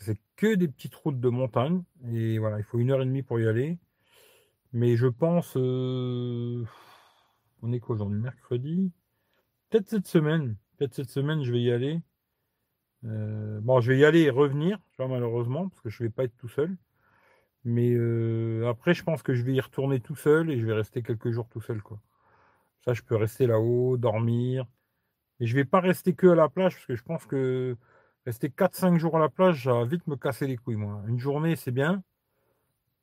C'est 0.00 0.20
que 0.36 0.54
des 0.54 0.68
petites 0.68 0.94
routes 0.94 1.20
de 1.20 1.28
montagne. 1.28 1.82
Et 2.10 2.38
voilà, 2.38 2.58
il 2.58 2.64
faut 2.64 2.78
une 2.78 2.90
heure 2.90 3.02
et 3.02 3.06
demie 3.06 3.22
pour 3.22 3.40
y 3.40 3.48
aller. 3.48 3.78
Mais 4.72 4.96
je 4.96 5.06
pense. 5.06 5.54
euh, 5.56 6.64
On 7.62 7.72
est 7.72 7.80
quoi 7.80 7.94
aujourd'hui? 7.96 8.20
Mercredi? 8.20 8.92
Peut-être 9.70 9.88
cette 9.88 10.06
semaine. 10.06 10.56
Peut-être 10.78 10.94
cette 10.94 11.10
semaine, 11.10 11.42
je 11.42 11.52
vais 11.52 11.60
y 11.60 11.70
aller. 11.70 12.00
Euh, 13.04 13.60
Bon, 13.62 13.80
je 13.80 13.92
vais 13.92 13.98
y 13.98 14.04
aller 14.04 14.20
et 14.22 14.30
revenir, 14.30 14.78
malheureusement, 14.98 15.68
parce 15.68 15.80
que 15.80 15.88
je 15.90 16.02
vais 16.02 16.10
pas 16.10 16.24
être 16.24 16.36
tout 16.36 16.48
seul. 16.48 16.76
Mais 17.64 17.92
euh, 17.94 18.68
après, 18.68 18.94
je 18.94 19.04
pense 19.04 19.22
que 19.22 19.34
je 19.34 19.42
vais 19.44 19.54
y 19.54 19.60
retourner 19.60 20.00
tout 20.00 20.16
seul 20.16 20.50
et 20.50 20.58
je 20.60 20.66
vais 20.66 20.74
rester 20.74 21.02
quelques 21.02 21.30
jours 21.32 21.48
tout 21.48 21.60
seul, 21.60 21.82
quoi. 21.82 22.00
Ça, 22.84 22.94
je 22.94 23.02
peux 23.02 23.16
rester 23.16 23.46
là-haut, 23.46 23.96
dormir. 23.96 24.66
Et 25.40 25.46
je 25.46 25.56
vais 25.56 25.64
pas 25.64 25.80
rester 25.80 26.14
que 26.14 26.28
à 26.28 26.34
la 26.36 26.48
plage, 26.48 26.74
parce 26.76 26.86
que 26.86 26.96
je 26.96 27.02
pense 27.04 27.26
que 27.26 27.76
rester 28.26 28.50
4-5 28.50 28.98
jours 28.98 29.16
à 29.16 29.20
la 29.20 29.28
plage, 29.30 29.64
ça 29.64 29.74
va 29.74 29.84
vite 29.84 30.06
me 30.08 30.16
casser 30.16 30.46
les 30.46 30.56
couilles, 30.56 30.76
moi. 30.76 31.02
Une 31.08 31.18
journée, 31.20 31.56
c'est 31.56 31.72
bien. 31.72 32.02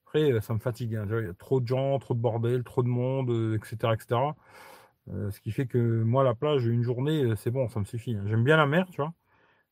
Après, 0.05 0.31
euh, 0.31 0.41
ça 0.41 0.53
me 0.53 0.59
fatigue. 0.59 0.95
hein. 0.95 1.05
Il 1.09 1.25
y 1.25 1.29
a 1.29 1.33
trop 1.33 1.59
de 1.59 1.67
gens, 1.67 1.97
trop 1.99 2.13
de 2.13 2.19
bordel, 2.19 2.63
trop 2.63 2.83
de 2.83 2.87
monde, 2.87 3.29
euh, 3.31 3.57
etc., 3.57 3.93
etc. 3.93 4.35
Euh, 5.11 5.31
ce 5.31 5.39
qui 5.41 5.51
fait 5.51 5.67
que 5.67 5.77
moi, 6.03 6.23
la 6.23 6.35
plage, 6.35 6.65
une 6.65 6.83
journée, 6.83 7.23
euh, 7.23 7.35
c'est 7.35 7.51
bon, 7.51 7.67
ça 7.69 7.79
me 7.79 7.85
suffit. 7.85 8.15
hein. 8.15 8.23
J'aime 8.27 8.43
bien 8.43 8.57
la 8.57 8.65
mer, 8.65 8.87
tu 8.89 9.01
vois. 9.01 9.13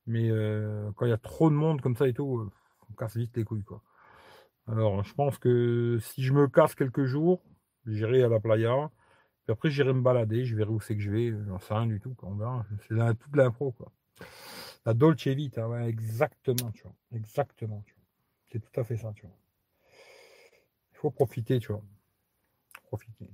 Mais 0.07 0.29
euh, 0.31 0.91
quand 0.95 1.05
il 1.05 1.09
y 1.09 1.13
a 1.13 1.17
trop 1.17 1.49
de 1.49 1.55
monde 1.55 1.81
comme 1.81 1.95
ça 1.95 2.07
et 2.07 2.13
tout, 2.13 2.51
on 2.89 2.93
casse 2.95 3.17
vite 3.17 3.35
les 3.37 3.43
couilles, 3.45 3.63
quoi. 3.63 3.83
Alors, 4.67 5.03
je 5.03 5.13
pense 5.15 5.37
que 5.39 5.99
si 6.01 6.23
je 6.23 6.33
me 6.33 6.47
casse 6.47 6.75
quelques 6.75 7.05
jours, 7.05 7.43
j'irai 7.87 8.23
à 8.23 8.29
la 8.29 8.39
playa. 8.39 8.91
Puis 9.45 9.53
après, 9.53 9.69
j'irai 9.71 9.93
me 9.93 10.01
balader, 10.01 10.45
je 10.45 10.55
verrai 10.55 10.71
où 10.71 10.81
c'est 10.81 10.95
que 10.95 11.01
je 11.01 11.11
vais. 11.11 11.33
J'en 11.47 11.59
sais 11.59 11.73
rien 11.73 11.87
du 11.87 11.99
tout, 11.99 12.15
verra. 12.37 12.65
C'est 12.87 13.19
toute 13.19 13.35
l'impro, 13.35 13.71
quoi. 13.73 13.91
La 14.85 14.93
Dolce 14.93 15.27
Vita, 15.27 15.67
ouais, 15.69 15.87
exactement, 15.89 16.71
tu 16.71 16.83
vois. 16.83 16.93
Exactement, 17.13 17.83
tu 17.87 17.95
vois. 17.95 18.03
C'est 18.51 18.59
tout 18.59 18.79
à 18.79 18.83
fait 18.83 18.97
ça, 18.97 19.13
tu 19.15 19.23
vois. 19.25 19.35
Il 20.93 20.97
faut 20.99 21.11
profiter, 21.11 21.59
tu 21.59 21.73
vois. 21.73 21.83
Profiter. 22.83 23.31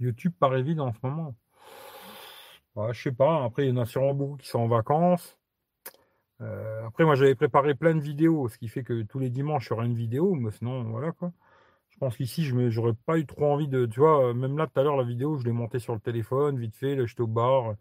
YouTube 0.00 0.32
paraît 0.38 0.62
vide 0.62 0.80
en 0.80 0.92
ce 0.92 0.98
moment. 1.02 1.34
Ouais, 2.74 2.92
je 2.94 3.02
sais 3.02 3.12
pas. 3.12 3.44
Après, 3.44 3.66
il 3.66 3.70
y 3.70 3.72
en 3.72 3.82
a 3.82 3.86
sûrement 3.86 4.14
beaucoup 4.14 4.36
qui 4.36 4.48
sont 4.48 4.60
en 4.60 4.68
vacances. 4.68 5.38
Euh, 6.40 6.86
après, 6.86 7.04
moi, 7.04 7.14
j'avais 7.14 7.34
préparé 7.34 7.74
plein 7.74 7.94
de 7.94 8.00
vidéos, 8.00 8.48
ce 8.48 8.58
qui 8.58 8.68
fait 8.68 8.82
que 8.84 9.02
tous 9.02 9.18
les 9.18 9.30
dimanches, 9.30 9.66
il 9.66 9.70
y 9.70 9.72
aura 9.74 9.84
une 9.84 9.94
vidéo. 9.94 10.34
Mais 10.34 10.50
sinon, 10.52 10.84
voilà 10.84 11.12
quoi. 11.12 11.32
Je 11.90 11.98
pense 11.98 12.16
qu'ici, 12.16 12.44
je 12.44 12.70
j'aurais 12.70 12.94
pas 13.06 13.18
eu 13.18 13.26
trop 13.26 13.46
envie 13.52 13.68
de. 13.68 13.86
Tu 13.86 14.00
vois, 14.00 14.28
euh, 14.30 14.34
même 14.34 14.56
là, 14.58 14.66
tout 14.66 14.80
à 14.80 14.82
l'heure, 14.84 14.96
la 14.96 15.04
vidéo, 15.04 15.38
je 15.38 15.44
l'ai 15.44 15.52
montée 15.52 15.78
sur 15.80 15.94
le 15.94 16.00
téléphone, 16.00 16.58
vite 16.58 16.76
fait. 16.76 16.94
Là, 16.96 17.06
j'étais 17.06 17.20
au 17.22 17.26
bar. 17.26 17.74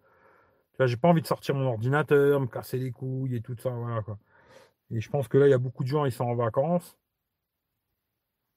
Tu 0.73 0.77
vois, 0.77 0.87
j'ai 0.87 0.97
pas 0.97 1.09
envie 1.09 1.21
de 1.21 1.27
sortir 1.27 1.55
mon 1.55 1.67
ordinateur, 1.67 2.39
me 2.41 2.47
casser 2.47 2.79
les 2.79 2.91
couilles 2.91 3.35
et 3.35 3.41
tout 3.41 3.55
ça. 3.57 3.69
Voilà. 3.71 4.03
Et 4.91 5.01
je 5.01 5.09
pense 5.09 5.27
que 5.27 5.37
là, 5.37 5.47
il 5.47 5.51
y 5.51 5.53
a 5.53 5.57
beaucoup 5.57 5.83
de 5.83 5.89
gens, 5.89 6.05
ils 6.05 6.11
sont 6.11 6.25
en 6.25 6.35
vacances. 6.35 6.97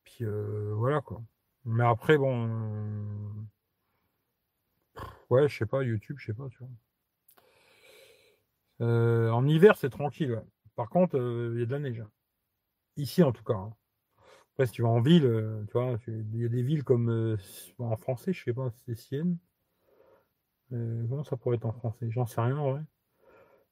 Puis 0.04 0.24
euh, 0.24 0.72
voilà 0.76 1.00
quoi. 1.00 1.22
Mais 1.64 1.84
après, 1.84 2.18
bon. 2.18 2.48
Ouais, 5.30 5.48
je 5.48 5.56
sais 5.58 5.66
pas, 5.66 5.82
YouTube, 5.82 6.16
je 6.20 6.26
sais 6.26 6.34
pas, 6.34 6.48
tu 6.50 6.58
vois. 6.58 6.68
Euh, 8.80 9.30
en 9.30 9.46
hiver, 9.46 9.76
c'est 9.76 9.90
tranquille. 9.90 10.32
ouais. 10.32 10.42
Par 10.76 10.88
contre, 10.88 11.16
euh, 11.18 11.52
il 11.54 11.60
y 11.60 11.62
a 11.62 11.66
de 11.66 11.72
la 11.72 11.78
neige. 11.78 12.00
hein. 12.00 12.10
Ici, 12.96 13.22
en 13.22 13.32
tout 13.32 13.44
cas. 13.44 13.54
hein. 13.54 13.74
Après, 14.54 14.66
si 14.66 14.72
tu 14.74 14.82
vas 14.82 14.88
en 14.88 15.00
ville, 15.02 15.26
euh, 15.26 15.64
tu 15.66 15.72
vois, 15.74 15.98
il 16.08 16.36
y 16.40 16.46
a 16.46 16.48
des 16.48 16.62
villes 16.62 16.84
comme 16.84 17.38
en 17.78 17.96
français, 17.96 18.32
je 18.32 18.44
sais 18.44 18.54
pas, 18.54 18.70
c'est 18.86 18.96
Sienne. 18.96 19.38
Comment 20.70 21.22
ça 21.24 21.36
pourrait 21.36 21.56
être 21.56 21.66
en 21.66 21.72
français? 21.72 22.10
J'en 22.10 22.26
sais 22.26 22.40
rien, 22.40 22.56
en 22.56 22.72
vrai. 22.72 22.80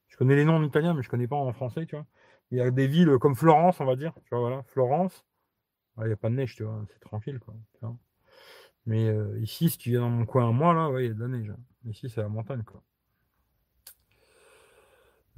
Je 0.08 0.16
connais 0.16 0.36
les 0.36 0.44
noms 0.44 0.56
en 0.56 0.64
italien, 0.64 0.94
mais 0.94 1.02
je 1.02 1.08
connais 1.10 1.28
pas 1.28 1.36
en 1.36 1.52
français, 1.52 1.86
tu 1.86 1.96
vois. 1.96 2.06
Il 2.50 2.58
y 2.58 2.60
a 2.60 2.70
des 2.70 2.88
villes 2.88 3.18
comme 3.20 3.36
Florence, 3.36 3.80
on 3.80 3.86
va 3.86 3.96
dire. 3.96 4.14
Tu 4.24 4.30
vois, 4.30 4.40
voilà, 4.40 4.62
Florence. 4.64 5.24
Ouais, 5.96 6.06
Il 6.06 6.08
n'y 6.08 6.14
a 6.14 6.16
pas 6.18 6.30
de 6.30 6.36
neige, 6.36 6.56
tu 6.56 6.64
vois, 6.64 6.84
c'est 6.92 7.00
tranquille, 7.00 7.40
quoi. 7.40 7.54
Mais 8.86 9.08
euh, 9.08 9.38
ici, 9.40 9.70
si 9.70 9.78
tu 9.78 9.90
viens 9.90 10.00
dans 10.00 10.10
mon 10.10 10.26
coin 10.26 10.48
à 10.48 10.52
moi, 10.52 10.74
là, 10.74 10.90
il 11.00 11.06
y 11.06 11.10
a 11.10 11.14
de 11.14 11.20
la 11.20 11.28
neige. 11.28 11.50
hein. 11.50 11.56
Ici, 11.88 12.08
c'est 12.10 12.20
la 12.22 12.28
montagne, 12.28 12.62
quoi. 12.64 12.82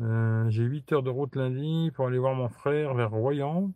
Euh, 0.01 0.49
j'ai 0.51 0.65
8 0.65 0.91
heures 0.93 1.03
de 1.03 1.11
route 1.11 1.37
lundi 1.37 1.91
pour 1.95 2.07
aller 2.07 2.19
voir 2.19 2.35
mon 2.35 2.49
frère 2.49 2.95
vers 2.95 3.11
Royan. 3.11 3.71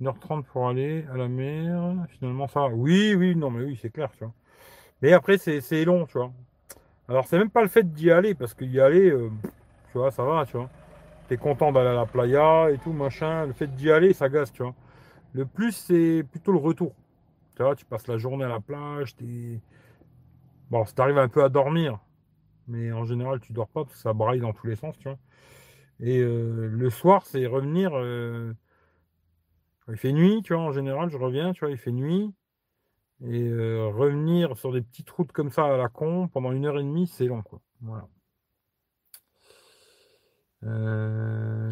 1h30 0.00 0.44
pour 0.46 0.68
aller 0.68 1.04
à 1.12 1.16
la 1.16 1.28
mer. 1.28 2.06
Finalement, 2.08 2.48
ça. 2.48 2.68
Oui, 2.68 3.14
oui, 3.14 3.36
non, 3.36 3.50
mais 3.50 3.64
oui, 3.64 3.78
c'est 3.80 3.90
clair, 3.90 4.10
tu 4.12 4.24
vois. 4.24 4.32
Mais 5.02 5.12
après, 5.12 5.38
c'est 5.38 5.84
long, 5.84 6.06
tu 6.06 6.14
vois. 6.18 6.32
Alors, 7.08 7.26
c'est 7.26 7.38
même 7.38 7.50
pas 7.50 7.62
le 7.62 7.68
fait 7.68 7.92
d'y 7.92 8.10
aller, 8.10 8.34
parce 8.34 8.54
qu'y 8.54 8.80
aller, 8.80 9.10
euh, 9.10 9.30
tu 9.92 9.98
vois, 9.98 10.10
ça 10.10 10.24
va, 10.24 10.46
tu 10.46 10.56
vois. 10.56 10.70
T'es 11.28 11.36
content 11.38 11.72
d'aller 11.72 11.90
à 11.90 11.94
la 11.94 12.06
playa 12.06 12.70
et 12.70 12.78
tout, 12.78 12.92
machin. 12.92 13.46
Le 13.46 13.52
fait 13.54 13.68
d'y 13.76 13.90
aller, 13.90 14.12
ça 14.14 14.28
gaze, 14.28 14.52
tu 14.52 14.62
vois. 14.62 14.74
Le 15.34 15.46
plus, 15.46 15.72
c'est 15.72 16.24
plutôt 16.30 16.52
le 16.52 16.58
retour. 16.58 16.94
Tu 17.76 17.84
passes 17.84 18.06
la 18.06 18.16
journée 18.16 18.44
à 18.44 18.48
la 18.48 18.60
plage, 18.60 19.14
t'es. 19.16 19.60
Bon, 20.70 20.84
ça 20.86 20.92
t'arrive 20.94 21.18
un 21.18 21.28
peu 21.28 21.44
à 21.44 21.48
dormir, 21.48 21.98
mais 22.68 22.92
en 22.92 23.04
général, 23.04 23.40
tu 23.40 23.52
dors 23.52 23.68
pas 23.68 23.84
parce 23.84 23.96
que 23.96 24.00
ça 24.00 24.12
braille 24.12 24.40
dans 24.40 24.52
tous 24.52 24.66
les 24.66 24.76
sens, 24.76 24.96
tu 24.98 25.08
vois. 25.08 25.18
Et 26.00 26.20
euh, 26.20 26.68
le 26.68 26.90
soir, 26.90 27.26
c'est 27.26 27.46
revenir. 27.46 27.90
Euh, 27.94 28.54
il 29.88 29.96
fait 29.96 30.12
nuit, 30.12 30.40
tu 30.42 30.54
vois, 30.54 30.62
en 30.62 30.72
général, 30.72 31.10
je 31.10 31.18
reviens, 31.18 31.52
tu 31.52 31.60
vois, 31.60 31.70
il 31.70 31.76
fait 31.76 31.92
nuit. 31.92 32.32
Et 33.22 33.48
euh, 33.48 33.88
revenir 33.88 34.56
sur 34.56 34.72
des 34.72 34.80
petites 34.80 35.10
routes 35.10 35.32
comme 35.32 35.50
ça 35.50 35.66
à 35.66 35.76
la 35.76 35.88
con 35.88 36.28
pendant 36.28 36.52
une 36.52 36.64
heure 36.64 36.78
et 36.78 36.82
demie, 36.82 37.06
c'est 37.06 37.26
long, 37.26 37.42
quoi. 37.42 37.60
Voilà. 37.82 38.08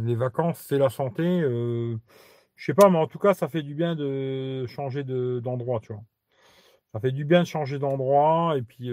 les 0.02 0.14
vacances, 0.14 0.60
c'est 0.60 0.78
la 0.78 0.90
santé. 0.90 1.42
Je 2.58 2.66
sais 2.66 2.74
pas, 2.74 2.90
mais 2.90 2.98
en 2.98 3.06
tout 3.06 3.18
cas, 3.18 3.34
ça 3.34 3.48
fait 3.48 3.62
du 3.62 3.74
bien 3.74 3.96
de 3.96 4.66
changer 4.66 5.04
d'endroit, 5.04 5.80
tu 5.80 5.94
vois. 5.94 6.04
Ça 6.92 7.00
fait 7.00 7.12
du 7.12 7.24
bien 7.24 7.42
de 7.42 7.46
changer 7.46 7.78
d'endroit 7.78 8.56
et 8.58 8.62
puis 8.62 8.90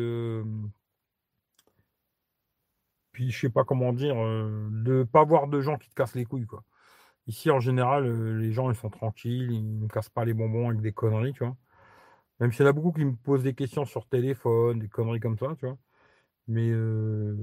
puis 3.16 3.32
je 3.32 3.40
sais 3.40 3.50
pas 3.50 3.64
comment 3.64 3.94
dire, 3.94 4.18
euh, 4.18 4.68
de 4.72 5.04
pas 5.04 5.24
voir 5.24 5.48
de 5.48 5.62
gens 5.62 5.78
qui 5.78 5.90
te 5.90 5.96
cassent 5.96 6.16
les 6.16 6.26
couilles, 6.26 6.46
quoi. 6.46 6.64
Ici, 7.28 7.52
en 7.52 7.60
général, 7.62 8.06
euh, 8.06 8.38
les 8.40 8.54
gens, 8.54 8.72
ils 8.72 8.76
sont 8.76 8.90
tranquilles, 8.90 9.52
ils 9.52 9.80
ne 9.82 9.88
cassent 9.88 10.10
pas 10.10 10.26
les 10.26 10.34
bonbons 10.34 10.70
avec 10.70 10.82
des 10.82 10.94
conneries, 10.94 11.34
tu 11.34 11.46
vois. 11.46 11.56
Même 12.40 12.52
s'il 12.54 12.64
y 12.64 12.68
en 12.68 12.72
a 12.72 12.74
beaucoup 12.74 12.94
qui 12.94 13.06
me 13.06 13.16
posent 13.16 13.44
des 13.44 13.56
questions 13.56 13.86
sur 13.86 14.08
téléphone, 14.08 14.80
des 14.80 14.90
conneries 14.90 15.22
comme 15.22 15.38
ça, 15.40 15.56
tu 15.60 15.66
vois. 15.68 15.78
Mais 16.48 16.70
euh, 16.72 17.36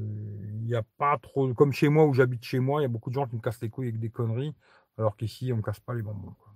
il 0.60 0.66
n'y 0.66 0.74
a 0.76 0.84
pas 0.98 1.18
trop. 1.18 1.54
Comme 1.54 1.72
chez 1.72 1.88
moi, 1.88 2.06
où 2.06 2.14
j'habite 2.14 2.44
chez 2.44 2.60
moi, 2.60 2.80
il 2.80 2.84
y 2.84 2.86
a 2.86 2.88
beaucoup 2.88 3.10
de 3.10 3.14
gens 3.16 3.26
qui 3.26 3.36
me 3.36 3.40
cassent 3.42 3.62
les 3.62 3.70
couilles 3.70 3.88
avec 3.88 4.00
des 4.00 4.10
conneries, 4.10 4.54
alors 4.98 5.16
qu'ici, 5.16 5.52
on 5.52 5.58
ne 5.58 5.62
casse 5.62 5.80
pas 5.80 5.94
les 5.94 6.02
bonbons. 6.02 6.34
Quoi. 6.38 6.52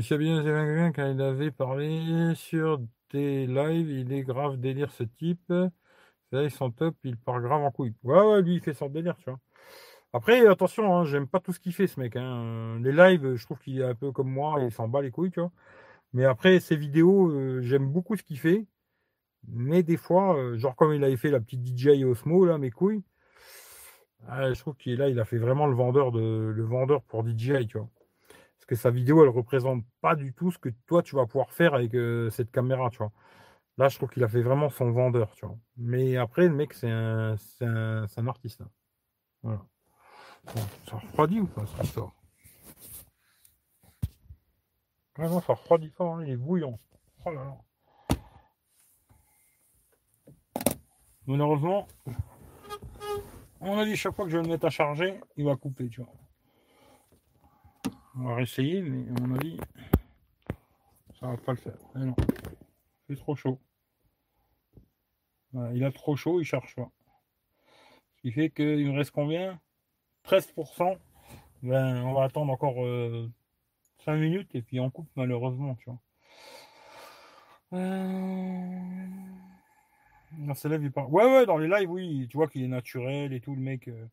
Suis 0.00 0.18
bien 0.18 0.92
quand 0.92 1.10
il 1.10 1.20
avait 1.20 1.50
parlé 1.50 2.34
sur 2.36 2.80
des 3.12 3.46
lives, 3.46 3.90
il 3.90 4.12
est 4.12 4.22
grave 4.22 4.56
délire 4.58 4.90
ce 4.92 5.02
type. 5.02 5.52
Là, 6.32 6.44
ils 6.44 6.50
sont 6.50 6.70
top, 6.70 6.96
il 7.04 7.16
part 7.16 7.40
grave 7.40 7.62
en 7.62 7.70
couille. 7.72 7.94
Ouais, 8.04 8.20
ouais, 8.20 8.42
lui, 8.42 8.54
il 8.56 8.60
fait 8.60 8.74
son 8.74 8.88
délire, 8.88 9.16
tu 9.16 9.30
vois. 9.30 9.40
Après, 10.12 10.46
attention, 10.46 10.96
hein, 10.96 11.04
j'aime 11.04 11.28
pas 11.28 11.40
tout 11.40 11.52
ce 11.52 11.60
qu'il 11.60 11.72
fait, 11.72 11.86
ce 11.86 12.00
mec. 12.00 12.16
Hein. 12.16 12.80
Les 12.82 12.92
lives, 12.92 13.36
je 13.36 13.44
trouve 13.44 13.58
qu'il 13.60 13.80
est 13.80 13.84
un 13.84 13.94
peu 13.94 14.12
comme 14.12 14.30
moi, 14.30 14.60
il 14.62 14.72
s'en 14.72 14.88
bat 14.88 15.02
les 15.02 15.10
couilles, 15.10 15.30
tu 15.30 15.40
vois. 15.40 15.52
Mais 16.12 16.24
après, 16.24 16.60
ses 16.60 16.76
vidéos, 16.76 17.30
euh, 17.30 17.60
j'aime 17.62 17.88
beaucoup 17.90 18.16
ce 18.16 18.22
qu'il 18.22 18.38
fait. 18.38 18.66
Mais 19.48 19.82
des 19.82 19.96
fois, 19.96 20.36
euh, 20.36 20.58
genre 20.58 20.76
comme 20.76 20.94
il 20.94 21.04
avait 21.04 21.16
fait 21.16 21.30
la 21.30 21.40
petite 21.40 21.66
DJ 21.66 22.04
Osmo, 22.04 22.44
là, 22.46 22.58
mes 22.58 22.70
couilles, 22.70 23.02
ah, 24.28 24.52
je 24.52 24.60
trouve 24.60 24.76
qu'il 24.76 24.98
là, 24.98 25.08
il 25.08 25.18
a 25.18 25.24
fait 25.24 25.38
vraiment 25.38 25.66
le 25.66 25.74
vendeur, 25.74 26.12
de, 26.12 26.52
le 26.54 26.64
vendeur 26.64 27.02
pour 27.02 27.26
DJI, 27.26 27.66
tu 27.66 27.78
vois. 27.78 27.88
Parce 28.28 28.66
que 28.66 28.74
sa 28.74 28.90
vidéo, 28.90 29.22
elle 29.22 29.30
représente 29.30 29.84
pas 30.00 30.14
du 30.14 30.32
tout 30.32 30.50
ce 30.50 30.58
que 30.58 30.68
toi, 30.86 31.02
tu 31.02 31.16
vas 31.16 31.26
pouvoir 31.26 31.52
faire 31.52 31.74
avec 31.74 31.94
euh, 31.94 32.30
cette 32.30 32.50
caméra, 32.50 32.90
tu 32.90 32.98
vois. 32.98 33.12
Là, 33.78 33.88
je 33.88 33.96
trouve 33.96 34.10
qu'il 34.10 34.22
a 34.24 34.28
fait 34.28 34.42
vraiment 34.42 34.68
son 34.70 34.90
vendeur, 34.90 35.34
tu 35.34 35.46
vois. 35.46 35.56
Mais 35.76 36.16
après, 36.16 36.48
le 36.48 36.54
mec, 36.54 36.74
c'est 36.74 36.90
un, 36.90 37.36
un, 37.60 38.26
artiste. 38.28 38.60
Hein. 38.60 38.70
Voilà. 39.42 39.62
ça 40.86 40.96
refroidit 40.96 41.40
ou 41.40 41.46
pas, 41.46 41.64
ça 41.66 41.84
sort 41.84 42.14
non, 45.28 45.40
ça 45.40 45.52
refroidit 45.52 45.90
pas, 45.90 46.04
hein, 46.04 46.24
il 46.24 46.30
est 46.30 46.36
bouillant. 46.36 46.78
Oh 47.26 47.30
là 47.30 47.44
là. 47.44 47.56
Malheureusement, 51.26 51.86
on 53.60 53.78
a 53.78 53.84
dit 53.84 53.96
chaque 53.96 54.14
fois 54.14 54.24
que 54.24 54.30
je 54.30 54.36
vais 54.36 54.42
le 54.42 54.48
mettre 54.48 54.66
à 54.66 54.70
charger, 54.70 55.20
il 55.36 55.44
va 55.44 55.56
couper, 55.56 55.88
tu 55.88 56.02
vois. 56.02 56.12
On 58.16 58.24
va 58.24 58.34
réessayer, 58.36 58.82
mais 58.82 59.08
à 59.08 59.26
mon 59.26 59.36
avis, 59.36 59.58
ça 61.18 61.28
va 61.28 61.36
pas 61.36 61.52
le 61.52 61.58
faire. 61.58 61.78
Mais 61.94 62.04
non, 62.06 62.16
c'est 63.08 63.16
trop 63.16 63.34
chaud 63.34 63.58
il 65.74 65.84
a 65.84 65.92
trop 65.92 66.16
chaud, 66.16 66.40
il 66.40 66.44
cherche 66.44 66.74
pas. 66.76 66.90
Ce 68.16 68.22
qui 68.22 68.32
fait 68.32 68.50
qu'il 68.50 68.90
me 68.90 68.96
reste 68.96 69.10
combien? 69.10 69.60
13%. 70.24 70.98
Ben, 71.62 72.02
on 72.04 72.14
va 72.14 72.24
attendre 72.24 72.52
encore 72.52 72.76
5 72.76 72.82
euh, 74.12 74.18
minutes 74.18 74.54
et 74.54 74.62
puis 74.62 74.80
on 74.80 74.90
coupe 74.90 75.10
malheureusement, 75.16 75.74
tu 75.76 75.90
vois. 75.90 75.98
Euh... 77.72 79.29
Ouais, 81.08 81.24
ouais, 81.24 81.46
dans 81.46 81.58
les 81.58 81.68
lives, 81.68 81.90
oui, 81.90 82.26
tu 82.30 82.36
vois 82.36 82.48
qu'il 82.48 82.62
est 82.62 82.68
naturel 82.68 83.32
et 83.32 83.40
tout, 83.40 83.54
le 83.54 83.60
mec. 83.60 83.88
Euh. 83.88 84.06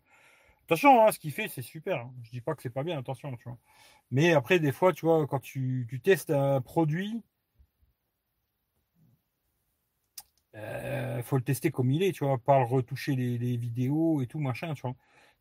Attention, 0.65 1.05
hein, 1.05 1.11
ce 1.11 1.19
qu'il 1.19 1.31
fait, 1.31 1.47
c'est 1.47 1.61
super. 1.61 2.01
Hein. 2.01 2.13
Je 2.23 2.31
dis 2.31 2.41
pas 2.41 2.55
que 2.55 2.61
c'est 2.61 2.69
pas 2.69 2.83
bien, 2.83 2.97
attention, 2.99 3.35
tu 3.37 3.43
vois. 3.45 3.57
Mais 4.11 4.33
après, 4.33 4.59
des 4.59 4.71
fois, 4.71 4.93
tu 4.93 5.05
vois, 5.05 5.25
quand 5.27 5.39
tu 5.39 5.87
testes 6.03 6.31
un 6.31 6.61
produit, 6.61 7.23
euh, 10.57 11.21
faut 11.23 11.37
le 11.37 11.43
tester 11.43 11.71
comme 11.71 11.91
il 11.91 12.03
est, 12.03 12.11
tu 12.13 12.25
vois, 12.25 12.37
pas 12.37 12.63
retoucher 12.63 13.15
les, 13.15 13.57
vidéos 13.57 14.21
et 14.21 14.27
tout, 14.27 14.39
machin, 14.39 14.73
tu 14.73 14.81
vois. 14.81 14.95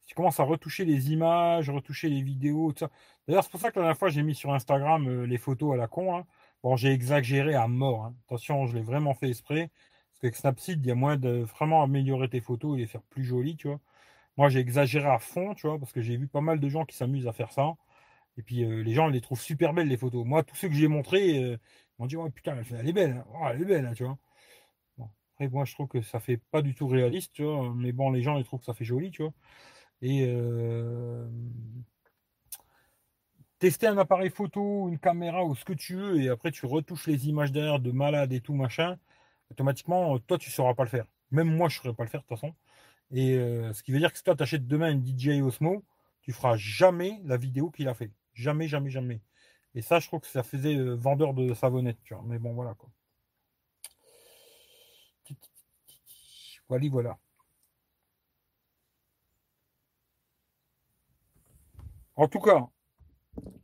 Tu 0.07 0.14
commences 0.14 0.41
à 0.41 0.45
retoucher 0.45 0.85
les 0.85 1.12
images, 1.12 1.70
retoucher 1.70 2.09
les 2.09 2.22
vidéos, 2.22 2.72
tout 2.72 2.81
ça. 2.81 2.91
D'ailleurs, 3.27 3.45
c'est 3.45 3.51
pour 3.51 3.61
ça 3.61 3.70
que 3.70 3.79
la 3.79 3.87
dernière 3.87 3.99
fois, 3.99 4.09
j'ai 4.09 4.22
mis 4.22 4.35
sur 4.35 4.53
Instagram 4.55 5.09
euh, 5.09 5.27
les 5.27 5.39
photos 5.39 5.74
à 5.74 5.77
la 5.77 5.89
con. 5.89 6.16
Hein. 6.16 6.27
Bon, 6.62 6.77
j'ai 6.77 6.93
exagéré 6.93 7.55
à 7.55 7.66
mort. 7.68 8.05
Hein. 8.07 8.14
Attention, 8.27 8.66
je 8.66 8.77
l'ai 8.77 8.83
vraiment 8.83 9.14
fait 9.14 9.29
exprès. 9.29 9.70
Parce 10.17 10.21
qu'avec 10.23 10.37
Snapseed, 10.37 10.85
il 10.85 10.89
y 10.89 10.91
a 10.91 10.95
moyen 10.95 11.19
de 11.19 11.43
vraiment 11.43 11.83
améliorer 11.83 12.29
tes 12.31 12.41
photos 12.41 12.77
et 12.77 12.81
les 12.81 12.87
faire 12.87 13.03
plus 13.03 13.23
jolies, 13.25 13.57
tu 13.57 13.69
vois. 13.69 13.81
Moi, 14.39 14.49
j'ai 14.51 14.61
exagéré 14.61 15.09
à 15.09 15.19
fond, 15.19 15.55
tu 15.55 15.67
vois, 15.67 15.79
parce 15.79 15.93
que 15.93 16.01
j'ai 16.03 16.17
vu 16.17 16.29
pas 16.29 16.41
mal 16.41 16.61
de 16.61 16.69
gens 16.71 16.87
qui 16.87 16.97
s'amusent 16.97 17.29
à 17.29 17.33
faire 17.33 17.53
ça. 17.53 17.75
Et 18.39 18.43
puis, 18.43 18.64
euh, 18.64 18.83
les 18.83 18.95
gens, 18.95 19.09
ils 19.11 19.14
les 19.14 19.21
trouvent 19.21 19.41
super 19.41 19.75
belles, 19.75 19.89
les 19.89 19.99
photos. 19.99 20.25
Moi, 20.27 20.43
tous 20.43 20.57
ceux 20.57 20.69
que 20.69 20.75
j'ai 20.75 20.89
montrés, 20.89 21.29
ils 21.37 21.59
m'ont 21.99 22.07
dit, 22.07 22.17
oh 22.17 22.31
putain, 22.31 22.57
elle 22.79 22.89
est 22.89 22.93
belle, 22.93 23.12
hein. 23.12 23.27
oh, 23.35 23.47
elle 23.51 23.62
est 23.62 23.64
belle, 23.67 23.93
tu 23.97 24.05
vois. 24.05 24.19
Après, 25.35 25.49
moi, 25.49 25.64
je 25.67 25.75
trouve 25.75 25.89
que 25.89 26.03
ça 26.03 26.21
fait 26.21 26.39
pas 26.39 26.62
du 26.62 26.75
tout 26.75 26.89
réaliste, 26.89 27.33
tu 27.35 27.45
vois. 27.45 27.73
Mais 27.77 27.93
bon, 27.93 28.11
les 28.11 28.23
gens, 28.23 28.39
ils 28.39 28.45
trouvent 28.45 28.61
que 28.61 28.67
ça 28.67 28.75
fait 28.75 28.85
joli, 28.85 29.11
tu 29.11 29.23
vois. 29.23 29.33
Et 30.03 30.27
euh, 30.29 31.29
tester 33.59 33.87
un 33.87 33.99
appareil 33.99 34.31
photo, 34.31 34.89
une 34.89 34.99
caméra 34.99 35.45
ou 35.45 35.55
ce 35.55 35.64
que 35.64 35.73
tu 35.73 35.95
veux, 35.97 36.21
et 36.21 36.29
après, 36.29 36.51
tu 36.53 36.67
retouches 36.67 37.07
les 37.07 37.29
images 37.29 37.53
derrière 37.53 37.81
de 37.81 37.91
malade 37.93 38.33
et 38.33 38.41
tout, 38.41 38.55
machin, 38.55 38.99
automatiquement, 39.51 40.18
toi, 40.20 40.38
tu 40.38 40.51
sauras 40.51 40.74
pas 40.74 40.84
le 40.84 40.90
faire. 40.90 41.07
Même 41.30 41.55
moi, 41.55 41.68
je 41.68 41.78
ne 41.78 41.82
saurais 41.82 41.94
pas 41.94 42.05
le 42.05 42.11
faire, 42.11 42.22
de 42.22 42.26
toute 42.26 42.38
façon. 42.38 42.55
Et 43.12 43.36
euh, 43.36 43.72
ce 43.72 43.82
qui 43.82 43.92
veut 43.92 43.99
dire 43.99 44.12
que 44.12 44.18
si 44.18 44.24
toi, 44.24 44.36
tu 44.36 44.42
achètes 44.42 44.66
demain 44.66 44.90
une 44.90 45.05
DJI 45.05 45.42
Osmo, 45.42 45.84
tu 46.22 46.32
feras 46.32 46.57
jamais 46.57 47.20
la 47.24 47.36
vidéo 47.36 47.70
qu'il 47.70 47.88
a 47.88 47.94
fait. 47.94 48.11
Jamais, 48.34 48.68
jamais, 48.68 48.90
jamais. 48.90 49.20
Et 49.74 49.82
ça, 49.82 50.01
je 50.01 50.09
trouve 50.09 50.20
que 50.20 50.26
ça 50.26 50.42
faisait 50.42 50.76
euh, 50.76 50.94
vendeur 50.94 51.34
de 51.34 51.55
savonnette, 51.55 51.99
tu 52.05 52.14
vois. 52.14 52.24
Mais 52.26 52.38
bon, 52.38 52.55
voilà, 52.55 52.74
quoi. 52.74 52.90
Voilà, 56.68 56.88
voilà. 56.90 57.18
En 62.16 62.28
tout 62.28 62.40
cas, 62.40 62.66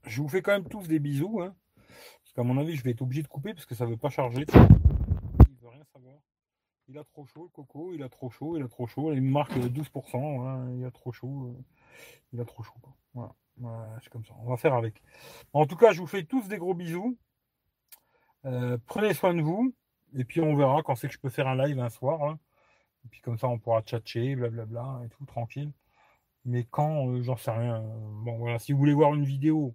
je 0.06 0.20
vous 0.22 0.28
fais 0.28 0.42
quand 0.42 0.52
même 0.52 0.68
tous 0.68 0.86
des 0.86 0.98
bisous. 0.98 1.40
Hein, 1.40 1.54
parce 1.76 2.32
qu'à 2.34 2.42
mon 2.42 2.58
avis, 2.58 2.76
je 2.76 2.84
vais 2.84 2.90
être 2.90 3.02
obligé 3.02 3.22
de 3.22 3.28
couper 3.28 3.54
parce 3.54 3.66
que 3.66 3.74
ça 3.74 3.86
ne 3.86 3.90
veut 3.90 3.96
pas 3.96 4.10
charger. 4.10 4.46
Il 6.88 6.98
a 6.98 7.04
trop 7.04 7.24
chaud, 7.26 7.44
le 7.44 7.48
coco, 7.48 7.94
il 7.94 8.02
a 8.02 8.08
trop 8.08 8.28
chaud, 8.30 8.56
il 8.56 8.62
a 8.62 8.68
trop 8.68 8.86
chaud. 8.86 9.12
Il 9.12 9.22
marque 9.22 9.56
12%. 9.56 10.46
Hein, 10.46 10.74
il 10.76 10.84
a 10.84 10.90
trop 10.90 11.12
chaud. 11.12 11.54
Euh, 11.56 11.62
il 12.32 12.40
a 12.40 12.44
trop 12.44 12.62
chaud. 12.62 12.74
Voilà. 13.14 13.34
c'est 14.02 14.10
comme 14.10 14.24
ça. 14.24 14.34
On 14.40 14.50
va 14.50 14.56
faire 14.56 14.74
avec. 14.74 15.02
En 15.52 15.66
tout 15.66 15.76
cas, 15.76 15.92
je 15.92 16.00
vous 16.00 16.06
fais 16.06 16.24
tous 16.24 16.48
des 16.48 16.58
gros 16.58 16.74
bisous. 16.74 17.16
Euh, 18.44 18.78
prenez 18.86 19.14
soin 19.14 19.34
de 19.34 19.42
vous. 19.42 19.74
Et 20.14 20.24
puis 20.24 20.40
on 20.40 20.54
verra 20.56 20.82
quand 20.82 20.94
c'est 20.94 21.08
que 21.08 21.14
je 21.14 21.18
peux 21.18 21.30
faire 21.30 21.48
un 21.48 21.56
live 21.66 21.78
un 21.78 21.88
soir. 21.88 22.22
Hein. 22.24 22.38
Et 23.04 23.08
puis 23.08 23.20
comme 23.20 23.38
ça, 23.38 23.48
on 23.48 23.58
pourra 23.58 23.82
tchatcher, 23.82 24.36
blablabla, 24.36 25.02
et 25.04 25.08
tout, 25.08 25.24
tranquille. 25.24 25.72
Mais 26.44 26.64
quand, 26.64 27.08
euh, 27.08 27.22
j'en 27.22 27.36
sais 27.36 27.52
rien. 27.52 27.80
Bon, 28.24 28.38
voilà, 28.38 28.58
si 28.58 28.72
vous 28.72 28.78
voulez 28.78 28.94
voir 28.94 29.14
une 29.14 29.24
vidéo, 29.24 29.74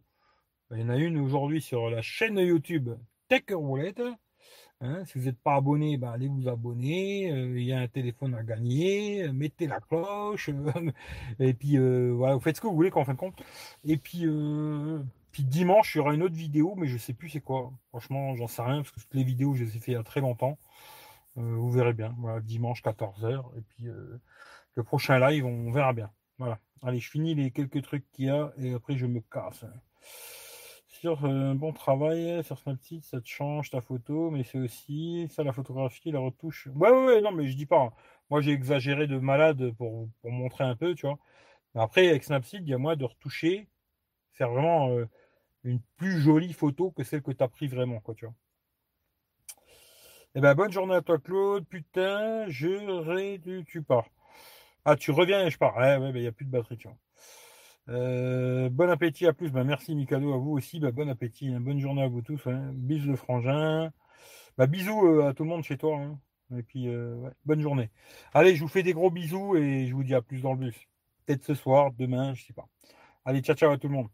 il 0.72 0.80
y 0.80 0.84
en 0.84 0.90
a 0.90 0.98
une 0.98 1.18
aujourd'hui 1.18 1.62
sur 1.62 1.90
la 1.90 2.02
chaîne 2.02 2.38
YouTube 2.38 2.90
Tech 3.30 3.44
Roulette. 3.52 4.02
Hein, 4.80 5.06
si 5.06 5.18
vous 5.18 5.26
n'êtes 5.26 5.40
pas 5.40 5.56
abonné, 5.56 5.98
ben, 5.98 6.12
allez 6.12 6.28
vous 6.28 6.48
abonner. 6.48 7.32
Euh, 7.32 7.60
il 7.60 7.66
y 7.66 7.74
a 7.74 7.80
un 7.80 7.88
téléphone 7.88 8.36
à 8.36 8.44
gagner. 8.44 9.28
Mettez 9.34 9.68
la 9.68 9.80
cloche. 9.80 10.50
et 11.40 11.54
puis, 11.54 11.78
euh, 11.78 12.14
voilà, 12.16 12.36
vous 12.36 12.42
faites 12.42 12.58
ce 12.58 12.62
que 12.62 12.68
vous 12.68 12.76
voulez, 12.76 12.92
qu'en 12.92 13.06
fin 13.06 13.14
de 13.14 13.18
compte. 13.18 13.42
Et 13.84 13.98
puis, 13.98 14.26
puis 15.32 15.44
dimanche, 15.44 15.96
il 15.96 16.00
y 16.00 16.02
aura 16.02 16.14
une 16.14 16.24
autre 16.24 16.36
vidéo, 16.36 16.76
mais 16.78 16.88
je 16.88 16.94
ne 16.94 17.00
sais 17.00 17.14
plus 17.14 17.30
c'est 17.30 17.42
quoi. 17.42 17.72
Franchement, 17.90 18.36
j'en 18.36 18.48
sais 18.48 18.62
rien, 18.62 18.78
parce 18.78 18.92
que 18.92 19.00
toutes 19.00 19.14
les 19.14 19.24
vidéos, 19.24 19.54
je 19.56 19.64
les 19.64 19.78
ai 19.78 19.80
fait 19.80 19.92
il 19.92 19.96
y 19.96 19.98
a 19.98 20.04
très 20.04 20.22
longtemps. 20.22 20.58
Euh, 21.38 21.42
vous 21.42 21.72
verrez 21.72 21.94
bien. 21.94 22.16
Voilà, 22.18 22.42
dimanche 22.42 22.82
14h. 22.84 23.44
Et 23.58 23.62
puis 23.62 23.88
euh, 23.88 24.20
le 24.76 24.84
prochain 24.84 25.20
live, 25.20 25.46
on 25.46 25.72
verra 25.72 25.94
bien. 25.94 26.12
Voilà. 26.38 26.60
Allez, 26.84 27.00
je 27.00 27.10
finis 27.10 27.36
les 27.36 27.52
quelques 27.52 27.82
trucs 27.84 28.10
qu'il 28.12 28.26
y 28.26 28.30
a 28.30 28.52
et 28.58 28.74
après 28.74 28.98
je 28.98 29.06
me 29.06 29.22
casse. 29.22 29.66
Sur 31.08 31.24
un 31.24 31.56
bon 31.56 31.72
travail, 31.72 32.44
sur 32.44 32.60
Snapseed, 32.60 33.02
ça 33.02 33.22
te 33.22 33.28
change 33.30 33.70
ta 33.70 33.80
photo, 33.80 34.30
mais 34.30 34.44
c'est 34.44 34.58
aussi 34.58 35.26
ça 35.30 35.42
la 35.42 35.54
photographie, 35.54 36.12
la 36.12 36.20
retouche. 36.20 36.68
Ouais, 36.76 36.92
ouais, 36.92 37.22
non, 37.22 37.32
mais 37.32 37.48
je 37.48 37.56
dis 37.56 37.66
pas. 37.66 37.80
hein. 37.82 37.94
Moi, 38.30 38.42
j'ai 38.42 38.52
exagéré 38.52 39.08
de 39.08 39.18
malade 39.18 39.72
pour, 39.78 40.10
montrer 40.26 40.66
un 40.66 40.76
peu, 40.76 40.96
tu 40.96 41.06
vois. 41.08 41.18
Après, 41.76 42.10
avec 42.10 42.26
Snapseed, 42.26 42.68
il 42.68 42.72
y 42.72 42.74
a 42.74 42.78
moyen 42.78 42.98
de 42.98 43.06
retoucher, 43.06 43.70
faire 44.34 44.50
vraiment 44.52 44.90
euh, 44.90 45.06
une 45.64 45.80
plus 45.96 46.20
jolie 46.20 46.52
photo 46.52 46.92
que 46.92 47.04
celle 47.06 47.22
que 47.22 47.32
tu 47.32 47.42
as 47.42 47.48
pris 47.48 47.70
vraiment, 47.70 48.02
quoi, 48.02 48.14
tu 48.14 48.26
vois. 48.26 48.36
Eh 50.36 50.42
ben, 50.42 50.56
bonne 50.56 50.74
journée 50.74 50.96
à 50.96 51.02
toi, 51.02 51.20
Claude. 51.20 51.66
Putain, 51.70 52.50
je 52.50 52.68
ré... 52.68 53.40
tu, 53.66 53.82
pars. 53.82 54.10
Ah, 54.84 54.98
tu 54.98 55.12
reviens 55.12 55.46
et 55.46 55.52
je 55.52 55.58
pars. 55.58 55.78
Ouais, 55.78 55.96
ouais, 55.96 56.12
il 56.16 56.22
n'y 56.22 56.28
a 56.28 56.34
plus 56.34 56.46
de 56.46 56.52
batterie, 56.52 56.78
tu 56.78 56.90
vois. 56.90 56.98
Euh, 57.90 58.70
bon 58.70 58.90
appétit 58.90 59.26
à 59.28 59.34
plus. 59.34 59.52
Bah, 59.52 59.64
merci 59.64 59.96
Mikado 59.96 60.34
à 60.34 60.38
vous 60.38 60.52
aussi. 60.52 60.80
Bah, 60.80 60.92
bon 60.92 61.10
appétit. 61.10 61.50
hein. 61.54 61.60
Bonne 61.62 61.80
journée 61.80 62.04
à 62.04 62.08
vous 62.08 62.22
tous. 62.22 62.42
hein. 62.48 62.72
Bisous 62.74 63.12
le 63.12 63.16
frangin. 63.18 63.92
Bah, 64.58 64.68
bisous 64.68 65.06
euh, 65.08 65.30
à 65.30 65.34
tout 65.34 65.44
le 65.44 65.50
monde 65.50 65.64
chez 65.64 65.78
toi. 65.78 65.98
hein. 66.00 66.20
Et 66.58 66.64
puis 66.64 66.88
euh, 66.90 67.30
bonne 67.46 67.62
journée. 67.62 67.90
Allez, 68.34 68.56
je 68.56 68.62
vous 68.62 68.70
fais 68.70 68.84
des 68.84 68.94
gros 68.94 69.12
bisous 69.12 69.56
et 69.58 69.88
je 69.88 69.94
vous 69.94 70.04
dis 70.04 70.16
à 70.16 70.22
plus 70.22 70.42
dans 70.42 70.54
le 70.54 70.60
bus. 70.60 70.76
Peut-être 71.26 71.44
ce 71.44 71.54
soir, 71.56 71.92
demain, 71.94 72.34
je 72.36 72.46
sais 72.46 72.54
pas. 72.54 72.68
Allez, 73.26 73.42
ciao 73.42 73.56
ciao 73.56 73.72
à 73.72 73.78
tout 73.78 73.88
le 73.90 73.96
monde. 73.96 74.10